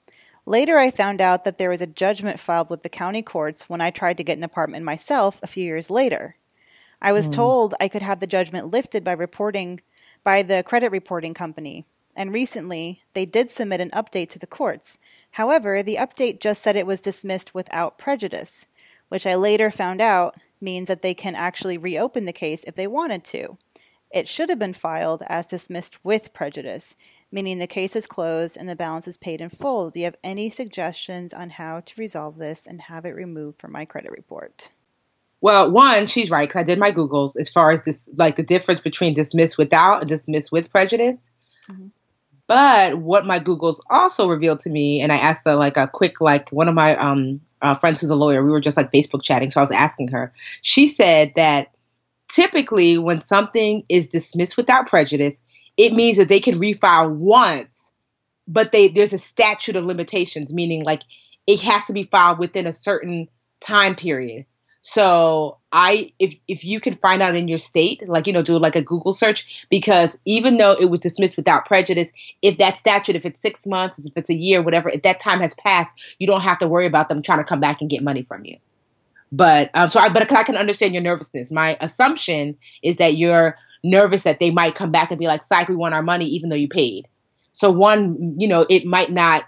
Later, 0.46 0.78
I 0.78 0.90
found 0.90 1.20
out 1.20 1.44
that 1.44 1.58
there 1.58 1.70
was 1.70 1.80
a 1.80 1.86
judgment 1.86 2.40
filed 2.40 2.70
with 2.70 2.82
the 2.82 2.88
county 2.88 3.22
courts 3.22 3.68
when 3.68 3.80
I 3.80 3.90
tried 3.90 4.16
to 4.16 4.24
get 4.24 4.38
an 4.38 4.44
apartment 4.44 4.84
myself 4.84 5.40
a 5.42 5.46
few 5.46 5.64
years 5.64 5.90
later. 5.90 6.36
I 7.00 7.12
was 7.12 7.28
mm. 7.28 7.34
told 7.34 7.74
I 7.80 7.88
could 7.88 8.02
have 8.02 8.20
the 8.20 8.26
judgment 8.26 8.68
lifted 8.68 9.04
by 9.04 9.12
reporting 9.12 9.80
by 10.22 10.42
the 10.42 10.62
credit 10.62 10.90
reporting 10.90 11.32
company, 11.32 11.86
and 12.14 12.32
recently 12.32 13.02
they 13.14 13.24
did 13.24 13.50
submit 13.50 13.80
an 13.80 13.90
update 13.90 14.28
to 14.30 14.38
the 14.38 14.46
courts. 14.46 14.98
However, 15.32 15.82
the 15.82 15.96
update 15.96 16.40
just 16.40 16.62
said 16.62 16.76
it 16.76 16.86
was 16.86 17.00
dismissed 17.00 17.54
without 17.54 17.98
prejudice, 17.98 18.66
which 19.08 19.26
I 19.26 19.34
later 19.34 19.70
found 19.70 20.00
out 20.00 20.36
means 20.60 20.88
that 20.88 21.02
they 21.02 21.14
can 21.14 21.34
actually 21.34 21.78
reopen 21.78 22.26
the 22.26 22.32
case 22.32 22.64
if 22.66 22.74
they 22.74 22.86
wanted 22.86 23.24
to. 23.24 23.56
It 24.10 24.28
should 24.28 24.48
have 24.48 24.58
been 24.58 24.72
filed 24.72 25.22
as 25.28 25.46
dismissed 25.46 26.04
with 26.04 26.32
prejudice, 26.32 26.96
meaning 27.32 27.58
the 27.58 27.66
case 27.66 27.94
is 27.94 28.06
closed 28.06 28.56
and 28.56 28.68
the 28.68 28.76
balance 28.76 29.06
is 29.06 29.16
paid 29.16 29.40
in 29.40 29.48
full. 29.48 29.90
Do 29.90 30.00
you 30.00 30.06
have 30.06 30.16
any 30.24 30.50
suggestions 30.50 31.32
on 31.32 31.50
how 31.50 31.80
to 31.80 32.00
resolve 32.00 32.38
this 32.38 32.66
and 32.66 32.80
have 32.82 33.04
it 33.04 33.10
removed 33.10 33.60
from 33.60 33.72
my 33.72 33.84
credit 33.84 34.10
report? 34.12 34.72
Well, 35.40 35.70
one, 35.70 36.06
she's 36.06 36.30
right 36.30 36.48
because 36.48 36.60
I 36.60 36.64
did 36.64 36.78
my 36.78 36.92
Googles 36.92 37.34
as 37.38 37.48
far 37.48 37.70
as 37.70 37.84
this, 37.84 38.10
like 38.16 38.36
the 38.36 38.42
difference 38.42 38.80
between 38.80 39.14
dismiss 39.14 39.56
without 39.56 40.00
and 40.00 40.08
dismiss 40.08 40.52
with 40.52 40.70
prejudice. 40.70 41.30
Mm-hmm. 41.70 41.86
But 42.46 42.98
what 42.98 43.24
my 43.24 43.38
Googles 43.38 43.78
also 43.88 44.28
revealed 44.28 44.58
to 44.60 44.70
me, 44.70 45.00
and 45.00 45.12
I 45.12 45.16
asked 45.16 45.46
her 45.46 45.54
like 45.54 45.76
a 45.76 45.86
quick, 45.86 46.20
like 46.20 46.50
one 46.50 46.68
of 46.68 46.74
my 46.74 46.96
um, 46.96 47.40
uh, 47.62 47.74
friends 47.74 48.00
who's 48.00 48.10
a 48.10 48.16
lawyer, 48.16 48.44
we 48.44 48.50
were 48.50 48.60
just 48.60 48.76
like 48.76 48.90
Facebook 48.90 49.22
chatting, 49.22 49.50
so 49.50 49.60
I 49.60 49.62
was 49.62 49.70
asking 49.70 50.08
her. 50.08 50.32
She 50.60 50.88
said 50.88 51.32
that 51.36 51.70
typically 52.28 52.98
when 52.98 53.20
something 53.20 53.84
is 53.88 54.08
dismissed 54.08 54.56
without 54.56 54.88
prejudice, 54.88 55.40
it 55.80 55.94
means 55.94 56.18
that 56.18 56.28
they 56.28 56.40
can 56.40 56.56
refile 56.56 57.10
once, 57.10 57.90
but 58.46 58.70
they 58.70 58.88
there's 58.88 59.14
a 59.14 59.18
statute 59.18 59.76
of 59.76 59.84
limitations, 59.86 60.52
meaning 60.52 60.84
like 60.84 61.02
it 61.46 61.60
has 61.60 61.86
to 61.86 61.94
be 61.94 62.02
filed 62.02 62.38
within 62.38 62.66
a 62.66 62.72
certain 62.72 63.28
time 63.60 63.94
period. 63.94 64.44
So 64.82 65.56
I 65.72 66.12
if 66.18 66.34
if 66.46 66.66
you 66.66 66.80
can 66.80 66.94
find 66.96 67.22
out 67.22 67.34
in 67.34 67.48
your 67.48 67.56
state, 67.56 68.06
like 68.06 68.26
you 68.26 68.34
know, 68.34 68.42
do 68.42 68.58
like 68.58 68.76
a 68.76 68.82
Google 68.82 69.14
search, 69.14 69.66
because 69.70 70.18
even 70.26 70.58
though 70.58 70.72
it 70.72 70.90
was 70.90 71.00
dismissed 71.00 71.38
without 71.38 71.64
prejudice, 71.64 72.12
if 72.42 72.58
that 72.58 72.76
statute, 72.76 73.16
if 73.16 73.24
it's 73.24 73.40
six 73.40 73.66
months, 73.66 73.98
if 73.98 74.12
it's 74.16 74.28
a 74.28 74.36
year, 74.36 74.60
whatever, 74.60 74.90
if 74.90 75.00
that 75.02 75.18
time 75.18 75.40
has 75.40 75.54
passed, 75.54 75.92
you 76.18 76.26
don't 76.26 76.42
have 76.42 76.58
to 76.58 76.68
worry 76.68 76.86
about 76.86 77.08
them 77.08 77.22
trying 77.22 77.38
to 77.38 77.44
come 77.44 77.60
back 77.60 77.80
and 77.80 77.88
get 77.88 78.02
money 78.02 78.22
from 78.22 78.44
you. 78.44 78.58
But 79.32 79.70
um, 79.72 79.88
so 79.88 79.98
I 79.98 80.10
but 80.10 80.30
I 80.30 80.42
can 80.42 80.58
understand 80.58 80.92
your 80.92 81.02
nervousness. 81.02 81.50
My 81.50 81.78
assumption 81.80 82.58
is 82.82 82.98
that 82.98 83.16
you're 83.16 83.56
nervous 83.82 84.24
that 84.24 84.38
they 84.38 84.50
might 84.50 84.74
come 84.74 84.90
back 84.90 85.10
and 85.10 85.18
be 85.18 85.26
like, 85.26 85.42
psych, 85.42 85.68
we 85.68 85.76
want 85.76 85.94
our 85.94 86.02
money, 86.02 86.26
even 86.26 86.50
though 86.50 86.56
you 86.56 86.68
paid. 86.68 87.08
So 87.52 87.70
one, 87.70 88.36
you 88.38 88.48
know, 88.48 88.66
it 88.68 88.84
might 88.84 89.10
not, 89.10 89.44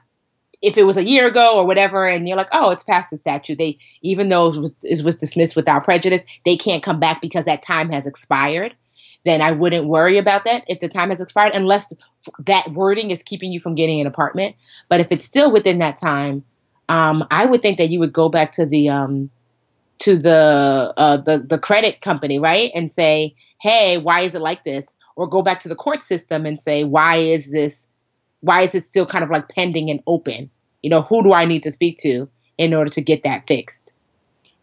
if 0.60 0.78
it 0.78 0.84
was 0.84 0.96
a 0.96 1.06
year 1.06 1.26
ago 1.26 1.58
or 1.58 1.66
whatever, 1.66 2.06
and 2.06 2.28
you're 2.28 2.36
like, 2.36 2.48
oh, 2.52 2.70
it's 2.70 2.84
past 2.84 3.10
the 3.10 3.18
statute, 3.18 3.58
they 3.58 3.78
even 4.00 4.28
though 4.28 4.48
it 4.48 4.58
was, 4.58 4.72
it 4.82 5.04
was 5.04 5.16
dismissed 5.16 5.56
without 5.56 5.84
prejudice, 5.84 6.24
they 6.44 6.56
can't 6.56 6.82
come 6.82 7.00
back 7.00 7.20
because 7.20 7.44
that 7.44 7.62
time 7.62 7.90
has 7.90 8.06
expired. 8.06 8.74
Then 9.24 9.40
I 9.40 9.52
wouldn't 9.52 9.86
worry 9.86 10.18
about 10.18 10.44
that 10.44 10.64
if 10.66 10.80
the 10.80 10.88
time 10.88 11.10
has 11.10 11.20
expired, 11.20 11.52
unless 11.54 11.92
that 12.40 12.72
wording 12.72 13.10
is 13.10 13.22
keeping 13.22 13.52
you 13.52 13.60
from 13.60 13.76
getting 13.76 14.00
an 14.00 14.06
apartment. 14.06 14.56
But 14.88 15.00
if 15.00 15.12
it's 15.12 15.24
still 15.24 15.52
within 15.52 15.78
that 15.78 15.96
time, 16.00 16.44
um, 16.88 17.24
I 17.30 17.46
would 17.46 17.62
think 17.62 17.78
that 17.78 17.90
you 17.90 18.00
would 18.00 18.12
go 18.12 18.28
back 18.28 18.52
to 18.52 18.66
the 18.66 18.88
um, 18.88 19.30
to 20.00 20.18
the 20.18 20.92
uh, 20.96 21.16
the 21.18 21.38
the 21.38 21.58
credit 21.58 22.00
company, 22.00 22.40
right, 22.40 22.70
and 22.74 22.90
say, 22.90 23.36
hey, 23.62 23.96
why 23.96 24.22
is 24.22 24.34
it 24.34 24.40
like 24.40 24.64
this? 24.64 24.96
Or 25.14 25.28
go 25.28 25.40
back 25.40 25.60
to 25.60 25.68
the 25.68 25.76
court 25.76 26.02
system 26.02 26.46
and 26.46 26.60
say, 26.60 26.82
why 26.82 27.16
is 27.16 27.50
this 27.50 27.86
why 28.40 28.62
is 28.62 28.74
it 28.74 28.82
still 28.82 29.06
kind 29.06 29.22
of 29.22 29.30
like 29.30 29.48
pending 29.48 29.88
and 29.88 30.02
open? 30.08 30.50
You 30.82 30.90
know, 30.90 31.02
who 31.02 31.22
do 31.22 31.32
I 31.32 31.44
need 31.44 31.62
to 31.62 31.70
speak 31.70 31.98
to 31.98 32.28
in 32.58 32.74
order 32.74 32.90
to 32.90 33.00
get 33.00 33.22
that 33.22 33.46
fixed? 33.46 33.92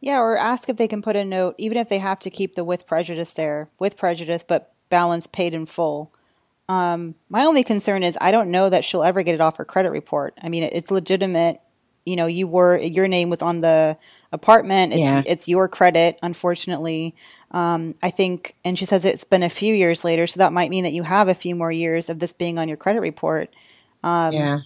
Yeah, 0.02 0.20
or 0.20 0.38
ask 0.38 0.68
if 0.68 0.76
they 0.76 0.88
can 0.88 1.02
put 1.02 1.16
a 1.16 1.24
note, 1.24 1.56
even 1.58 1.78
if 1.78 1.88
they 1.88 1.98
have 1.98 2.20
to 2.20 2.30
keep 2.30 2.56
the 2.56 2.66
with 2.66 2.86
prejudice 2.86 3.34
there, 3.34 3.70
with 3.80 3.96
prejudice, 3.96 4.44
but 4.44 4.74
balance 4.90 5.28
paid 5.28 5.54
in 5.54 5.66
full. 5.66 6.12
Um, 6.68 7.16
my 7.30 7.46
only 7.46 7.64
concern 7.64 8.04
is 8.04 8.18
I 8.20 8.32
don't 8.32 8.52
know 8.52 8.70
that 8.70 8.84
she'll 8.84 9.04
ever 9.04 9.24
get 9.24 9.36
it 9.36 9.42
off 9.42 9.58
her 9.58 9.66
credit 9.66 9.92
report. 9.92 10.38
I 10.44 10.50
mean, 10.50 10.64
it's 10.64 10.92
legitimate. 10.92 11.62
You 12.06 12.18
know, 12.18 12.28
you 12.28 12.48
were 12.48 12.78
your 12.78 13.08
name 13.08 13.30
was 13.30 13.42
on 13.42 13.62
the 13.62 13.98
apartment. 14.34 14.92
It's 14.92 15.02
yeah. 15.02 15.24
it's 15.26 15.48
your 15.48 15.70
credit, 15.70 16.20
unfortunately. 16.22 17.16
Um, 17.52 17.96
I 18.04 18.12
think, 18.12 18.56
and 18.64 18.78
she 18.78 18.86
says 18.86 19.06
it's 19.06 19.24
been 19.24 19.44
a 19.44 19.50
few 19.50 19.74
years 19.74 20.04
later, 20.04 20.28
so 20.28 20.40
that 20.40 20.54
might 20.54 20.70
mean 20.70 20.84
that 20.84 20.94
you 20.94 21.04
have 21.04 21.28
a 21.28 21.34
few 21.34 21.56
more 21.56 21.72
years 21.72 22.10
of 22.10 22.20
this 22.20 22.34
being 22.34 22.60
on 22.60 22.68
your 22.68 22.78
credit 22.78 23.02
report. 23.02 23.50
Um, 24.04 24.34
yeah. 24.34 24.60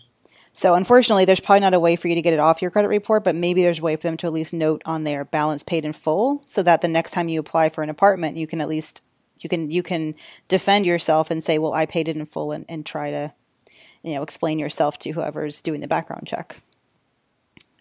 So 0.52 0.76
unfortunately, 0.76 1.26
there's 1.26 1.40
probably 1.40 1.62
not 1.62 1.74
a 1.74 1.80
way 1.80 1.96
for 1.96 2.08
you 2.08 2.16
to 2.16 2.22
get 2.22 2.34
it 2.34 2.40
off 2.40 2.62
your 2.62 2.70
credit 2.70 2.90
report, 2.90 3.24
but 3.24 3.36
maybe 3.36 3.64
there's 3.64 3.80
a 3.80 3.84
way 3.84 3.96
for 3.96 4.04
them 4.04 4.18
to 4.18 4.28
at 4.28 4.34
least 4.34 4.54
note 4.54 4.84
on 4.86 5.04
their 5.04 5.26
balance 5.26 5.64
paid 5.64 5.84
in 5.84 5.94
full, 5.94 6.44
so 6.46 6.62
that 6.62 6.82
the 6.82 6.88
next 6.88 7.12
time 7.12 7.28
you 7.28 7.40
apply 7.40 7.70
for 7.70 7.84
an 7.84 7.90
apartment, 7.90 8.38
you 8.38 8.46
can 8.46 8.62
at 8.62 8.70
least 8.70 9.02
you 9.40 9.50
can 9.50 9.72
you 9.72 9.82
can 9.82 10.14
defend 10.48 10.86
yourself 10.86 11.32
and 11.32 11.44
say, 11.44 11.58
well, 11.58 11.74
I 11.74 11.86
paid 11.86 12.08
it 12.08 12.16
in 12.16 12.26
full, 12.26 12.52
and, 12.52 12.66
and 12.70 12.86
try 12.86 13.10
to 13.10 13.34
you 14.04 14.14
know 14.14 14.22
explain 14.22 14.60
yourself 14.60 15.00
to 15.00 15.12
whoever's 15.12 15.62
doing 15.62 15.82
the 15.82 15.88
background 15.88 16.28
check. 16.28 16.62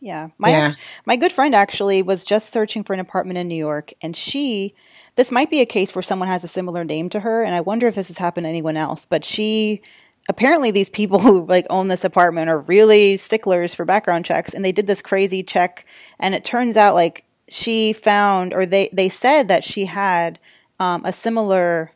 Yeah, 0.03 0.31
my 0.37 0.51
yeah. 0.51 0.75
my 1.07 1.15
good 1.15 1.31
friend 1.31 1.55
actually 1.55 2.03
was 2.03 2.25
just 2.25 2.51
searching 2.51 2.83
for 2.83 2.93
an 2.93 2.99
apartment 2.99 3.39
in 3.39 3.47
New 3.47 3.55
York, 3.55 3.93
and 4.03 4.17
she 4.17 4.75
this 5.15 5.31
might 5.31 5.49
be 5.49 5.61
a 5.61 5.67
case 5.67 5.95
where 5.95 6.03
someone 6.03 6.27
has 6.27 6.43
a 6.43 6.49
similar 6.49 6.83
name 6.83 7.09
to 7.11 7.21
her, 7.21 7.45
and 7.45 7.55
I 7.55 7.61
wonder 7.61 7.87
if 7.87 7.95
this 7.95 8.09
has 8.09 8.19
happened 8.19 8.45
to 8.45 8.49
anyone 8.49 8.77
else. 8.77 9.07
But 9.07 9.25
she 9.25 9.81
apparently 10.29 10.73
these 10.73 10.91
people 10.91 11.19
who 11.21 11.47
like 11.47 11.69
own 11.71 11.87
this 11.87 12.03
apartment 12.03 12.51
are 12.51 12.59
really 12.59 13.17
sticklers 13.17 13.77
for 13.77 13.85
background 13.85 14.25
checks 14.25 14.55
and 14.55 14.65
they 14.65 14.71
did 14.71 14.87
this 14.87 15.03
crazy 15.03 15.43
check 15.43 15.85
and 16.21 16.33
it 16.33 16.45
turns 16.45 16.77
out 16.77 16.95
like 16.95 17.25
she 17.49 17.93
found 17.93 18.55
or 18.55 18.65
they 18.65 18.89
they 18.93 19.09
said 19.09 19.49
that 19.49 19.65
she 19.65 19.87
had 19.87 20.39
um, 20.79 21.05
a 21.05 21.13
similar 21.13 21.91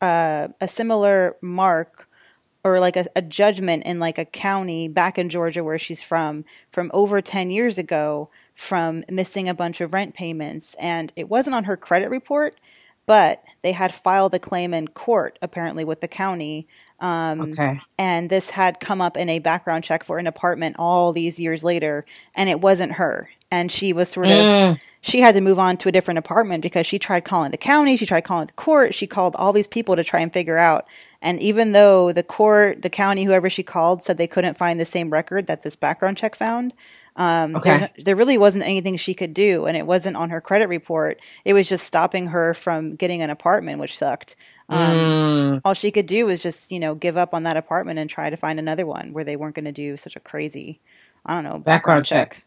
uh, 0.00 0.48
a 0.60 0.66
similar 0.66 1.36
mark 1.40 2.08
or 2.64 2.80
like 2.80 2.96
a, 2.96 3.06
a 3.16 3.22
judgment 3.22 3.84
in 3.84 3.98
like 3.98 4.18
a 4.18 4.24
county 4.24 4.88
back 4.88 5.18
in 5.18 5.28
Georgia 5.28 5.64
where 5.64 5.78
she's 5.78 6.02
from 6.02 6.44
from 6.70 6.90
over 6.92 7.20
10 7.20 7.50
years 7.50 7.78
ago 7.78 8.28
from 8.54 9.02
missing 9.08 9.48
a 9.48 9.54
bunch 9.54 9.80
of 9.80 9.92
rent 9.92 10.14
payments 10.14 10.74
and 10.78 11.12
it 11.16 11.28
wasn't 11.28 11.54
on 11.54 11.64
her 11.64 11.76
credit 11.76 12.10
report 12.10 12.56
but 13.06 13.42
they 13.62 13.72
had 13.72 13.92
filed 13.92 14.34
a 14.34 14.38
claim 14.38 14.74
in 14.74 14.86
court 14.88 15.38
apparently 15.42 15.84
with 15.84 16.00
the 16.00 16.08
county 16.08 16.68
um, 17.00 17.40
okay. 17.40 17.80
And 17.98 18.28
this 18.28 18.50
had 18.50 18.78
come 18.78 19.00
up 19.00 19.16
in 19.16 19.28
a 19.28 19.38
background 19.38 19.84
check 19.84 20.04
for 20.04 20.18
an 20.18 20.26
apartment 20.26 20.76
all 20.78 21.12
these 21.12 21.40
years 21.40 21.64
later, 21.64 22.04
and 22.34 22.48
it 22.48 22.60
wasn't 22.60 22.92
her. 22.92 23.30
And 23.50 23.72
she 23.72 23.92
was 23.92 24.10
sort 24.10 24.28
mm. 24.28 24.72
of, 24.72 24.78
she 25.00 25.20
had 25.20 25.34
to 25.34 25.40
move 25.40 25.58
on 25.58 25.76
to 25.78 25.88
a 25.88 25.92
different 25.92 26.18
apartment 26.18 26.62
because 26.62 26.86
she 26.86 26.98
tried 26.98 27.24
calling 27.24 27.50
the 27.50 27.56
county, 27.56 27.96
she 27.96 28.06
tried 28.06 28.22
calling 28.22 28.46
the 28.46 28.52
court, 28.52 28.94
she 28.94 29.06
called 29.06 29.34
all 29.36 29.52
these 29.52 29.66
people 29.66 29.96
to 29.96 30.04
try 30.04 30.20
and 30.20 30.32
figure 30.32 30.58
out. 30.58 30.86
And 31.22 31.40
even 31.40 31.72
though 31.72 32.12
the 32.12 32.22
court, 32.22 32.82
the 32.82 32.90
county, 32.90 33.24
whoever 33.24 33.50
she 33.50 33.62
called 33.62 34.02
said 34.02 34.16
they 34.16 34.26
couldn't 34.26 34.56
find 34.56 34.80
the 34.80 34.86
same 34.86 35.10
record 35.10 35.46
that 35.46 35.62
this 35.62 35.76
background 35.76 36.16
check 36.16 36.34
found, 36.34 36.72
um, 37.16 37.56
okay. 37.56 37.78
there, 37.78 37.90
there, 38.04 38.16
really 38.16 38.38
wasn't 38.38 38.64
anything 38.64 38.96
she 38.96 39.12
could 39.12 39.34
do, 39.34 39.66
and 39.66 39.76
it 39.76 39.86
wasn't 39.86 40.16
on 40.16 40.30
her 40.30 40.40
credit 40.40 40.68
report. 40.68 41.20
It 41.44 41.52
was 41.52 41.68
just 41.68 41.86
stopping 41.86 42.28
her 42.28 42.54
from 42.54 42.94
getting 42.94 43.20
an 43.20 43.30
apartment, 43.30 43.80
which 43.80 43.96
sucked. 43.96 44.36
Um, 44.70 44.96
mm. 44.96 45.60
All 45.64 45.74
she 45.74 45.90
could 45.90 46.06
do 46.06 46.26
was 46.26 46.42
just, 46.42 46.70
you 46.70 46.78
know, 46.78 46.94
give 46.94 47.16
up 47.16 47.34
on 47.34 47.42
that 47.42 47.56
apartment 47.56 47.98
and 47.98 48.08
try 48.08 48.30
to 48.30 48.36
find 48.36 48.58
another 48.58 48.86
one 48.86 49.12
where 49.12 49.24
they 49.24 49.36
weren't 49.36 49.56
going 49.56 49.64
to 49.64 49.72
do 49.72 49.96
such 49.96 50.16
a 50.16 50.20
crazy, 50.20 50.80
I 51.26 51.34
don't 51.34 51.44
know, 51.44 51.58
background, 51.58 52.04
background 52.04 52.06
check. 52.06 52.30
check. 52.30 52.44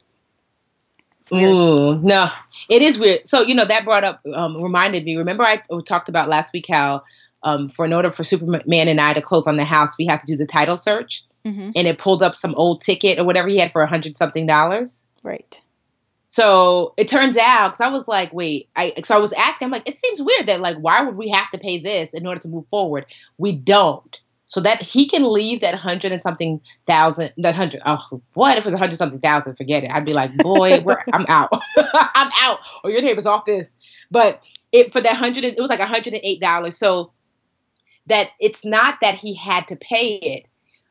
Ooh, 1.34 1.99
no, 1.99 2.30
it 2.69 2.82
is 2.82 2.97
weird. 2.97 3.28
So 3.28 3.41
you 3.41 3.55
know 3.55 3.65
that 3.65 3.86
brought 3.86 4.03
up, 4.03 4.21
um, 4.34 4.61
reminded 4.61 5.03
me. 5.03 5.17
Remember 5.17 5.43
I 5.43 5.61
talked 5.86 6.09
about 6.09 6.30
last 6.30 6.53
week 6.53 6.65
how, 6.69 7.03
um, 7.44 7.70
for 7.70 7.86
in 7.86 7.94
order 7.94 8.12
for 8.12 8.24
Superman 8.24 8.88
and 8.88 9.00
I 9.00 9.14
to 9.14 9.22
close 9.22 9.48
on 9.48 9.58
the 9.58 9.66
house, 9.66 9.98
we 9.98 10.06
had 10.06 10.22
to 10.22 10.26
do 10.26 10.36
the 10.36 10.46
title 10.46 10.78
search, 10.78 11.24
mm-hmm. 11.46 11.72
and 11.76 11.88
it 11.88 11.98
pulled 11.98 12.24
up 12.24 12.36
some 12.36 12.54
old 12.56 12.82
ticket 12.82 13.20
or 13.20 13.26
whatever 13.26 13.48
he 13.48 13.58
had 13.58 13.72
for 13.72 13.82
a 13.82 13.88
hundred 13.88 14.18
something 14.18 14.48
dollars. 14.48 15.04
Right. 15.24 15.62
So 16.30 16.96
it 16.98 17.08
turns 17.08 17.38
out, 17.38 17.74
because 17.74 17.82
I 17.82 17.89
was 17.89 18.08
like, 18.08 18.34
wait, 18.34 18.68
I 18.76 18.94
so 19.06 19.16
I 19.16 19.20
was 19.20 19.34
asking, 19.34 19.66
I'm 19.68 19.72
like, 19.72 19.88
it 19.88 19.98
seems 19.98 20.20
weird 20.20 20.48
that 20.48 20.62
like, 20.62 20.78
why 20.78 21.02
would 21.02 21.16
we 21.16 21.30
have 21.30 21.52
to 21.52 21.60
pay 21.60 21.80
this 21.80 22.12
in 22.12 22.26
order 22.26 22.41
to 22.41 22.48
move 22.48 22.66
forward? 22.70 23.06
We 23.38 23.52
don't. 23.52 24.20
So 24.48 24.60
that 24.62 24.82
he 24.82 25.08
can 25.08 25.32
leave 25.32 25.62
that 25.62 25.76
hundred 25.76 26.12
and 26.12 26.22
something 26.22 26.62
thousand, 26.86 27.34
that 27.38 27.56
hundred. 27.56 27.82
Oh, 27.86 28.22
what 28.34 28.58
if 28.58 28.64
it 28.64 28.66
was 28.66 28.74
a 28.74 28.80
hundred 28.80 28.98
something 28.98 29.20
thousand? 29.20 29.56
Forget 29.56 29.84
it. 29.84 29.91
I'd 29.91 30.06
be 30.06 30.14
like, 30.14 30.36
boy, 30.38 30.84
I'm 31.14 31.26
out. 31.28 31.50
I'm 31.78 32.32
out. 32.41 32.60
Or 32.84 32.89
your 32.89 33.02
neighbor's 33.02 33.26
off 33.26 33.46
this. 33.46 33.72
But 34.10 34.41
it 34.72 34.91
for 34.91 35.02
that 35.02 35.16
hundred, 35.16 35.44
it 35.44 35.60
was 35.60 35.70
like 35.70 35.80
a 35.80 35.86
hundred 35.86 36.14
and 36.14 36.22
eight 36.24 36.39
dollars. 36.39 36.78
So 36.78 37.12
that 38.08 38.30
it's 38.39 38.66
not 38.66 38.99
that 39.01 39.16
he 39.16 39.34
had 39.34 39.68
to 39.68 39.76
pay 39.76 40.16
it 40.16 40.45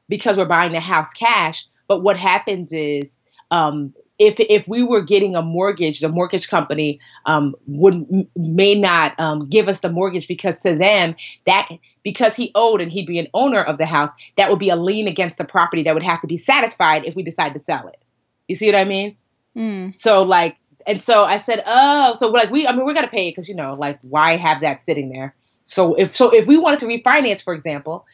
because 0.09 0.37
we're 0.37 0.45
buying 0.45 0.73
the 0.73 0.81
house 0.81 1.13
cash. 1.13 1.67
But 1.89 2.03
what 2.03 2.17
happens 2.17 2.73
is 2.73 3.19
um, 3.51 3.93
if 4.19 4.39
if 4.39 4.69
we 4.69 4.83
were 4.83 5.03
getting 5.03 5.35
a 5.35 5.43
mortgage, 5.43 6.01
the 6.01 6.09
mortgage 6.09 6.49
company 6.49 7.01
um, 7.27 7.55
would 7.67 8.07
may 8.37 8.75
not 8.75 9.19
um, 9.19 9.49
give 9.49 9.69
us 9.69 9.81
the 9.81 9.91
mortgage 9.91 10.29
because 10.29 10.59
to 10.61 10.77
them 10.77 11.15
that 11.45 11.69
because 12.03 12.35
he 12.35 12.51
owed 12.55 12.81
and 12.81 12.93
he'd 12.93 13.07
be 13.07 13.19
an 13.19 13.29
owner 13.35 13.63
of 13.63 13.79
the 13.79 13.87
house, 13.87 14.11
that 14.37 14.49
would 14.49 14.59
be 14.59 14.71
a 14.71 14.77
lien 14.77 15.09
against 15.09 15.39
the 15.39 15.45
property 15.45 15.83
that 15.83 15.95
would 15.95 16.03
have 16.03 16.21
to 16.21 16.27
be 16.27 16.39
satisfied 16.39 17.07
if 17.07 17.15
we 17.15 17.23
decide 17.23 17.53
to 17.53 17.59
sell 17.59 17.87
it. 17.89 18.03
You 18.49 18.57
see 18.57 18.67
what 18.67 18.77
I 18.77 18.85
mean? 18.85 19.17
Mm. 19.57 19.97
So 19.97 20.23
like, 20.23 20.57
and 20.87 21.03
so 21.03 21.25
I 21.25 21.39
said, 21.39 21.63
oh, 21.67 22.15
so 22.19 22.29
we're 22.29 22.41
like 22.41 22.51
we, 22.51 22.67
I 22.67 22.73
mean, 22.73 22.85
we're 22.85 22.95
gonna 22.95 23.09
pay 23.09 23.29
it 23.29 23.33
because 23.33 23.49
you 23.49 23.55
know, 23.55 23.75
like, 23.75 23.99
why 24.03 24.37
have 24.37 24.61
that 24.63 24.83
sitting 24.83 25.13
there? 25.13 25.35
So 25.73 25.95
if 25.95 26.15
so, 26.15 26.31
if 26.31 26.47
we 26.47 26.59
wanted 26.59 26.81
to 26.81 26.87
refinance, 26.87 27.43
for 27.43 27.55
example, 27.55 28.07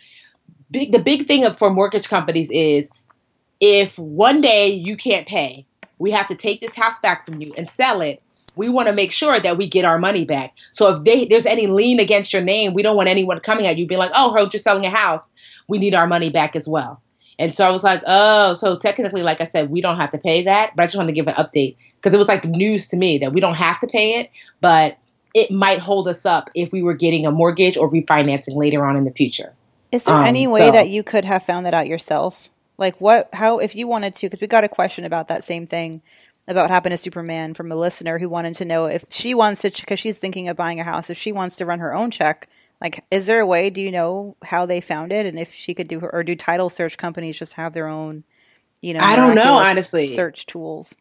big 0.70 0.92
the 0.92 0.98
big 0.98 1.26
thing 1.26 1.52
for 1.54 1.70
mortgage 1.70 2.08
companies 2.08 2.48
is 2.50 2.88
if 3.60 3.98
one 3.98 4.40
day 4.40 4.68
you 4.68 4.96
can't 4.96 5.26
pay 5.26 5.66
we 5.98 6.10
have 6.10 6.28
to 6.28 6.34
take 6.34 6.60
this 6.60 6.74
house 6.74 6.98
back 7.00 7.26
from 7.26 7.40
you 7.40 7.52
and 7.56 7.68
sell 7.68 8.00
it. 8.00 8.22
We 8.56 8.68
want 8.68 8.88
to 8.88 8.94
make 8.94 9.12
sure 9.12 9.38
that 9.38 9.56
we 9.56 9.68
get 9.68 9.84
our 9.84 9.98
money 9.98 10.24
back. 10.24 10.54
So 10.72 10.92
if 10.92 11.04
they, 11.04 11.26
there's 11.26 11.46
any 11.46 11.66
lien 11.66 12.00
against 12.00 12.32
your 12.32 12.42
name, 12.42 12.74
we 12.74 12.82
don't 12.82 12.96
want 12.96 13.08
anyone 13.08 13.38
coming 13.40 13.66
at 13.66 13.78
you 13.78 13.86
being 13.86 14.00
like, 14.00 14.10
"Oh, 14.14 14.32
heard 14.32 14.52
you're 14.52 14.60
selling 14.60 14.84
a 14.84 14.90
house. 14.90 15.28
We 15.68 15.78
need 15.78 15.94
our 15.94 16.06
money 16.06 16.30
back 16.30 16.56
as 16.56 16.66
well." 16.66 17.00
And 17.38 17.54
so 17.54 17.64
I 17.64 17.70
was 17.70 17.84
like, 17.84 18.02
"Oh, 18.06 18.54
so 18.54 18.76
technically, 18.76 19.22
like 19.22 19.40
I 19.40 19.44
said, 19.44 19.70
we 19.70 19.80
don't 19.80 19.98
have 19.98 20.10
to 20.10 20.18
pay 20.18 20.42
that." 20.44 20.74
But 20.74 20.82
I 20.82 20.86
just 20.86 20.96
wanted 20.96 21.08
to 21.08 21.14
give 21.14 21.28
an 21.28 21.34
update 21.34 21.76
because 21.96 22.14
it 22.14 22.18
was 22.18 22.26
like 22.26 22.44
news 22.44 22.88
to 22.88 22.96
me 22.96 23.18
that 23.18 23.32
we 23.32 23.40
don't 23.40 23.54
have 23.54 23.78
to 23.80 23.86
pay 23.86 24.20
it, 24.20 24.30
but 24.60 24.96
it 25.34 25.50
might 25.50 25.80
hold 25.80 26.08
us 26.08 26.26
up 26.26 26.50
if 26.54 26.72
we 26.72 26.82
were 26.82 26.94
getting 26.94 27.26
a 27.26 27.30
mortgage 27.30 27.76
or 27.76 27.90
refinancing 27.90 28.56
later 28.56 28.84
on 28.84 28.96
in 28.96 29.04
the 29.04 29.10
future. 29.10 29.52
Is 29.92 30.04
there 30.04 30.14
um, 30.14 30.24
any 30.24 30.46
way 30.46 30.60
so, 30.60 30.72
that 30.72 30.88
you 30.90 31.02
could 31.02 31.24
have 31.24 31.42
found 31.42 31.66
that 31.66 31.74
out 31.74 31.86
yourself? 31.86 32.50
Like 32.76 33.00
what 33.00 33.28
how 33.32 33.58
if 33.58 33.74
you 33.74 33.88
wanted 33.88 34.14
to 34.16 34.26
because 34.26 34.40
we 34.40 34.46
got 34.46 34.64
a 34.64 34.68
question 34.68 35.04
about 35.04 35.28
that 35.28 35.44
same 35.44 35.66
thing 35.66 36.02
about 36.46 36.70
happened 36.70 36.92
to 36.92 36.98
Superman 36.98 37.52
from 37.52 37.70
a 37.70 37.76
listener 37.76 38.18
who 38.18 38.28
wanted 38.28 38.54
to 38.56 38.64
know 38.64 38.86
if 38.86 39.04
she 39.10 39.34
wants 39.34 39.62
to 39.62 39.70
because 39.70 39.98
she's 39.98 40.18
thinking 40.18 40.48
of 40.48 40.56
buying 40.56 40.78
a 40.80 40.84
house 40.84 41.10
if 41.10 41.18
she 41.18 41.32
wants 41.32 41.56
to 41.56 41.66
run 41.66 41.80
her 41.80 41.92
own 41.92 42.10
check 42.10 42.48
like 42.80 43.04
is 43.10 43.26
there 43.26 43.40
a 43.40 43.46
way 43.46 43.68
do 43.68 43.82
you 43.82 43.90
know 43.90 44.36
how 44.44 44.64
they 44.64 44.80
found 44.80 45.12
it 45.12 45.26
and 45.26 45.38
if 45.38 45.52
she 45.52 45.74
could 45.74 45.88
do 45.88 46.00
her 46.00 46.12
or 46.14 46.22
do 46.22 46.36
title 46.36 46.70
search 46.70 46.96
companies 46.96 47.38
just 47.38 47.54
have 47.54 47.72
their 47.72 47.88
own 47.88 48.24
you 48.80 48.94
know 48.94 49.00
I 49.00 49.16
don't 49.16 49.34
know 49.34 49.54
honestly 49.54 50.06
search 50.14 50.46
tools 50.46 50.94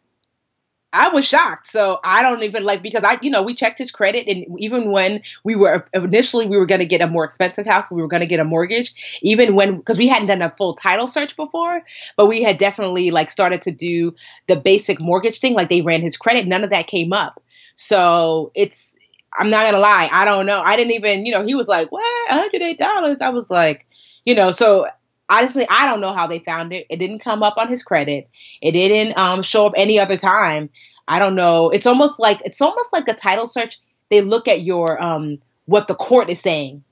I 0.93 1.09
was 1.09 1.25
shocked. 1.25 1.67
So 1.67 1.99
I 2.03 2.21
don't 2.21 2.43
even 2.43 2.63
like 2.63 2.81
because 2.81 3.03
I, 3.03 3.17
you 3.21 3.29
know, 3.29 3.43
we 3.43 3.53
checked 3.53 3.77
his 3.77 3.91
credit, 3.91 4.27
and 4.27 4.45
even 4.59 4.91
when 4.91 5.21
we 5.43 5.55
were 5.55 5.85
initially 5.93 6.45
we 6.47 6.57
were 6.57 6.65
going 6.65 6.79
to 6.79 6.87
get 6.87 7.01
a 7.01 7.07
more 7.07 7.25
expensive 7.25 7.65
house, 7.65 7.91
we 7.91 8.01
were 8.01 8.07
going 8.07 8.21
to 8.21 8.27
get 8.27 8.39
a 8.39 8.45
mortgage. 8.45 9.19
Even 9.21 9.53
when 9.55 9.77
because 9.77 9.97
we 9.97 10.07
hadn't 10.07 10.27
done 10.27 10.41
a 10.41 10.53
full 10.57 10.73
title 10.75 11.07
search 11.07 11.35
before, 11.35 11.81
but 12.15 12.27
we 12.27 12.41
had 12.41 12.57
definitely 12.57 13.11
like 13.11 13.29
started 13.29 13.61
to 13.63 13.71
do 13.71 14.15
the 14.47 14.55
basic 14.55 14.99
mortgage 14.99 15.39
thing. 15.39 15.53
Like 15.53 15.69
they 15.69 15.81
ran 15.81 16.01
his 16.01 16.15
credit, 16.15 16.47
none 16.47 16.63
of 16.63 16.69
that 16.69 16.87
came 16.87 17.11
up. 17.11 17.43
So 17.75 18.51
it's 18.55 18.95
I'm 19.37 19.49
not 19.49 19.65
gonna 19.65 19.79
lie, 19.79 20.09
I 20.11 20.23
don't 20.25 20.45
know. 20.45 20.61
I 20.65 20.77
didn't 20.77 20.93
even, 20.93 21.25
you 21.25 21.31
know, 21.33 21.45
he 21.45 21.53
was 21.53 21.67
like, 21.67 21.91
"What, 21.91 22.03
108 22.31 22.79
dollars?" 22.79 23.21
I 23.21 23.29
was 23.29 23.49
like, 23.49 23.85
you 24.25 24.33
know, 24.35 24.51
so 24.51 24.87
honestly, 25.29 25.65
I 25.69 25.85
don't 25.85 26.01
know 26.01 26.13
how 26.13 26.27
they 26.27 26.39
found 26.39 26.73
it. 26.73 26.85
It 26.89 26.97
didn't 26.97 27.19
come 27.19 27.43
up 27.43 27.57
on 27.57 27.69
his 27.69 27.83
credit. 27.83 28.29
It 28.61 28.71
didn't 28.71 29.17
um, 29.17 29.41
show 29.41 29.67
up 29.67 29.73
any 29.75 29.99
other 29.99 30.17
time. 30.17 30.69
I 31.07 31.19
don't 31.19 31.35
know. 31.35 31.69
It's 31.69 31.87
almost 31.87 32.19
like 32.19 32.41
it's 32.45 32.61
almost 32.61 32.91
like 32.91 33.07
a 33.07 33.13
title 33.13 33.47
search. 33.47 33.79
They 34.09 34.21
look 34.21 34.47
at 34.47 34.61
your 34.61 35.01
um, 35.01 35.39
what 35.65 35.87
the 35.87 35.95
court 35.95 36.29
is 36.29 36.39
saying 36.39 36.83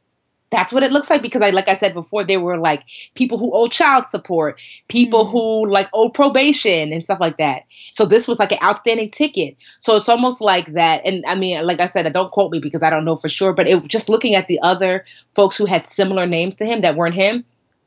that's 0.55 0.71
what 0.71 0.83
it 0.83 0.91
looks 0.91 1.09
like 1.09 1.21
because 1.21 1.41
I 1.41 1.49
like 1.49 1.67
I 1.67 1.73
said 1.73 1.93
before 1.93 2.23
they 2.23 2.37
were 2.37 2.57
like 2.57 2.83
people 3.15 3.37
who 3.37 3.51
owe 3.53 3.67
child 3.67 4.09
support, 4.09 4.59
people 4.87 5.25
mm 5.25 5.31
who 5.35 5.67
like 5.67 5.89
owe 5.93 6.09
probation 6.09 6.93
and 6.93 7.03
stuff 7.03 7.19
like 7.19 7.37
that. 7.37 7.63
So 7.93 8.05
this 8.05 8.27
was 8.27 8.39
like 8.39 8.51
an 8.51 8.59
outstanding 8.63 9.09
ticket. 9.09 9.57
So 9.79 9.95
it's 9.95 10.07
almost 10.07 10.39
like 10.39 10.73
that 10.73 11.01
and 11.03 11.25
I 11.27 11.35
mean 11.35 11.65
like 11.65 11.79
I 11.79 11.87
said 11.87 12.11
don't 12.13 12.31
quote 12.31 12.51
me 12.51 12.59
because 12.59 12.83
I 12.83 12.89
don't 12.89 13.05
know 13.05 13.15
for 13.15 13.27
sure 13.27 13.53
but 13.53 13.67
it 13.67 13.85
just 13.87 14.07
looking 14.07 14.35
at 14.35 14.47
the 14.47 14.59
other 14.61 15.03
folks 15.35 15.57
who 15.57 15.65
had 15.65 15.87
similar 15.87 16.25
names 16.27 16.55
to 16.55 16.65
him 16.65 16.81
that 16.81 16.95
weren't 16.95 17.15
him, 17.15 17.43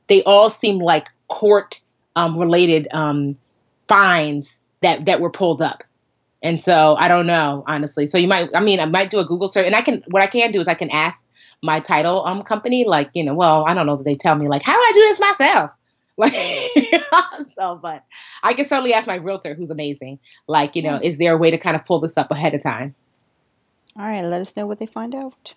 they 0.08 0.22
all 0.24 0.50
seemed 0.50 0.82
like 0.82 1.08
court 1.28 1.80
um, 2.16 2.38
related 2.38 2.88
um, 2.92 3.36
fines 3.86 4.58
that 4.80 5.04
that 5.04 5.20
were 5.20 5.30
pulled 5.30 5.62
up. 5.62 5.84
And 6.42 6.60
so 6.60 6.96
I 6.98 7.08
don't 7.08 7.26
know, 7.26 7.64
honestly. 7.66 8.06
So 8.06 8.18
you 8.18 8.28
might, 8.28 8.48
I 8.54 8.60
mean, 8.60 8.80
I 8.80 8.84
might 8.86 9.10
do 9.10 9.18
a 9.18 9.24
Google 9.24 9.48
search, 9.48 9.66
and 9.66 9.74
I 9.74 9.82
can. 9.82 10.02
What 10.08 10.22
I 10.22 10.26
can 10.26 10.52
do 10.52 10.60
is 10.60 10.68
I 10.68 10.74
can 10.74 10.90
ask 10.90 11.24
my 11.62 11.80
title 11.80 12.24
um 12.24 12.42
company, 12.42 12.84
like, 12.86 13.10
you 13.14 13.24
know, 13.24 13.34
well, 13.34 13.64
I 13.66 13.74
don't 13.74 13.86
know 13.86 13.96
that 13.96 14.04
they 14.04 14.14
tell 14.14 14.34
me 14.34 14.48
like, 14.48 14.62
how 14.62 14.76
would 14.76 14.88
I 14.88 14.92
do 14.92 15.00
this 15.00 15.20
myself? 15.20 15.70
Like, 16.20 16.34
so, 17.54 17.78
but 17.80 18.04
I 18.42 18.52
can 18.52 18.66
certainly 18.66 18.92
ask 18.92 19.06
my 19.06 19.14
realtor, 19.14 19.54
who's 19.54 19.70
amazing. 19.70 20.18
Like, 20.48 20.74
you 20.74 20.82
know, 20.82 20.98
is 21.00 21.16
there 21.16 21.32
a 21.32 21.36
way 21.36 21.52
to 21.52 21.58
kind 21.58 21.76
of 21.76 21.86
pull 21.86 22.00
this 22.00 22.16
up 22.16 22.32
ahead 22.32 22.54
of 22.54 22.60
time? 22.60 22.96
All 23.96 24.02
right, 24.02 24.24
let 24.24 24.42
us 24.42 24.56
know 24.56 24.66
what 24.66 24.80
they 24.80 24.86
find 24.86 25.14
out. 25.14 25.54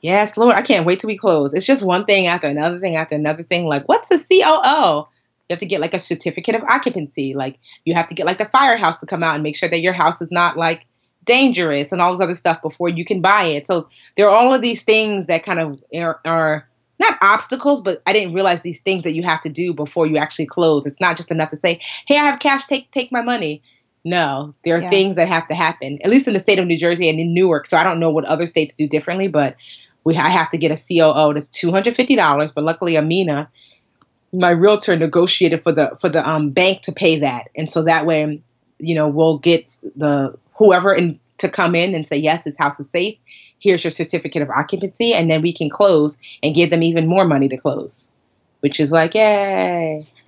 Yes, 0.00 0.36
Lord, 0.36 0.54
I 0.54 0.62
can't 0.62 0.86
wait 0.86 1.00
till 1.00 1.08
we 1.08 1.16
close. 1.16 1.54
It's 1.54 1.66
just 1.66 1.82
one 1.82 2.04
thing 2.04 2.26
after 2.26 2.46
another 2.46 2.78
thing 2.78 2.96
after 2.96 3.16
another 3.16 3.42
thing. 3.42 3.66
Like, 3.66 3.88
what's 3.88 4.08
the 4.08 4.18
COO? 4.18 5.08
You 5.48 5.54
have 5.54 5.58
to 5.58 5.66
get 5.66 5.80
like 5.80 5.94
a 5.94 5.98
certificate 5.98 6.54
of 6.54 6.62
occupancy. 6.64 7.34
Like, 7.34 7.58
you 7.84 7.94
have 7.94 8.06
to 8.08 8.14
get 8.14 8.26
like 8.26 8.38
the 8.38 8.46
firehouse 8.46 9.00
to 9.00 9.06
come 9.06 9.22
out 9.22 9.34
and 9.34 9.42
make 9.42 9.56
sure 9.56 9.68
that 9.68 9.80
your 9.80 9.92
house 9.92 10.20
is 10.20 10.30
not 10.30 10.56
like 10.56 10.86
dangerous 11.24 11.92
and 11.92 12.00
all 12.00 12.12
this 12.12 12.20
other 12.20 12.34
stuff 12.34 12.62
before 12.62 12.88
you 12.88 13.04
can 13.04 13.20
buy 13.20 13.44
it. 13.44 13.66
So 13.66 13.88
there 14.16 14.28
are 14.28 14.34
all 14.34 14.54
of 14.54 14.62
these 14.62 14.82
things 14.82 15.26
that 15.26 15.42
kind 15.42 15.58
of 15.58 15.80
are, 15.94 16.20
are 16.24 16.68
not 16.98 17.18
obstacles, 17.20 17.80
but 17.80 18.02
I 18.06 18.12
didn't 18.12 18.34
realize 18.34 18.62
these 18.62 18.80
things 18.80 19.04
that 19.04 19.14
you 19.14 19.22
have 19.22 19.40
to 19.42 19.48
do 19.48 19.72
before 19.72 20.06
you 20.06 20.16
actually 20.16 20.46
close. 20.46 20.86
It's 20.86 21.00
not 21.00 21.16
just 21.16 21.30
enough 21.30 21.50
to 21.50 21.56
say, 21.56 21.80
"Hey, 22.06 22.18
I 22.18 22.24
have 22.24 22.40
cash. 22.40 22.66
Take 22.66 22.90
take 22.90 23.12
my 23.12 23.22
money." 23.22 23.62
No, 24.04 24.54
there 24.64 24.76
are 24.76 24.82
yeah. 24.82 24.90
things 24.90 25.16
that 25.16 25.28
have 25.28 25.46
to 25.48 25.54
happen. 25.54 25.98
At 26.02 26.10
least 26.10 26.28
in 26.28 26.34
the 26.34 26.40
state 26.40 26.58
of 26.58 26.66
New 26.66 26.76
Jersey 26.76 27.08
and 27.08 27.20
in 27.20 27.34
Newark. 27.34 27.68
So 27.68 27.76
I 27.76 27.84
don't 27.84 28.00
know 28.00 28.10
what 28.10 28.24
other 28.24 28.46
states 28.46 28.74
do 28.74 28.88
differently, 28.88 29.28
but 29.28 29.56
we 30.04 30.16
I 30.16 30.28
have 30.28 30.48
to 30.50 30.58
get 30.58 30.70
a 30.70 30.76
COO 30.76 31.34
that's 31.34 31.48
two 31.48 31.70
hundred 31.70 31.94
fifty 31.94 32.16
dollars. 32.16 32.52
But 32.52 32.64
luckily, 32.64 32.96
Amina, 32.96 33.50
my 34.32 34.50
realtor, 34.50 34.96
negotiated 34.96 35.62
for 35.62 35.72
the 35.72 35.96
for 36.00 36.08
the 36.08 36.28
um, 36.28 36.50
bank 36.50 36.82
to 36.82 36.92
pay 36.92 37.18
that, 37.18 37.48
and 37.56 37.70
so 37.70 37.82
that 37.82 38.06
way, 38.06 38.42
you 38.78 38.94
know, 38.94 39.08
we'll 39.08 39.38
get 39.38 39.78
the 39.96 40.36
whoever 40.58 40.92
in, 40.92 41.18
to 41.38 41.48
come 41.48 41.74
in 41.74 41.94
and 41.94 42.06
say, 42.06 42.16
yes, 42.16 42.44
this 42.44 42.56
house 42.56 42.78
is 42.78 42.90
safe. 42.90 43.16
Here's 43.60 43.82
your 43.82 43.90
certificate 43.90 44.42
of 44.42 44.50
occupancy. 44.50 45.14
And 45.14 45.30
then 45.30 45.42
we 45.42 45.52
can 45.52 45.70
close 45.70 46.18
and 46.42 46.54
give 46.54 46.70
them 46.70 46.82
even 46.82 47.06
more 47.06 47.24
money 47.24 47.48
to 47.48 47.56
close, 47.56 48.10
which 48.60 48.78
is 48.80 48.92
like, 48.92 49.14
yay. 49.14 50.04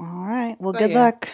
All 0.00 0.26
right. 0.26 0.56
Well, 0.58 0.72
so, 0.72 0.78
good 0.78 0.90
yeah. 0.90 1.02
luck. 1.02 1.30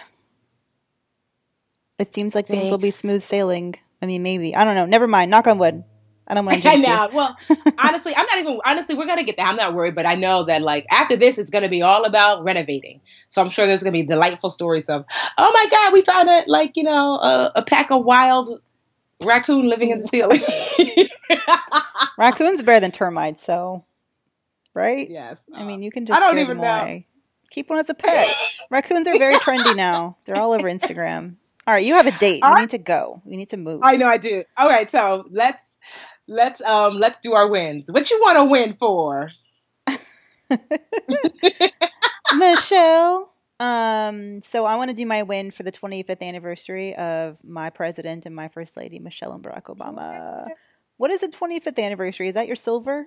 It 1.97 2.13
seems 2.13 2.35
like 2.35 2.47
Thanks. 2.47 2.61
things 2.61 2.71
will 2.71 2.77
be 2.77 2.91
smooth 2.91 3.23
sailing. 3.23 3.75
I 4.01 4.05
mean, 4.05 4.23
maybe. 4.23 4.55
I 4.55 4.63
don't 4.63 4.75
know. 4.75 4.85
Never 4.85 5.07
mind. 5.07 5.31
Knock 5.31 5.47
on 5.47 5.57
wood. 5.57 5.83
I 6.27 6.33
don't 6.33 6.45
want 6.45 6.61
to. 6.61 6.69
I 6.71 6.75
know. 6.75 7.09
Well, 7.13 7.37
honestly, 7.77 8.15
I'm 8.15 8.25
not 8.25 8.37
even. 8.39 8.59
Honestly, 8.65 8.95
we're 8.95 9.05
gonna 9.05 9.23
get 9.23 9.37
that. 9.37 9.47
I'm 9.47 9.57
not 9.57 9.73
worried, 9.73 9.95
but 9.95 10.05
I 10.05 10.15
know 10.15 10.43
that 10.45 10.61
like 10.61 10.85
after 10.89 11.17
this, 11.17 11.37
it's 11.37 11.49
gonna 11.49 11.69
be 11.69 11.81
all 11.81 12.05
about 12.05 12.43
renovating. 12.43 13.01
So 13.29 13.41
I'm 13.41 13.49
sure 13.49 13.67
there's 13.67 13.83
gonna 13.83 13.91
be 13.91 14.03
delightful 14.03 14.49
stories 14.49 14.87
of, 14.87 15.05
oh 15.37 15.51
my 15.53 15.67
god, 15.69 15.93
we 15.93 16.01
found 16.03 16.29
a 16.29 16.43
like 16.47 16.73
you 16.75 16.83
know 16.83 17.15
a, 17.15 17.51
a 17.57 17.61
pack 17.63 17.91
of 17.91 18.05
wild 18.05 18.61
raccoon 19.23 19.67
living 19.69 19.89
in 19.89 20.01
the 20.01 20.07
ceiling. 20.07 20.41
Raccoons 22.17 22.61
are 22.61 22.65
better 22.65 22.79
than 22.79 22.91
termites, 22.91 23.43
so 23.43 23.85
right? 24.73 25.09
Yes. 25.09 25.49
I 25.53 25.63
mean, 25.63 25.79
uh, 25.81 25.83
you 25.83 25.91
can 25.91 26.05
just. 26.05 26.21
I 26.21 26.25
don't 26.25 26.39
even 26.39 26.57
know. 26.57 26.63
Away. 26.63 27.07
Keep 27.49 27.69
one 27.69 27.79
as 27.79 27.89
a 27.89 27.93
pet. 27.93 28.33
Raccoons 28.69 29.07
are 29.07 29.17
very 29.17 29.35
trendy 29.35 29.75
now. 29.75 30.17
They're 30.23 30.37
all 30.37 30.53
over 30.53 30.69
Instagram. 30.69 31.35
All 31.67 31.75
right, 31.75 31.85
you 31.85 31.93
have 31.93 32.07
a 32.07 32.11
date. 32.11 32.43
You 32.43 32.55
need 32.55 32.71
to 32.71 32.79
go. 32.79 33.21
We 33.23 33.37
need 33.37 33.49
to 33.49 33.57
move. 33.57 33.81
I 33.83 33.95
know 33.95 34.07
I 34.07 34.17
do. 34.17 34.43
All 34.57 34.67
right, 34.67 34.89
so 34.89 35.25
let's 35.29 35.77
let's 36.27 36.59
um 36.61 36.95
let's 36.95 37.19
do 37.19 37.33
our 37.33 37.47
wins. 37.47 37.91
What 37.91 38.09
you 38.09 38.19
want 38.19 38.37
to 38.37 38.45
win 38.45 38.75
for? 38.79 39.29
Michelle. 42.35 43.31
Um, 43.59 44.41
so 44.41 44.65
I 44.65 44.75
want 44.75 44.89
to 44.89 44.95
do 44.95 45.05
my 45.05 45.21
win 45.21 45.51
for 45.51 45.61
the 45.61 45.71
25th 45.71 46.23
anniversary 46.23 46.95
of 46.95 47.43
my 47.43 47.69
president 47.69 48.25
and 48.25 48.35
my 48.35 48.47
first 48.47 48.75
lady, 48.75 48.97
Michelle 48.97 49.33
and 49.33 49.43
Barack 49.43 49.65
Obama. 49.65 50.47
What 50.97 51.11
is 51.11 51.21
the 51.21 51.27
25th 51.27 51.77
anniversary? 51.77 52.27
Is 52.27 52.33
that 52.33 52.47
your 52.47 52.55
silver? 52.55 53.05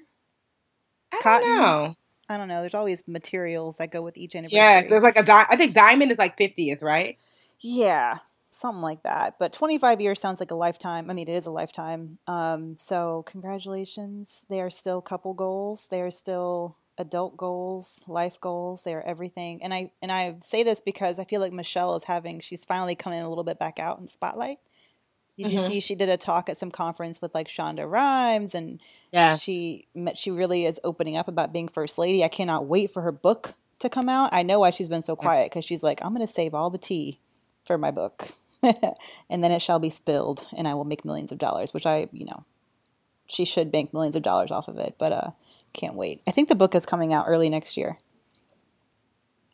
I 1.12 1.20
Cotton? 1.20 1.44
don't 1.44 1.60
know. 1.60 1.94
I 2.28 2.36
don't 2.36 2.46
know. 2.46 2.60
There's 2.60 2.74
always 2.74 3.02
materials 3.08 3.78
that 3.78 3.90
go 3.90 4.00
with 4.00 4.16
each 4.16 4.36
anniversary. 4.36 4.58
Yeah, 4.58 4.82
there's 4.88 5.02
like 5.02 5.16
a 5.16 5.24
di- 5.24 5.46
I 5.48 5.56
think 5.56 5.74
diamond 5.74 6.12
is 6.12 6.18
like 6.18 6.38
50th, 6.38 6.82
right? 6.82 7.18
Yeah 7.60 8.18
something 8.54 8.82
like 8.82 9.02
that. 9.02 9.36
But 9.38 9.52
25 9.52 10.00
years 10.00 10.20
sounds 10.20 10.40
like 10.40 10.50
a 10.50 10.56
lifetime. 10.56 11.10
I 11.10 11.14
mean, 11.14 11.28
it 11.28 11.32
is 11.32 11.46
a 11.46 11.50
lifetime. 11.50 12.18
Um, 12.26 12.76
so 12.76 13.24
congratulations. 13.26 14.46
They 14.48 14.60
are 14.60 14.70
still 14.70 15.00
couple 15.00 15.34
goals. 15.34 15.88
They 15.88 16.00
are 16.00 16.10
still 16.10 16.76
adult 16.96 17.36
goals, 17.36 18.02
life 18.06 18.40
goals. 18.40 18.84
They 18.84 18.94
are 18.94 19.02
everything. 19.02 19.62
And 19.62 19.74
I 19.74 19.90
and 20.00 20.12
I 20.12 20.36
say 20.42 20.62
this 20.62 20.80
because 20.80 21.18
I 21.18 21.24
feel 21.24 21.40
like 21.40 21.52
Michelle 21.52 21.96
is 21.96 22.04
having. 22.04 22.40
She's 22.40 22.64
finally 22.64 22.94
coming 22.94 23.20
a 23.20 23.28
little 23.28 23.44
bit 23.44 23.58
back 23.58 23.78
out 23.78 23.98
in 23.98 24.04
the 24.04 24.10
spotlight. 24.10 24.58
Did 25.36 25.46
mm-hmm. 25.46 25.56
you 25.56 25.66
see 25.66 25.80
she 25.80 25.96
did 25.96 26.08
a 26.08 26.16
talk 26.16 26.48
at 26.48 26.56
some 26.56 26.70
conference 26.70 27.20
with 27.20 27.34
like 27.34 27.48
Shonda 27.48 27.90
Rhimes 27.90 28.54
and 28.54 28.80
yeah. 29.10 29.34
she 29.34 29.88
met 29.92 30.16
she 30.16 30.30
really 30.30 30.64
is 30.64 30.78
opening 30.84 31.16
up 31.16 31.26
about 31.26 31.52
being 31.52 31.66
first 31.66 31.98
lady. 31.98 32.22
I 32.22 32.28
cannot 32.28 32.66
wait 32.66 32.92
for 32.92 33.02
her 33.02 33.10
book 33.10 33.54
to 33.80 33.88
come 33.88 34.08
out. 34.08 34.30
I 34.32 34.44
know 34.44 34.60
why 34.60 34.70
she's 34.70 34.88
been 34.88 35.02
so 35.02 35.16
quiet 35.16 35.50
because 35.50 35.64
she's 35.64 35.82
like, 35.82 36.00
I'm 36.04 36.14
going 36.14 36.24
to 36.24 36.32
save 36.32 36.54
all 36.54 36.70
the 36.70 36.78
tea 36.78 37.18
for 37.64 37.76
my 37.76 37.90
book. 37.90 38.28
and 39.30 39.44
then 39.44 39.52
it 39.52 39.62
shall 39.62 39.78
be 39.78 39.90
spilled, 39.90 40.46
and 40.56 40.66
I 40.66 40.74
will 40.74 40.84
make 40.84 41.04
millions 41.04 41.32
of 41.32 41.38
dollars, 41.38 41.74
which 41.74 41.86
I, 41.86 42.08
you 42.12 42.24
know, 42.24 42.44
she 43.26 43.44
should 43.44 43.72
bank 43.72 43.92
millions 43.92 44.16
of 44.16 44.22
dollars 44.22 44.50
off 44.50 44.68
of 44.68 44.78
it, 44.78 44.94
but 44.98 45.12
uh, 45.12 45.30
can't 45.72 45.94
wait. 45.94 46.22
I 46.26 46.30
think 46.30 46.48
the 46.48 46.54
book 46.54 46.74
is 46.74 46.86
coming 46.86 47.12
out 47.12 47.26
early 47.28 47.48
next 47.48 47.76
year. 47.76 47.98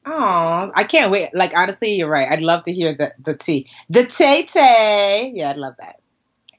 Oh, 0.07 0.71
I 0.75 0.85
can't 0.85 1.11
wait. 1.11 1.29
Like 1.35 1.57
honestly, 1.57 1.95
you're 1.95 2.09
right. 2.09 2.29
I'd 2.29 2.41
love 2.41 2.63
to 2.65 2.73
hear 2.73 2.95
the 2.95 3.13
the 3.23 3.37
tea, 3.37 3.69
the 3.91 4.07
Tay 4.07 4.45
Tay. 4.45 5.33
Yeah, 5.35 5.51
I'd 5.51 5.57
love 5.57 5.75
that. 5.79 6.01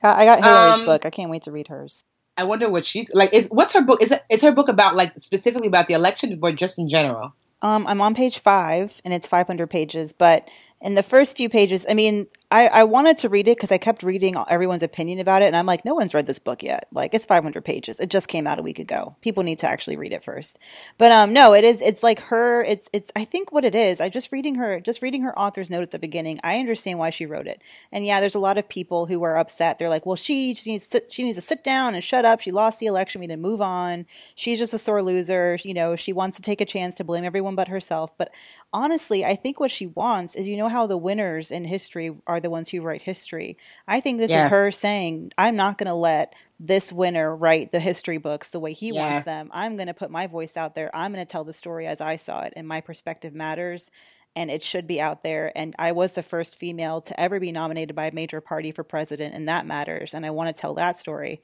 I 0.04 0.08
got, 0.08 0.20
I 0.20 0.26
got 0.26 0.44
Hillary's 0.44 0.80
um, 0.80 0.86
book. 0.86 1.06
I 1.06 1.10
can't 1.10 1.30
wait 1.30 1.44
to 1.44 1.52
read 1.52 1.68
hers. 1.68 2.04
I 2.38 2.44
wonder 2.44 2.70
what 2.70 2.86
she's 2.86 3.12
like. 3.14 3.34
Is 3.34 3.48
what's 3.50 3.74
her 3.74 3.82
book? 3.82 4.02
Is 4.02 4.12
it 4.12 4.22
is 4.30 4.42
her 4.42 4.52
book 4.52 4.70
about 4.70 4.96
like 4.96 5.14
specifically 5.20 5.68
about 5.68 5.88
the 5.88 5.94
election 5.94 6.40
or 6.42 6.52
just 6.52 6.78
in 6.78 6.88
general? 6.88 7.34
Um, 7.62 7.86
I'm 7.88 8.02
on 8.02 8.16
page 8.16 8.40
five, 8.40 9.02
and 9.06 9.14
it's 9.14 9.28
500 9.28 9.70
pages. 9.70 10.14
But 10.14 10.50
in 10.82 10.96
the 10.96 11.04
first 11.04 11.38
few 11.38 11.50
pages, 11.50 11.86
I 11.88 11.94
mean, 11.94 12.28
I, 12.52 12.68
I 12.68 12.84
wanted 12.84 13.18
to 13.20 13.30
read 13.30 13.48
it 13.48 13.56
because 13.56 13.72
I 13.72 13.78
kept 13.78 14.04
reading 14.04 14.36
everyone's 14.50 14.84
opinion 14.84 15.20
about 15.20 15.42
it, 15.42 15.46
and 15.46 15.56
I'm 15.56 15.66
like, 15.66 15.86
no 15.86 15.96
one's 15.96 16.14
read 16.14 16.26
this 16.26 16.38
book 16.38 16.62
yet. 16.62 16.88
Like, 16.92 17.14
it's 17.14 17.26
500 17.26 17.64
pages. 17.64 18.02
It 18.02 18.10
just 18.10 18.28
came 18.28 18.46
out 18.46 18.60
a 18.60 18.64
week 18.64 18.78
ago. 18.78 19.16
People 19.22 19.44
need 19.44 19.60
to 19.60 19.70
actually 19.70 19.96
read 19.96 20.12
it 20.12 20.22
first. 20.22 20.60
But 20.98 21.14
um, 21.14 21.32
no, 21.32 21.54
it 21.54 21.64
is. 21.64 21.82
It's 21.82 22.04
like 22.04 22.20
her. 22.20 22.62
It's 22.64 22.90
it's. 22.92 23.10
I 23.16 23.24
think 23.24 23.54
what 23.54 23.64
it 23.64 23.74
is. 23.74 24.02
I 24.02 24.10
just 24.10 24.34
reading 24.34 24.56
her, 24.56 24.82
just 24.82 25.02
reading 25.02 25.22
her 25.22 25.38
author's 25.40 25.70
note 25.70 25.84
at 25.84 25.92
the 25.92 26.00
beginning. 26.00 26.42
I 26.44 26.60
understand 26.60 27.00
why 27.00 27.10
she 27.10 27.26
wrote 27.26 27.48
it. 27.48 27.62
And 27.90 28.06
yeah, 28.06 28.20
there's 28.20 28.36
a 28.36 28.40
lot 28.40 28.58
of 28.58 28.68
people 28.68 29.06
who 29.06 29.24
are 29.24 29.38
upset. 29.38 29.80
They're 29.80 29.88
like, 29.88 30.06
well, 30.06 30.18
she, 30.18 30.54
she 30.54 30.74
needs 30.74 30.90
to 30.90 31.04
she 31.08 31.24
needs 31.24 31.38
to 31.38 31.42
sit 31.42 31.64
down 31.64 31.96
and 31.96 32.04
shut 32.04 32.26
up. 32.26 32.42
She 32.42 32.52
lost 32.52 32.82
the 32.82 32.88
election. 32.88 33.22
We 33.22 33.28
need 33.28 33.36
to 33.36 33.42
move 33.42 33.62
on. 33.62 34.06
She's 34.36 34.60
just 34.60 34.74
a 34.74 34.78
sore 34.78 35.02
loser. 35.02 35.58
You 35.64 35.74
know, 35.74 35.96
she 35.96 36.12
wants 36.12 36.36
to 36.36 36.44
take 36.44 36.60
a 36.60 36.66
chance 36.66 36.96
to 36.96 37.06
blame 37.06 37.24
everyone 37.24 37.56
but 37.56 37.70
herself. 37.70 38.18
But 38.18 38.32
honestly, 38.74 39.24
I 39.24 39.36
think 39.36 39.60
what 39.60 39.72
she 39.72 39.88
wants 39.88 40.36
is, 40.36 40.50
you 40.50 40.58
know, 40.58 40.68
how 40.68 40.86
the 40.86 40.98
winners 40.98 41.50
in 41.50 41.64
history 41.64 42.14
are 42.28 42.41
the 42.42 42.50
ones 42.50 42.70
who 42.70 42.82
write 42.82 43.02
history. 43.02 43.58
I 43.88 44.02
think 44.02 44.20
this 44.20 44.32
yes. 44.32 44.46
is 44.46 44.50
her 44.52 44.72
saying, 44.72 45.32
I'm 45.38 45.56
not 45.56 45.78
going 45.78 45.88
to 45.88 45.94
let 45.94 46.34
this 46.60 46.92
winner 46.92 47.36
write 47.36 47.72
the 47.72 47.80
history 47.80 48.18
books 48.18 48.50
the 48.50 48.60
way 48.60 48.74
he 48.74 48.88
yes. 48.88 48.96
wants 48.96 49.26
them. 49.26 49.50
I'm 49.52 49.78
going 49.78 49.88
to 49.88 49.94
put 49.94 50.12
my 50.12 50.28
voice 50.28 50.58
out 50.58 50.76
there. 50.76 50.90
I'm 50.94 51.14
going 51.14 51.26
to 51.26 51.32
tell 51.32 51.44
the 51.44 51.54
story 51.54 51.88
as 51.88 52.02
I 52.02 52.16
saw 52.16 52.42
it, 52.42 52.54
and 52.56 52.68
my 52.68 52.82
perspective 52.82 53.34
matters. 53.34 53.92
And 54.34 54.50
it 54.50 54.64
should 54.64 54.88
be 54.88 55.02
out 55.02 55.24
there. 55.24 55.52
And 55.58 55.76
I 55.78 55.92
was 55.92 56.14
the 56.14 56.24
first 56.24 56.56
female 56.56 57.02
to 57.02 57.20
ever 57.20 57.38
be 57.38 57.52
nominated 57.52 57.98
by 57.98 58.06
a 58.06 58.14
major 58.14 58.40
party 58.40 58.72
for 58.72 58.82
president, 58.82 59.34
and 59.36 59.50
that 59.50 59.66
matters. 59.66 60.14
And 60.14 60.26
I 60.26 60.30
want 60.30 60.56
to 60.56 60.62
tell 60.62 60.74
that 60.76 60.98
story. 60.98 61.42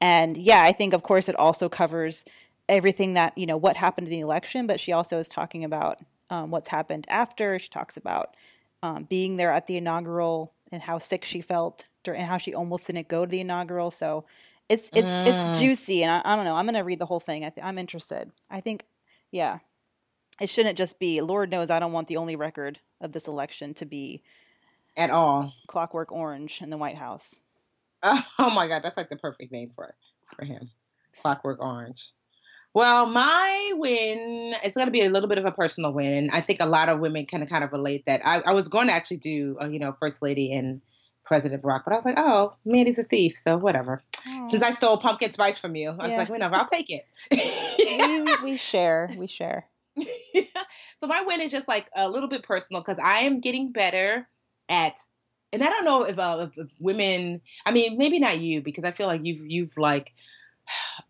And 0.00 0.38
yeah, 0.38 0.62
I 0.62 0.72
think, 0.72 0.94
of 0.94 1.02
course, 1.02 1.28
it 1.28 1.36
also 1.36 1.68
covers 1.68 2.24
everything 2.66 3.12
that, 3.12 3.36
you 3.36 3.44
know, 3.44 3.58
what 3.58 3.76
happened 3.76 4.06
in 4.06 4.12
the 4.12 4.20
election, 4.20 4.66
but 4.66 4.80
she 4.80 4.90
also 4.90 5.18
is 5.18 5.28
talking 5.28 5.64
about 5.64 5.98
um, 6.30 6.50
what's 6.50 6.68
happened 6.68 7.04
after. 7.10 7.58
She 7.58 7.68
talks 7.68 7.98
about 7.98 8.34
um, 8.82 9.04
being 9.04 9.36
there 9.36 9.52
at 9.52 9.66
the 9.66 9.76
inaugural 9.76 10.52
and 10.72 10.82
how 10.82 10.98
sick 10.98 11.24
she 11.24 11.40
felt 11.40 11.86
and 12.06 12.26
how 12.26 12.38
she 12.38 12.54
almost 12.54 12.86
didn't 12.86 13.08
go 13.08 13.24
to 13.24 13.30
the 13.30 13.40
inaugural. 13.40 13.90
So 13.90 14.24
It's 14.68 14.88
it's 14.92 15.08
mm. 15.08 15.26
it's 15.26 15.60
juicy, 15.60 16.02
and 16.04 16.12
I, 16.12 16.22
I, 16.24 16.36
don't 16.36 16.44
know. 16.44 16.54
I'm 16.54 16.64
going 16.64 16.74
to 16.74 16.80
read 16.80 17.00
the 17.00 17.06
whole 17.06 17.20
thing. 17.20 17.44
I 17.44 17.50
th- 17.50 17.64
I'm 17.64 17.76
interested. 17.76 18.30
I 18.48 18.60
think, 18.60 18.84
yeah, 19.32 19.58
it 20.40 20.48
shouldn't 20.48 20.78
just 20.78 20.98
be. 20.98 21.20
Lord 21.20 21.50
knows, 21.50 21.70
I 21.70 21.80
don't 21.80 21.92
want 21.92 22.06
the 22.06 22.16
only 22.16 22.36
record 22.36 22.78
of 23.00 23.12
this 23.12 23.26
election 23.26 23.74
to 23.74 23.84
be 23.84 24.22
at 24.96 25.10
all 25.10 25.52
Clockwork 25.66 26.12
Orange 26.12 26.62
in 26.62 26.70
the 26.70 26.76
White 26.78 26.96
House. 26.96 27.40
Oh 28.38 28.50
my 28.54 28.66
God, 28.66 28.82
that's 28.82 28.96
like 28.96 29.10
the 29.10 29.16
perfect 29.16 29.52
name 29.52 29.72
for 29.74 29.94
for 30.34 30.44
him, 30.44 30.70
Clockwork 31.20 31.60
Orange. 31.60 32.12
Well, 32.72 33.06
my 33.06 33.72
win, 33.74 34.54
it's 34.62 34.76
going 34.76 34.86
to 34.86 34.92
be 34.92 35.02
a 35.02 35.10
little 35.10 35.28
bit 35.28 35.38
of 35.38 35.44
a 35.44 35.50
personal 35.50 35.92
win. 35.92 36.12
And 36.12 36.30
I 36.30 36.40
think 36.40 36.60
a 36.60 36.66
lot 36.66 36.88
of 36.88 37.00
women 37.00 37.26
can 37.26 37.44
kind 37.46 37.64
of 37.64 37.72
relate 37.72 38.04
that. 38.06 38.20
I, 38.24 38.40
I 38.46 38.52
was 38.52 38.68
going 38.68 38.86
to 38.86 38.92
actually 38.92 39.16
do, 39.16 39.56
uh, 39.60 39.68
you 39.68 39.80
know, 39.80 39.92
First 39.98 40.22
Lady 40.22 40.52
and 40.52 40.80
President 41.24 41.62
Barack, 41.62 41.82
but 41.84 41.92
I 41.92 41.96
was 41.96 42.04
like, 42.04 42.18
oh, 42.18 42.52
Mandi's 42.64 42.98
a 42.98 43.04
thief, 43.04 43.36
so 43.36 43.56
whatever. 43.56 44.02
Aww. 44.26 44.48
Since 44.48 44.62
I 44.62 44.72
stole 44.72 44.98
pumpkin 44.98 45.32
spice 45.32 45.58
from 45.58 45.76
you, 45.76 45.90
I 45.90 46.08
was 46.08 46.16
like, 46.16 46.28
whatever, 46.28 46.56
I'll 46.56 46.66
take 46.66 46.90
it. 46.90 47.06
we, 47.30 48.36
we 48.52 48.56
share, 48.56 49.14
we 49.16 49.26
share. 49.26 49.66
so 49.96 51.06
my 51.06 51.22
win 51.22 51.40
is 51.40 51.52
just 51.52 51.68
like 51.68 51.88
a 51.94 52.08
little 52.08 52.28
bit 52.28 52.42
personal 52.42 52.82
because 52.82 52.98
I 53.02 53.20
am 53.20 53.40
getting 53.40 53.70
better 53.70 54.28
at, 54.68 54.94
and 55.52 55.62
I 55.62 55.68
don't 55.68 55.84
know 55.84 56.02
if, 56.02 56.18
uh, 56.18 56.48
if, 56.48 56.58
if 56.66 56.72
women, 56.80 57.40
I 57.64 57.72
mean, 57.72 57.98
maybe 57.98 58.18
not 58.18 58.40
you 58.40 58.60
because 58.60 58.84
I 58.84 58.90
feel 58.90 59.06
like 59.06 59.20
you've 59.24 59.44
you've 59.46 59.76
like 59.76 60.12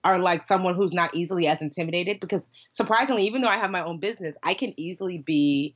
are 0.05 0.19
like 0.19 0.43
someone 0.43 0.75
who's 0.75 0.93
not 0.93 1.15
easily 1.15 1.47
as 1.47 1.61
intimidated 1.61 2.21
because 2.21 2.49
surprisingly, 2.73 3.25
even 3.25 3.43
though 3.43 3.49
I 3.49 3.57
have 3.57 3.71
my 3.71 3.85
own 3.85 3.99
business, 3.99 4.35
I 4.43 4.55
can 4.55 4.79
easily 4.79 5.19
be 5.19 5.75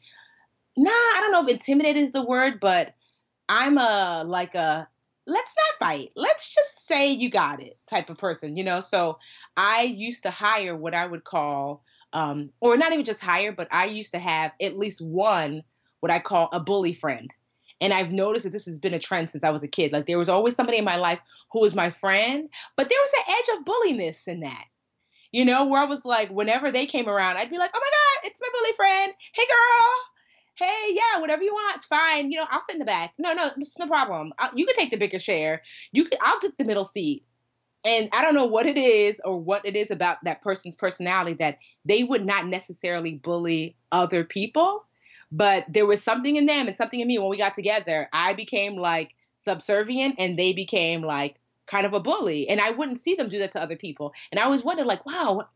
nah, 0.76 0.90
I 0.90 1.18
don't 1.20 1.32
know 1.32 1.42
if 1.42 1.48
intimidated 1.48 2.02
is 2.02 2.12
the 2.12 2.24
word, 2.24 2.60
but 2.60 2.94
I'm 3.48 3.78
a 3.78 4.24
like 4.26 4.54
a 4.54 4.88
let's 5.26 5.52
not 5.56 5.86
fight. 5.88 6.10
Let's 6.16 6.52
just 6.52 6.86
say 6.86 7.12
you 7.12 7.30
got 7.30 7.62
it 7.62 7.78
type 7.88 8.10
of 8.10 8.18
person, 8.18 8.56
you 8.56 8.64
know? 8.64 8.80
So 8.80 9.18
I 9.56 9.82
used 9.82 10.22
to 10.24 10.30
hire 10.30 10.76
what 10.76 10.94
I 10.94 11.06
would 11.06 11.24
call 11.24 11.82
um 12.12 12.50
or 12.60 12.76
not 12.76 12.92
even 12.92 13.04
just 13.04 13.20
hire, 13.20 13.52
but 13.52 13.68
I 13.70 13.86
used 13.86 14.12
to 14.12 14.18
have 14.18 14.52
at 14.60 14.78
least 14.78 15.00
one 15.00 15.62
what 16.00 16.12
I 16.12 16.18
call 16.18 16.48
a 16.52 16.60
bully 16.60 16.92
friend. 16.92 17.30
And 17.80 17.92
I've 17.92 18.12
noticed 18.12 18.44
that 18.44 18.52
this 18.52 18.66
has 18.66 18.78
been 18.78 18.94
a 18.94 18.98
trend 18.98 19.30
since 19.30 19.44
I 19.44 19.50
was 19.50 19.62
a 19.62 19.68
kid. 19.68 19.92
Like 19.92 20.06
there 20.06 20.18
was 20.18 20.28
always 20.28 20.54
somebody 20.54 20.78
in 20.78 20.84
my 20.84 20.96
life 20.96 21.20
who 21.52 21.60
was 21.60 21.74
my 21.74 21.90
friend, 21.90 22.48
but 22.76 22.88
there 22.88 22.98
was 22.98 23.12
an 23.14 23.34
edge 23.34 23.58
of 23.58 23.64
bulliness 23.64 24.26
in 24.26 24.40
that. 24.40 24.64
You 25.32 25.44
know, 25.44 25.66
where 25.66 25.82
I 25.82 25.86
was 25.86 26.04
like, 26.04 26.30
whenever 26.30 26.70
they 26.70 26.86
came 26.86 27.08
around, 27.08 27.38
I'd 27.38 27.50
be 27.50 27.58
like, 27.58 27.72
oh 27.74 27.80
my 27.80 27.90
God, 27.90 28.28
it's 28.28 28.40
my 28.40 28.48
bully 28.56 28.72
friend. 28.76 29.12
Hey, 29.32 29.42
girl. 29.46 29.92
Hey, 30.56 30.90
yeah, 30.94 31.20
whatever 31.20 31.42
you 31.42 31.52
want, 31.52 31.76
it's 31.76 31.86
fine. 31.86 32.30
You 32.30 32.38
know, 32.38 32.46
I'll 32.48 32.60
sit 32.60 32.76
in 32.76 32.78
the 32.78 32.84
back. 32.84 33.12
No, 33.18 33.32
no, 33.32 33.50
it's 33.56 33.76
no 33.76 33.88
problem. 33.88 34.32
I, 34.38 34.50
you 34.54 34.64
can 34.64 34.76
take 34.76 34.90
the 34.90 34.96
bigger 34.96 35.18
share. 35.18 35.62
You 35.90 36.04
can, 36.04 36.20
I'll 36.22 36.38
get 36.38 36.56
the 36.56 36.64
middle 36.64 36.84
seat. 36.84 37.24
And 37.84 38.08
I 38.12 38.22
don't 38.22 38.34
know 38.34 38.46
what 38.46 38.66
it 38.66 38.78
is 38.78 39.20
or 39.24 39.38
what 39.38 39.66
it 39.66 39.74
is 39.74 39.90
about 39.90 40.22
that 40.22 40.40
person's 40.40 40.76
personality 40.76 41.34
that 41.40 41.58
they 41.84 42.04
would 42.04 42.24
not 42.24 42.46
necessarily 42.46 43.16
bully 43.16 43.76
other 43.90 44.22
people 44.22 44.84
but 45.34 45.64
there 45.68 45.84
was 45.84 46.00
something 46.00 46.36
in 46.36 46.46
them 46.46 46.68
and 46.68 46.76
something 46.76 47.00
in 47.00 47.08
me 47.08 47.18
when 47.18 47.28
we 47.28 47.36
got 47.36 47.54
together. 47.54 48.08
I 48.12 48.34
became 48.34 48.76
like 48.76 49.16
subservient 49.38 50.14
and 50.18 50.38
they 50.38 50.52
became 50.52 51.02
like 51.02 51.40
kind 51.66 51.84
of 51.84 51.92
a 51.92 51.98
bully. 51.98 52.48
And 52.48 52.60
I 52.60 52.70
wouldn't 52.70 53.00
see 53.00 53.16
them 53.16 53.28
do 53.28 53.40
that 53.40 53.50
to 53.52 53.60
other 53.60 53.74
people. 53.74 54.14
And 54.30 54.38
I 54.38 54.44
always 54.44 54.62
wondered, 54.62 54.86
like, 54.86 55.04
wow, 55.04 55.48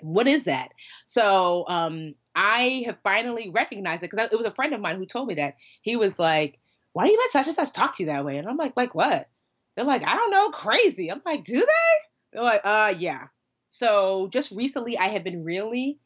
what 0.00 0.26
is 0.26 0.44
that? 0.44 0.70
So 1.04 1.66
um, 1.68 2.14
I 2.34 2.84
have 2.86 2.96
finally 3.04 3.50
recognized 3.50 4.02
it 4.02 4.10
because 4.10 4.32
it 4.32 4.36
was 4.36 4.46
a 4.46 4.54
friend 4.54 4.72
of 4.72 4.80
mine 4.80 4.96
who 4.96 5.04
told 5.04 5.28
me 5.28 5.34
that. 5.34 5.56
He 5.82 5.96
was 5.96 6.18
like, 6.18 6.58
why 6.94 7.04
do 7.04 7.12
you 7.12 7.18
let 7.18 7.32
such 7.32 7.48
and 7.48 7.56
such 7.56 7.74
talk 7.74 7.96
to 7.96 8.04
you 8.04 8.06
that 8.06 8.24
way? 8.24 8.38
And 8.38 8.48
I'm 8.48 8.56
like, 8.56 8.78
like 8.78 8.94
what? 8.94 9.28
They're 9.76 9.84
like, 9.84 10.06
I 10.06 10.16
don't 10.16 10.30
know, 10.30 10.48
crazy. 10.50 11.10
I'm 11.10 11.20
like, 11.26 11.44
do 11.44 11.58
they? 11.58 11.98
They're 12.32 12.42
like, 12.42 12.62
uh, 12.64 12.94
yeah. 12.98 13.26
So 13.68 14.28
just 14.28 14.52
recently, 14.52 14.96
I 14.96 15.08
have 15.08 15.22
been 15.22 15.44
really 15.44 15.98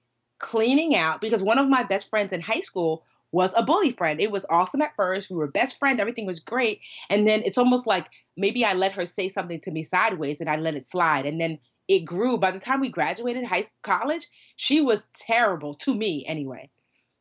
cleaning 0.42 0.96
out 0.96 1.20
because 1.20 1.40
one 1.40 1.58
of 1.58 1.68
my 1.68 1.84
best 1.84 2.10
friends 2.10 2.32
in 2.32 2.40
high 2.40 2.60
school 2.60 3.04
was 3.32 3.50
a 3.56 3.62
bully 3.62 3.90
friend. 3.90 4.20
It 4.20 4.30
was 4.30 4.46
awesome 4.50 4.82
at 4.82 4.94
first. 4.94 5.30
We 5.30 5.36
were 5.36 5.46
best 5.46 5.78
friends. 5.78 6.00
Everything 6.00 6.26
was 6.26 6.38
great. 6.38 6.80
And 7.10 7.26
then 7.26 7.42
it's 7.44 7.58
almost 7.58 7.86
like 7.86 8.08
maybe 8.36 8.64
I 8.64 8.74
let 8.74 8.92
her 8.92 9.06
say 9.06 9.28
something 9.28 9.60
to 9.60 9.70
me 9.70 9.82
sideways 9.82 10.40
and 10.40 10.48
I 10.48 10.56
let 10.56 10.74
it 10.74 10.86
slide. 10.86 11.26
And 11.26 11.40
then 11.40 11.58
it 11.88 12.00
grew. 12.00 12.36
By 12.36 12.50
the 12.50 12.60
time 12.60 12.80
we 12.80 12.90
graduated 12.90 13.44
high 13.44 13.62
school, 13.62 13.78
college, 13.82 14.28
she 14.56 14.80
was 14.80 15.08
terrible 15.14 15.74
to 15.76 15.94
me 15.94 16.24
anyway. 16.26 16.70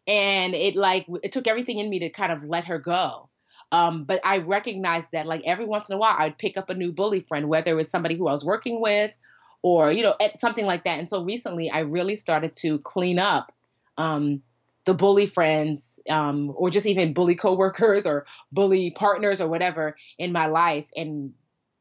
And 0.07 0.53
it 0.53 0.76
like 0.76 1.07
it 1.24 1.32
took 1.32 1.47
everything 1.47 1.80
in 1.80 1.89
me 1.89 1.99
to 1.99 2.09
kind 2.09 2.32
of 2.32 2.43
let 2.43 2.66
her 2.66 2.78
go. 2.78 3.30
Um, 3.72 4.03
but 4.03 4.20
I 4.26 4.39
recognized 4.39 5.14
that 5.14 5.26
like 5.26 5.41
every 5.45 5.66
once 5.66 5.89
in 5.89 5.95
a 5.95 5.97
while 5.97 6.16
I'd 6.20 6.38
pick 6.38 6.57
up 6.57 6.70
a 6.70 6.74
new 6.74 6.91
bully 6.91 7.22
friend, 7.22 7.47
whether 7.47 7.72
it 7.72 7.76
was 7.76 7.89
somebody 7.89 8.18
who 8.18 8.28
I 8.28 8.34
was 8.34 8.43
working 8.43 8.82
with 8.82 9.16
or 9.64 9.91
you 9.91 10.03
know 10.03 10.16
something 10.38 10.66
like 10.66 10.84
that. 10.84 10.99
And 10.99 11.09
so 11.09 11.24
recently 11.24 11.70
I 11.70 11.80
really 11.80 12.18
started 12.18 12.55
to 12.57 12.80
clean 12.80 13.18
up 13.18 13.53
um, 13.97 14.41
the 14.86 14.93
bully 14.93 15.27
friends 15.27 15.99
um, 16.09 16.51
or 16.55 16.69
just 16.69 16.86
even 16.86 17.13
bully 17.13 17.36
coworkers 17.36 18.05
or 18.05 18.25
bully 18.51 18.91
partners 18.91 19.39
or 19.39 19.47
whatever 19.47 19.95
in 20.17 20.32
my 20.32 20.47
life 20.47 20.89
and 20.95 21.34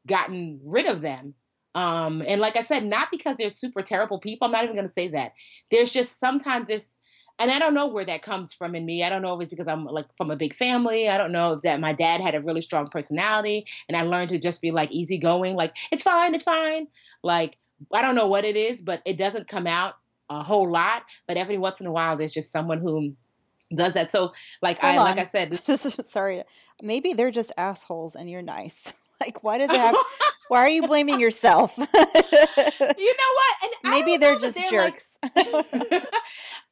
gotten 0.07 0.59
rid 0.63 0.85
of 0.85 1.01
them. 1.01 1.33
Um, 1.73 2.21
and 2.25 2.41
like 2.41 2.57
I 2.57 2.63
said, 2.63 2.83
not 2.83 3.09
because 3.11 3.37
they're 3.37 3.49
super 3.49 3.81
terrible 3.81 4.19
people. 4.19 4.45
I'm 4.45 4.51
not 4.51 4.63
even 4.63 4.75
going 4.75 4.87
to 4.87 4.93
say 4.93 5.09
that. 5.09 5.33
There's 5.69 5.91
just 5.91 6.19
sometimes 6.19 6.67
there's, 6.67 6.97
and 7.39 7.49
I 7.49 7.59
don't 7.59 7.73
know 7.73 7.87
where 7.87 8.05
that 8.05 8.21
comes 8.21 8.53
from 8.53 8.75
in 8.75 8.85
me. 8.85 9.03
I 9.03 9.09
don't 9.09 9.21
know 9.21 9.33
if 9.35 9.41
it's 9.41 9.49
because 9.49 9.67
I'm 9.67 9.85
like 9.85 10.05
from 10.17 10.29
a 10.31 10.35
big 10.35 10.53
family. 10.53 11.07
I 11.07 11.17
don't 11.17 11.31
know 11.31 11.53
if 11.53 11.61
that 11.61 11.79
my 11.79 11.93
dad 11.93 12.21
had 12.21 12.35
a 12.35 12.41
really 12.41 12.61
strong 12.61 12.89
personality 12.89 13.65
and 13.87 13.95
I 13.95 14.03
learned 14.03 14.29
to 14.29 14.39
just 14.39 14.61
be 14.61 14.71
like 14.71 14.91
easygoing, 14.91 15.55
like 15.55 15.75
it's 15.91 16.03
fine, 16.03 16.35
it's 16.35 16.43
fine. 16.43 16.87
Like 17.23 17.57
I 17.91 18.01
don't 18.01 18.15
know 18.15 18.27
what 18.27 18.45
it 18.45 18.55
is, 18.55 18.81
but 18.81 19.01
it 19.05 19.17
doesn't 19.17 19.47
come 19.47 19.65
out 19.65 19.95
a 20.39 20.43
whole 20.43 20.69
lot, 20.71 21.03
but 21.27 21.37
every 21.37 21.57
once 21.57 21.79
in 21.81 21.85
a 21.87 21.91
while 21.91 22.15
there's 22.15 22.31
just 22.31 22.51
someone 22.51 22.79
who 22.79 23.13
does 23.75 23.93
that. 23.93 24.11
So 24.11 24.33
like 24.61 24.79
Hold 24.79 24.95
I 24.95 24.97
on. 24.97 25.03
like 25.05 25.17
I 25.19 25.25
said, 25.29 25.49
this- 25.51 25.63
just 25.65 26.03
sorry, 26.09 26.43
maybe 26.81 27.13
they're 27.13 27.31
just 27.31 27.51
assholes 27.57 28.15
and 28.15 28.29
you're 28.29 28.41
nice. 28.41 28.93
like 29.19 29.43
why 29.43 29.57
does 29.57 29.69
it 29.69 29.79
have? 29.79 29.95
why 30.47 30.59
are 30.59 30.69
you 30.69 30.87
blaming 30.87 31.19
yourself? 31.19 31.77
you 31.77 31.85
know 31.85 33.31
what? 33.39 33.55
And 33.63 33.91
maybe 33.91 34.17
they're 34.17 34.39
just 34.39 34.57
they're 34.57 34.69
jerks. 34.69 35.17
Like- 35.23 36.07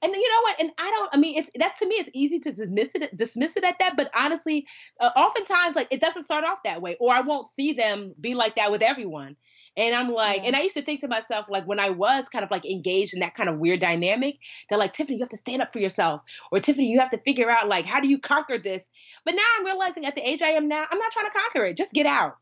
and 0.02 0.14
you 0.14 0.30
know 0.30 0.42
what? 0.44 0.62
And 0.62 0.72
I 0.78 0.90
don't. 0.92 1.10
I 1.14 1.18
mean, 1.18 1.38
it's 1.38 1.50
that 1.58 1.78
to 1.80 1.88
me. 1.88 1.96
It's 1.96 2.10
easy 2.14 2.40
to 2.40 2.52
dismiss 2.52 2.96
it, 2.96 3.16
dismiss 3.18 3.58
it 3.58 3.64
at 3.66 3.78
that. 3.80 3.98
But 3.98 4.10
honestly, 4.16 4.66
uh, 5.00 5.12
oftentimes, 5.16 5.76
like 5.76 5.88
it 5.92 6.00
doesn't 6.02 6.24
start 6.24 6.46
off 6.46 6.64
that 6.64 6.82
way, 6.82 6.96
or 7.00 7.14
I 7.14 7.22
won't 7.22 7.50
see 7.50 7.74
them 7.74 8.14
be 8.20 8.34
like 8.34 8.56
that 8.56 8.72
with 8.72 8.82
everyone. 8.82 9.36
And 9.78 9.96
I'm 9.96 10.12
like, 10.12 10.40
and 10.40 10.48
mm-hmm. 10.48 10.56
I 10.56 10.62
used 10.62 10.76
to 10.76 10.82
think 10.82 11.02
to 11.02 11.08
myself, 11.08 11.48
like 11.50 11.66
when 11.66 11.80
I 11.80 11.90
was 11.90 12.28
kind 12.30 12.44
of 12.44 12.52
like 12.52 12.66
engaged 12.66 13.14
in 13.14 13.22
that 13.22 13.36
kind 13.36 13.50
of 13.50 13.60
weird 13.60 13.80
dynamic, 13.80 14.38
they're 14.68 14.78
like, 14.78 14.94
Tiffany, 14.94 15.18
you 15.18 15.24
have 15.24 15.30
to 15.30 15.38
stand 15.38 15.62
up 15.62 15.72
for 15.72 15.80
yourself. 15.80 16.22
Or 16.52 16.60
Tiffany, 16.60 16.88
you 16.88 17.00
have 17.00 17.12
to 17.12 17.20
figure 17.20 17.50
out 17.50 17.68
like 17.68 17.86
how 17.86 18.00
do 18.00 18.08
you 18.08 18.20
conquer 18.20 18.58
this? 18.58 18.90
But 19.26 19.36
now 19.36 19.44
I'm 19.58 19.66
realizing 19.66 20.06
at 20.06 20.16
the 20.16 20.28
age 20.28 20.42
I 20.42 20.50
am 20.50 20.68
now, 20.68 20.86
I'm 20.90 21.00
not 21.00 21.12
trying 21.12 21.28
to 21.28 21.32
conquer 21.32 21.66
it. 21.66 21.78
Just 21.78 21.94
get 21.94 22.06
out. 22.06 22.38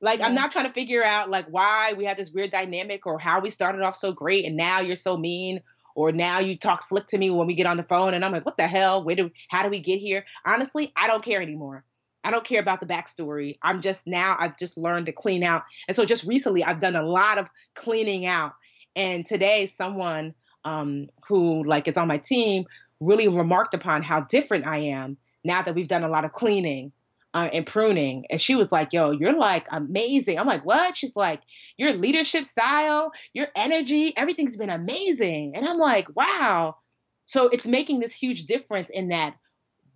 Like. 0.00 0.20
I'm 0.20 0.34
not 0.34 0.52
trying 0.52 0.66
to 0.66 0.72
figure 0.72 1.02
out 1.02 1.28
like 1.28 1.46
why 1.46 1.92
we 1.94 2.04
have 2.04 2.16
this 2.16 2.30
weird 2.30 2.52
dynamic 2.52 3.06
or 3.06 3.18
how 3.18 3.40
we 3.40 3.50
started 3.50 3.82
off 3.82 3.96
so 3.96 4.12
great 4.12 4.44
and 4.44 4.56
now 4.56 4.78
you're 4.80 4.94
so 4.94 5.16
mean 5.16 5.60
or 5.96 6.12
now 6.12 6.38
you 6.38 6.56
talk 6.56 6.86
slick 6.86 7.08
to 7.08 7.18
me 7.18 7.30
when 7.30 7.48
we 7.48 7.54
get 7.54 7.66
on 7.66 7.76
the 7.76 7.82
phone 7.82 8.14
and 8.14 8.24
I'm 8.24 8.30
like, 8.30 8.46
what 8.46 8.56
the 8.56 8.68
hell? 8.68 9.02
Where 9.02 9.16
do 9.16 9.30
how 9.48 9.64
do 9.64 9.70
we 9.70 9.80
get 9.80 9.98
here? 9.98 10.24
Honestly, 10.46 10.92
I 10.94 11.08
don't 11.08 11.24
care 11.24 11.42
anymore. 11.42 11.84
I 12.24 12.30
don't 12.30 12.44
care 12.44 12.60
about 12.60 12.80
the 12.80 12.86
backstory. 12.86 13.58
I'm 13.62 13.80
just 13.80 14.06
now, 14.06 14.36
I've 14.38 14.58
just 14.58 14.76
learned 14.76 15.06
to 15.06 15.12
clean 15.12 15.44
out. 15.44 15.62
And 15.86 15.96
so 15.96 16.04
just 16.04 16.24
recently, 16.24 16.64
I've 16.64 16.80
done 16.80 16.96
a 16.96 17.06
lot 17.06 17.38
of 17.38 17.48
cleaning 17.74 18.26
out. 18.26 18.54
And 18.96 19.24
today, 19.24 19.66
someone 19.66 20.34
um, 20.64 21.08
who 21.26 21.64
like 21.64 21.88
is 21.88 21.96
on 21.96 22.08
my 22.08 22.18
team 22.18 22.66
really 23.00 23.28
remarked 23.28 23.74
upon 23.74 24.02
how 24.02 24.20
different 24.20 24.66
I 24.66 24.78
am 24.78 25.16
now 25.44 25.62
that 25.62 25.74
we've 25.74 25.88
done 25.88 26.02
a 26.02 26.08
lot 26.08 26.24
of 26.24 26.32
cleaning 26.32 26.92
uh, 27.34 27.48
and 27.52 27.66
pruning. 27.66 28.24
And 28.30 28.40
she 28.40 28.54
was 28.56 28.72
like, 28.72 28.92
yo, 28.92 29.12
you're 29.12 29.36
like 29.36 29.68
amazing. 29.70 30.38
I'm 30.38 30.46
like, 30.46 30.64
what? 30.64 30.96
She's 30.96 31.14
like, 31.14 31.40
your 31.76 31.92
leadership 31.94 32.44
style, 32.44 33.12
your 33.32 33.48
energy, 33.54 34.16
everything's 34.16 34.56
been 34.56 34.70
amazing. 34.70 35.54
And 35.54 35.66
I'm 35.66 35.78
like, 35.78 36.08
wow. 36.16 36.76
So 37.24 37.48
it's 37.48 37.66
making 37.66 38.00
this 38.00 38.14
huge 38.14 38.46
difference 38.46 38.90
in 38.90 39.08
that 39.08 39.36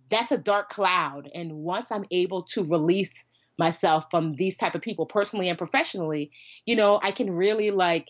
that's 0.09 0.31
a 0.31 0.37
dark 0.37 0.69
cloud. 0.69 1.29
And 1.33 1.53
once 1.53 1.91
I'm 1.91 2.05
able 2.11 2.43
to 2.43 2.63
release 2.63 3.11
myself 3.57 4.05
from 4.09 4.35
these 4.35 4.57
type 4.57 4.75
of 4.75 4.81
people 4.81 5.05
personally 5.05 5.49
and 5.49 5.57
professionally, 5.57 6.31
you 6.65 6.75
know, 6.75 6.99
I 7.01 7.11
can 7.11 7.31
really 7.31 7.71
like 7.71 8.09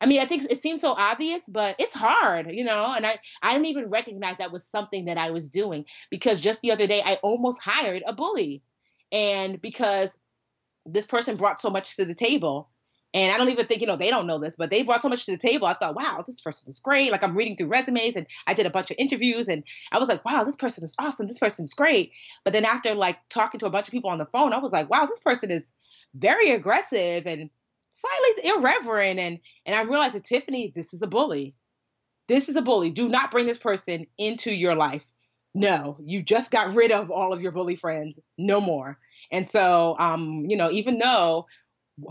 I 0.00 0.06
mean, 0.06 0.20
I 0.20 0.26
think 0.26 0.50
it 0.50 0.60
seems 0.60 0.80
so 0.80 0.90
obvious, 0.90 1.44
but 1.48 1.76
it's 1.78 1.94
hard, 1.94 2.50
you 2.50 2.64
know, 2.64 2.92
and 2.94 3.06
I, 3.06 3.18
I 3.42 3.52
didn't 3.52 3.68
even 3.68 3.88
recognize 3.88 4.36
that 4.38 4.52
was 4.52 4.64
something 4.64 5.06
that 5.06 5.16
I 5.16 5.30
was 5.30 5.48
doing 5.48 5.86
because 6.10 6.40
just 6.40 6.60
the 6.60 6.72
other 6.72 6.86
day 6.86 7.00
I 7.02 7.14
almost 7.22 7.60
hired 7.62 8.02
a 8.06 8.12
bully. 8.12 8.62
And 9.12 9.62
because 9.62 10.18
this 10.84 11.06
person 11.06 11.36
brought 11.36 11.60
so 11.60 11.70
much 11.70 11.96
to 11.96 12.04
the 12.04 12.14
table, 12.14 12.68
and 13.14 13.32
I 13.32 13.38
don't 13.38 13.48
even 13.48 13.66
think, 13.66 13.80
you 13.80 13.86
know, 13.86 13.94
they 13.94 14.10
don't 14.10 14.26
know 14.26 14.38
this, 14.38 14.56
but 14.56 14.70
they 14.70 14.82
brought 14.82 15.00
so 15.00 15.08
much 15.08 15.24
to 15.26 15.30
the 15.30 15.38
table. 15.38 15.68
I 15.68 15.74
thought, 15.74 15.94
wow, 15.94 16.24
this 16.26 16.40
person 16.40 16.68
is 16.68 16.80
great. 16.80 17.12
Like 17.12 17.22
I'm 17.22 17.36
reading 17.36 17.56
through 17.56 17.68
resumes 17.68 18.16
and 18.16 18.26
I 18.48 18.54
did 18.54 18.66
a 18.66 18.70
bunch 18.70 18.90
of 18.90 18.96
interviews 18.98 19.48
and 19.48 19.62
I 19.92 19.98
was 19.98 20.08
like, 20.08 20.24
wow, 20.24 20.42
this 20.42 20.56
person 20.56 20.82
is 20.82 20.94
awesome. 20.98 21.28
This 21.28 21.38
person's 21.38 21.74
great. 21.74 22.10
But 22.42 22.52
then 22.52 22.64
after 22.64 22.92
like 22.92 23.18
talking 23.28 23.60
to 23.60 23.66
a 23.66 23.70
bunch 23.70 23.86
of 23.86 23.92
people 23.92 24.10
on 24.10 24.18
the 24.18 24.26
phone, 24.26 24.52
I 24.52 24.58
was 24.58 24.72
like, 24.72 24.90
wow, 24.90 25.06
this 25.06 25.20
person 25.20 25.52
is 25.52 25.70
very 26.14 26.50
aggressive 26.50 27.24
and 27.24 27.50
slightly 27.92 28.50
irreverent 28.50 29.20
and 29.20 29.38
and 29.64 29.76
I 29.76 29.82
realized 29.82 30.16
that 30.16 30.24
Tiffany, 30.24 30.72
this 30.74 30.92
is 30.92 31.00
a 31.00 31.06
bully. 31.06 31.54
This 32.26 32.48
is 32.48 32.56
a 32.56 32.62
bully. 32.62 32.90
Do 32.90 33.08
not 33.08 33.30
bring 33.30 33.46
this 33.46 33.58
person 33.58 34.06
into 34.18 34.52
your 34.52 34.74
life. 34.74 35.08
No, 35.54 35.96
you 36.02 36.20
just 36.20 36.50
got 36.50 36.74
rid 36.74 36.90
of 36.90 37.12
all 37.12 37.32
of 37.32 37.42
your 37.42 37.52
bully 37.52 37.76
friends. 37.76 38.18
No 38.36 38.60
more. 38.60 38.98
And 39.30 39.48
so, 39.48 39.96
um, 40.00 40.46
you 40.48 40.56
know, 40.56 40.70
even 40.70 40.98
though 40.98 41.46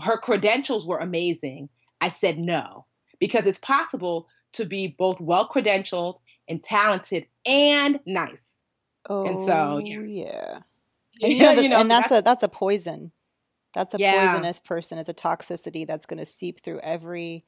her 0.00 0.16
credentials 0.16 0.86
were 0.86 0.98
amazing, 0.98 1.68
I 2.00 2.08
said 2.08 2.38
no 2.38 2.86
because 3.18 3.46
it's 3.46 3.58
possible 3.58 4.28
to 4.52 4.64
be 4.64 4.88
both 4.98 5.20
well 5.20 5.48
credentialed 5.48 6.18
and 6.48 6.62
talented 6.62 7.26
and 7.46 8.00
nice. 8.06 8.54
Oh, 9.08 9.26
and 9.26 9.44
so 9.44 9.78
yeah, 9.78 10.00
yeah. 10.00 10.58
And, 11.22 11.32
you 11.32 11.38
know, 11.42 11.54
the, 11.54 11.62
you 11.62 11.68
know, 11.68 11.80
and 11.80 11.90
that's, 11.90 12.10
that's, 12.10 12.20
a 12.20 12.24
that's 12.24 12.42
a 12.42 12.48
poison. 12.48 13.12
That's 13.74 13.94
a 13.94 13.98
yeah. 13.98 14.32
poisonous 14.32 14.60
person. 14.60 14.98
It's 14.98 15.08
a 15.08 15.14
toxicity 15.14 15.86
that's 15.86 16.06
going 16.06 16.18
to 16.18 16.24
seep 16.24 16.60
through 16.60 16.80
every. 16.80 17.44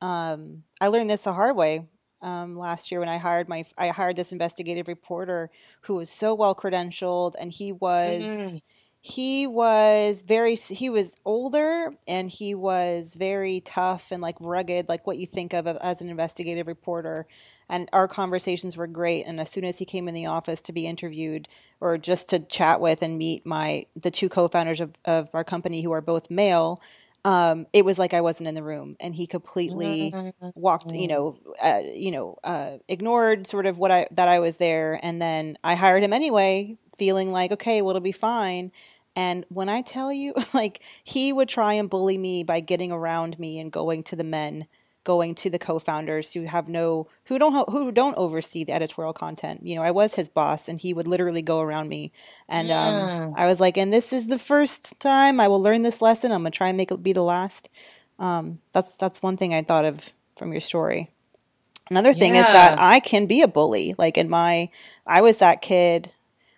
Um, 0.00 0.64
I 0.80 0.88
learned 0.88 1.10
this 1.10 1.22
the 1.22 1.32
hard 1.32 1.56
way 1.56 1.86
um, 2.20 2.56
last 2.56 2.90
year 2.90 3.00
when 3.00 3.08
I 3.08 3.18
hired 3.18 3.48
my 3.48 3.64
I 3.78 3.88
hired 3.88 4.16
this 4.16 4.32
investigative 4.32 4.88
reporter 4.88 5.50
who 5.82 5.96
was 5.96 6.10
so 6.10 6.34
well 6.34 6.54
credentialed, 6.54 7.34
and 7.38 7.50
he 7.50 7.72
was. 7.72 8.22
Mm-hmm 8.22 8.56
he 9.04 9.48
was 9.48 10.22
very 10.22 10.54
he 10.54 10.88
was 10.88 11.16
older 11.24 11.92
and 12.06 12.30
he 12.30 12.54
was 12.54 13.16
very 13.16 13.60
tough 13.60 14.12
and 14.12 14.22
like 14.22 14.36
rugged 14.38 14.88
like 14.88 15.04
what 15.08 15.18
you 15.18 15.26
think 15.26 15.52
of 15.52 15.66
as 15.66 16.00
an 16.00 16.08
investigative 16.08 16.68
reporter. 16.68 17.26
And 17.68 17.88
our 17.92 18.06
conversations 18.06 18.76
were 18.76 18.86
great. 18.86 19.26
And 19.26 19.40
as 19.40 19.50
soon 19.50 19.64
as 19.64 19.78
he 19.78 19.84
came 19.84 20.06
in 20.06 20.14
the 20.14 20.26
office 20.26 20.60
to 20.62 20.72
be 20.72 20.86
interviewed 20.86 21.48
or 21.80 21.98
just 21.98 22.28
to 22.28 22.38
chat 22.38 22.80
with 22.80 23.02
and 23.02 23.18
meet 23.18 23.44
my 23.44 23.86
the 24.00 24.12
two 24.12 24.28
co-founders 24.28 24.80
of, 24.80 24.94
of 25.04 25.34
our 25.34 25.42
company 25.42 25.82
who 25.82 25.90
are 25.90 26.00
both 26.00 26.30
male 26.30 26.80
um, 27.24 27.66
it 27.72 27.84
was 27.84 27.98
like 27.98 28.14
I 28.14 28.20
wasn't 28.20 28.48
in 28.48 28.56
the 28.56 28.64
room, 28.64 28.96
and 28.98 29.14
he 29.14 29.28
completely 29.28 30.12
walked, 30.56 30.92
you 30.92 31.06
know, 31.06 31.38
uh, 31.62 31.82
you 31.94 32.10
know, 32.10 32.36
uh, 32.42 32.78
ignored 32.88 33.46
sort 33.46 33.66
of 33.66 33.78
what 33.78 33.92
I 33.92 34.08
that 34.10 34.26
I 34.26 34.40
was 34.40 34.56
there, 34.56 34.98
and 35.00 35.22
then 35.22 35.56
I 35.62 35.76
hired 35.76 36.02
him 36.02 36.12
anyway, 36.12 36.76
feeling 36.96 37.32
like 37.32 37.52
okay, 37.52 37.82
well, 37.82 37.90
it'll 37.90 38.00
be 38.00 38.12
fine. 38.12 38.72
And 39.14 39.44
when 39.48 39.68
I 39.68 39.82
tell 39.82 40.12
you, 40.12 40.34
like, 40.54 40.80
he 41.04 41.32
would 41.32 41.48
try 41.48 41.74
and 41.74 41.90
bully 41.90 42.18
me 42.18 42.44
by 42.44 42.60
getting 42.60 42.92
around 42.92 43.38
me 43.38 43.58
and 43.58 43.70
going 43.70 44.02
to 44.04 44.16
the 44.16 44.24
men, 44.24 44.66
going 45.04 45.34
to 45.34 45.50
the 45.50 45.58
co-founders 45.58 46.32
who 46.32 46.44
have 46.44 46.68
no, 46.68 47.08
who 47.24 47.38
don't, 47.38 47.68
who 47.68 47.92
don't 47.92 48.16
oversee 48.16 48.64
the 48.64 48.72
editorial 48.72 49.12
content. 49.12 49.66
You 49.66 49.76
know, 49.76 49.82
I 49.82 49.90
was 49.90 50.14
his 50.14 50.28
boss, 50.28 50.68
and 50.68 50.80
he 50.80 50.94
would 50.94 51.08
literally 51.08 51.42
go 51.42 51.60
around 51.60 51.88
me. 51.88 52.12
And 52.48 52.68
yeah. 52.68 53.26
um, 53.26 53.34
I 53.36 53.46
was 53.46 53.60
like, 53.60 53.76
and 53.76 53.92
this 53.92 54.12
is 54.12 54.28
the 54.28 54.38
first 54.38 54.98
time 55.00 55.40
I 55.40 55.48
will 55.48 55.60
learn 55.60 55.82
this 55.82 56.00
lesson. 56.00 56.32
I'm 56.32 56.40
gonna 56.40 56.50
try 56.50 56.68
and 56.68 56.76
make 56.76 56.90
it 56.90 57.02
be 57.02 57.12
the 57.12 57.22
last. 57.22 57.68
Um, 58.18 58.60
that's 58.72 58.96
that's 58.96 59.22
one 59.22 59.36
thing 59.36 59.52
I 59.52 59.62
thought 59.62 59.84
of 59.84 60.12
from 60.36 60.52
your 60.52 60.60
story. 60.60 61.10
Another 61.90 62.14
thing 62.14 62.36
yeah. 62.36 62.42
is 62.42 62.46
that 62.46 62.78
I 62.78 63.00
can 63.00 63.26
be 63.26 63.42
a 63.42 63.48
bully. 63.48 63.94
Like 63.98 64.16
in 64.16 64.30
my, 64.30 64.70
I 65.06 65.20
was 65.20 65.38
that 65.38 65.60
kid 65.60 66.12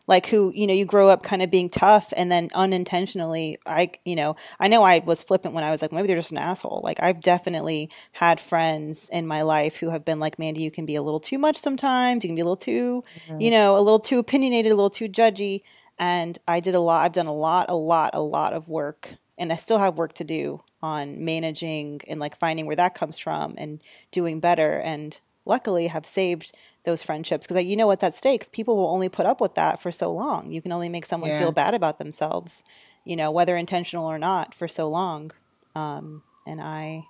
like 0.06 0.26
who 0.26 0.52
you 0.54 0.66
know 0.66 0.74
you 0.74 0.84
grow 0.84 1.08
up 1.08 1.22
kind 1.22 1.42
of 1.42 1.50
being 1.50 1.70
tough 1.70 2.12
and 2.16 2.30
then 2.30 2.50
unintentionally 2.54 3.58
i 3.66 3.90
you 4.04 4.16
know 4.16 4.36
i 4.58 4.68
know 4.68 4.82
i 4.82 4.98
was 5.00 5.22
flippant 5.22 5.54
when 5.54 5.64
i 5.64 5.70
was 5.70 5.82
like 5.82 5.92
maybe 5.92 6.06
they're 6.06 6.16
just 6.16 6.32
an 6.32 6.38
asshole. 6.38 6.80
Like 6.84 6.98
i've 7.00 7.20
definitely 7.20 7.90
had 8.12 8.40
friends 8.40 9.08
in 9.12 9.26
my 9.26 9.42
life 9.42 9.76
who 9.76 9.90
have 9.90 10.04
been 10.04 10.20
like 10.20 10.38
Mandi 10.38 10.62
you 10.62 10.70
can 10.70 10.86
be 10.86 10.96
a 10.96 11.02
little 11.02 11.20
too 11.20 11.38
much 11.38 11.56
sometimes. 11.56 12.24
You 12.24 12.28
can 12.28 12.36
be 12.36 12.42
a 12.42 12.44
little 12.44 12.56
too 12.56 13.02
mm-hmm. 13.26 13.40
you 13.40 13.50
know 13.50 13.76
a 13.76 13.80
little 13.80 14.00
too 14.00 14.18
opinionated 14.18 14.72
a 14.72 14.74
little 14.74 14.90
too 14.90 15.08
judgy. 15.08 15.62
And 15.98 16.38
i 16.48 16.60
did 16.60 16.74
a 16.74 16.80
lot 16.80 17.04
i've 17.04 17.12
done 17.12 17.26
a 17.26 17.32
lot 17.32 17.66
a 17.68 17.76
lot 17.76 18.10
a 18.14 18.20
lot 18.20 18.52
of 18.52 18.68
work 18.68 19.14
and 19.38 19.52
i 19.52 19.56
still 19.56 19.78
have 19.78 19.96
work 19.96 20.12
to 20.14 20.24
do 20.24 20.60
on 20.84 21.24
managing 21.24 21.98
and 22.06 22.20
like 22.20 22.38
finding 22.38 22.66
where 22.66 22.76
that 22.76 22.94
comes 22.94 23.18
from 23.18 23.54
and 23.56 23.80
doing 24.12 24.38
better. 24.38 24.78
And 24.78 25.18
luckily 25.46 25.86
have 25.86 26.04
saved 26.04 26.52
those 26.84 27.02
friendships 27.02 27.46
because 27.46 27.64
you 27.64 27.76
know 27.76 27.86
what's 27.86 28.04
at 28.04 28.14
stake. 28.14 28.50
People 28.52 28.76
will 28.76 28.90
only 28.90 29.08
put 29.08 29.26
up 29.26 29.40
with 29.40 29.54
that 29.54 29.80
for 29.80 29.90
so 29.90 30.12
long. 30.12 30.52
You 30.52 30.62
can 30.62 30.72
only 30.72 30.88
make 30.88 31.06
someone 31.06 31.30
yeah. 31.30 31.38
feel 31.38 31.52
bad 31.52 31.74
about 31.74 31.98
themselves, 31.98 32.62
you 33.04 33.16
know, 33.16 33.30
whether 33.30 33.56
intentional 33.56 34.06
or 34.06 34.18
not, 34.18 34.54
for 34.54 34.68
so 34.68 34.88
long. 34.88 35.32
Um, 35.74 36.22
and 36.46 36.60
I, 36.60 37.06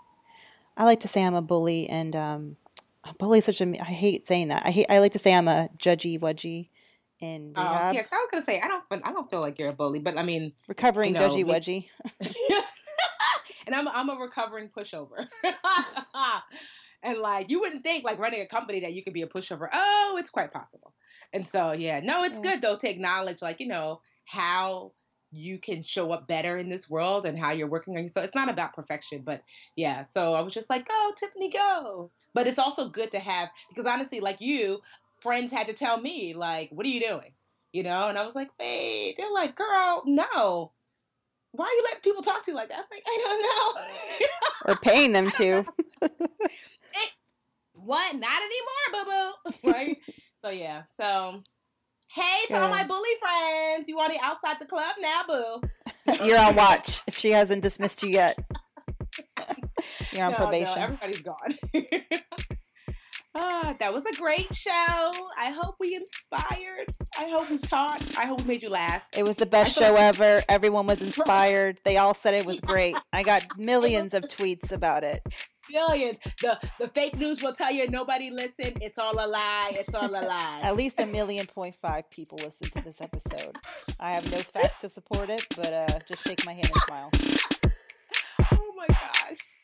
I 0.76 0.84
like 0.84 1.00
to 1.00 1.08
say 1.08 1.22
I'm 1.22 1.34
a 1.34 1.42
bully, 1.42 1.88
and 1.88 2.14
um, 2.16 2.56
a 3.04 3.14
bully 3.14 3.38
is 3.38 3.44
such 3.44 3.60
a. 3.60 3.68
I 3.80 3.84
hate 3.84 4.26
saying 4.26 4.48
that. 4.48 4.62
I 4.64 4.70
hate. 4.70 4.86
I 4.88 4.98
like 4.98 5.12
to 5.12 5.18
say 5.18 5.34
I'm 5.34 5.48
a 5.48 5.68
judgy 5.78 6.18
wudgy. 6.18 6.68
In 7.20 7.54
oh, 7.56 7.62
rehab. 7.62 7.80
Oh 7.80 7.92
yes, 7.92 8.08
I 8.12 8.16
was 8.16 8.28
gonna 8.30 8.44
say 8.44 8.60
I 8.60 8.68
don't. 8.68 8.84
I 8.90 9.12
don't 9.12 9.30
feel 9.30 9.40
like 9.40 9.58
you're 9.58 9.70
a 9.70 9.72
bully, 9.72 9.98
but 9.98 10.18
I 10.18 10.22
mean 10.22 10.52
recovering 10.66 11.14
you 11.14 11.20
know, 11.20 11.28
judgy 11.28 11.44
wudgy. 11.44 11.86
and 13.66 13.74
I'm 13.74 13.88
I'm 13.88 14.08
a 14.08 14.16
recovering 14.16 14.68
pushover. 14.68 15.28
And 17.04 17.18
like 17.18 17.50
you 17.50 17.60
wouldn't 17.60 17.82
think 17.82 18.02
like 18.02 18.18
running 18.18 18.40
a 18.40 18.46
company 18.46 18.80
that 18.80 18.94
you 18.94 19.04
could 19.04 19.12
be 19.12 19.22
a 19.22 19.26
pushover. 19.26 19.68
Oh, 19.72 20.16
it's 20.18 20.30
quite 20.30 20.52
possible. 20.52 20.94
And 21.32 21.46
so 21.46 21.72
yeah, 21.72 22.00
no, 22.00 22.24
it's 22.24 22.36
yeah. 22.36 22.52
good 22.52 22.62
though 22.62 22.76
to 22.76 22.90
acknowledge 22.90 23.42
like, 23.42 23.60
you 23.60 23.68
know, 23.68 24.00
how 24.24 24.92
you 25.30 25.58
can 25.58 25.82
show 25.82 26.12
up 26.12 26.26
better 26.26 26.58
in 26.58 26.68
this 26.68 26.88
world 26.88 27.26
and 27.26 27.38
how 27.38 27.50
you're 27.50 27.68
working 27.68 27.96
on 27.96 28.04
you. 28.04 28.08
So 28.08 28.22
it's 28.22 28.34
not 28.34 28.48
about 28.48 28.74
perfection, 28.74 29.22
but 29.24 29.42
yeah. 29.76 30.04
So 30.04 30.34
I 30.34 30.40
was 30.40 30.54
just 30.54 30.70
like, 30.70 30.88
go, 30.88 31.10
Tiffany, 31.16 31.50
go. 31.50 32.10
But 32.32 32.46
it's 32.46 32.58
also 32.58 32.88
good 32.88 33.12
to 33.12 33.18
have 33.18 33.50
because 33.68 33.86
honestly, 33.86 34.20
like 34.20 34.40
you, 34.40 34.80
friends 35.20 35.52
had 35.52 35.66
to 35.66 35.72
tell 35.72 36.00
me, 36.00 36.34
like, 36.34 36.70
what 36.72 36.86
are 36.86 36.90
you 36.90 37.00
doing? 37.00 37.32
You 37.72 37.82
know, 37.82 38.08
and 38.08 38.16
I 38.16 38.24
was 38.24 38.34
like, 38.34 38.50
wait, 38.58 39.16
they're 39.16 39.32
like, 39.32 39.56
girl, 39.56 40.02
no. 40.06 40.72
Why 41.52 41.66
are 41.66 41.72
you 41.72 41.84
letting 41.84 42.00
people 42.00 42.22
talk 42.22 42.44
to 42.44 42.50
you 42.50 42.56
like 42.56 42.68
that? 42.68 42.78
I'm 42.78 42.84
like, 42.90 43.04
I 43.06 43.24
don't 43.24 44.26
know. 44.66 44.72
or 44.72 44.76
paying 44.76 45.12
them 45.12 45.30
to. 45.32 45.64
what? 47.84 48.14
Not 48.16 48.40
anymore, 48.40 49.04
boo 49.04 49.52
boo. 49.52 49.70
right? 49.72 49.96
so 50.44 50.50
yeah. 50.50 50.82
So 50.96 51.42
hey 52.10 52.46
to 52.48 52.60
all 52.60 52.68
my 52.68 52.86
bully 52.86 53.08
friends, 53.20 53.84
you 53.88 53.96
want 53.96 54.12
to 54.12 54.20
outside 54.22 54.56
the 54.60 54.66
club 54.66 54.94
now, 55.00 55.22
boo? 55.28 56.24
You're 56.24 56.38
on 56.38 56.56
watch 56.56 57.02
if 57.06 57.16
she 57.16 57.30
hasn't 57.30 57.62
dismissed 57.62 58.02
you 58.02 58.10
yet. 58.10 58.38
You're 60.12 60.24
on 60.24 60.32
no, 60.32 60.36
probation. 60.36 60.74
No, 60.76 60.82
everybody's 60.82 61.22
gone. 61.22 61.58
Ah, 63.36 63.74
that 63.80 63.92
was 63.92 64.04
a 64.06 64.12
great 64.12 64.54
show. 64.54 64.70
I 65.36 65.50
hope 65.50 65.74
we 65.80 65.96
inspired. 65.96 66.86
I 67.18 67.28
hope 67.30 67.50
we 67.50 67.58
taught. 67.58 68.00
I 68.16 68.26
hope 68.26 68.42
we 68.42 68.46
made 68.46 68.62
you 68.62 68.68
laugh. 68.68 69.02
It 69.16 69.24
was 69.24 69.34
the 69.34 69.44
best 69.44 69.76
show 69.76 69.96
ever. 69.96 70.40
Everyone 70.48 70.86
was 70.86 71.02
inspired. 71.02 71.80
They 71.84 71.96
all 71.96 72.14
said 72.14 72.34
it 72.34 72.46
was 72.46 72.60
great. 72.60 72.96
I 73.12 73.24
got 73.24 73.42
millions 73.58 74.14
of 74.14 74.22
tweets 74.28 74.70
about 74.70 75.02
it 75.02 75.20
million. 75.72 76.16
The 76.40 76.58
the 76.78 76.88
fake 76.88 77.16
news 77.16 77.42
will 77.42 77.54
tell 77.54 77.72
you 77.72 77.88
nobody 77.88 78.30
listened. 78.30 78.78
It's 78.82 78.98
all 78.98 79.14
a 79.14 79.26
lie. 79.26 79.72
It's 79.72 79.94
all 79.94 80.08
a 80.10 80.22
lie. 80.24 80.60
At 80.62 80.76
least 80.76 81.00
a 81.00 81.06
million 81.06 81.46
point 81.46 81.74
five 81.74 82.08
people 82.10 82.38
listened 82.38 82.72
to 82.72 82.82
this 82.82 83.00
episode. 83.00 83.56
I 84.00 84.12
have 84.12 84.30
no 84.30 84.38
facts 84.38 84.80
to 84.82 84.88
support 84.88 85.30
it, 85.30 85.46
but 85.56 85.72
uh, 85.72 85.98
just 86.08 86.26
shake 86.26 86.44
my 86.46 86.52
hand 86.52 86.70
and 86.72 86.82
smile. 86.82 87.10
Oh 88.52 88.74
my 88.76 88.86
gosh. 88.88 89.63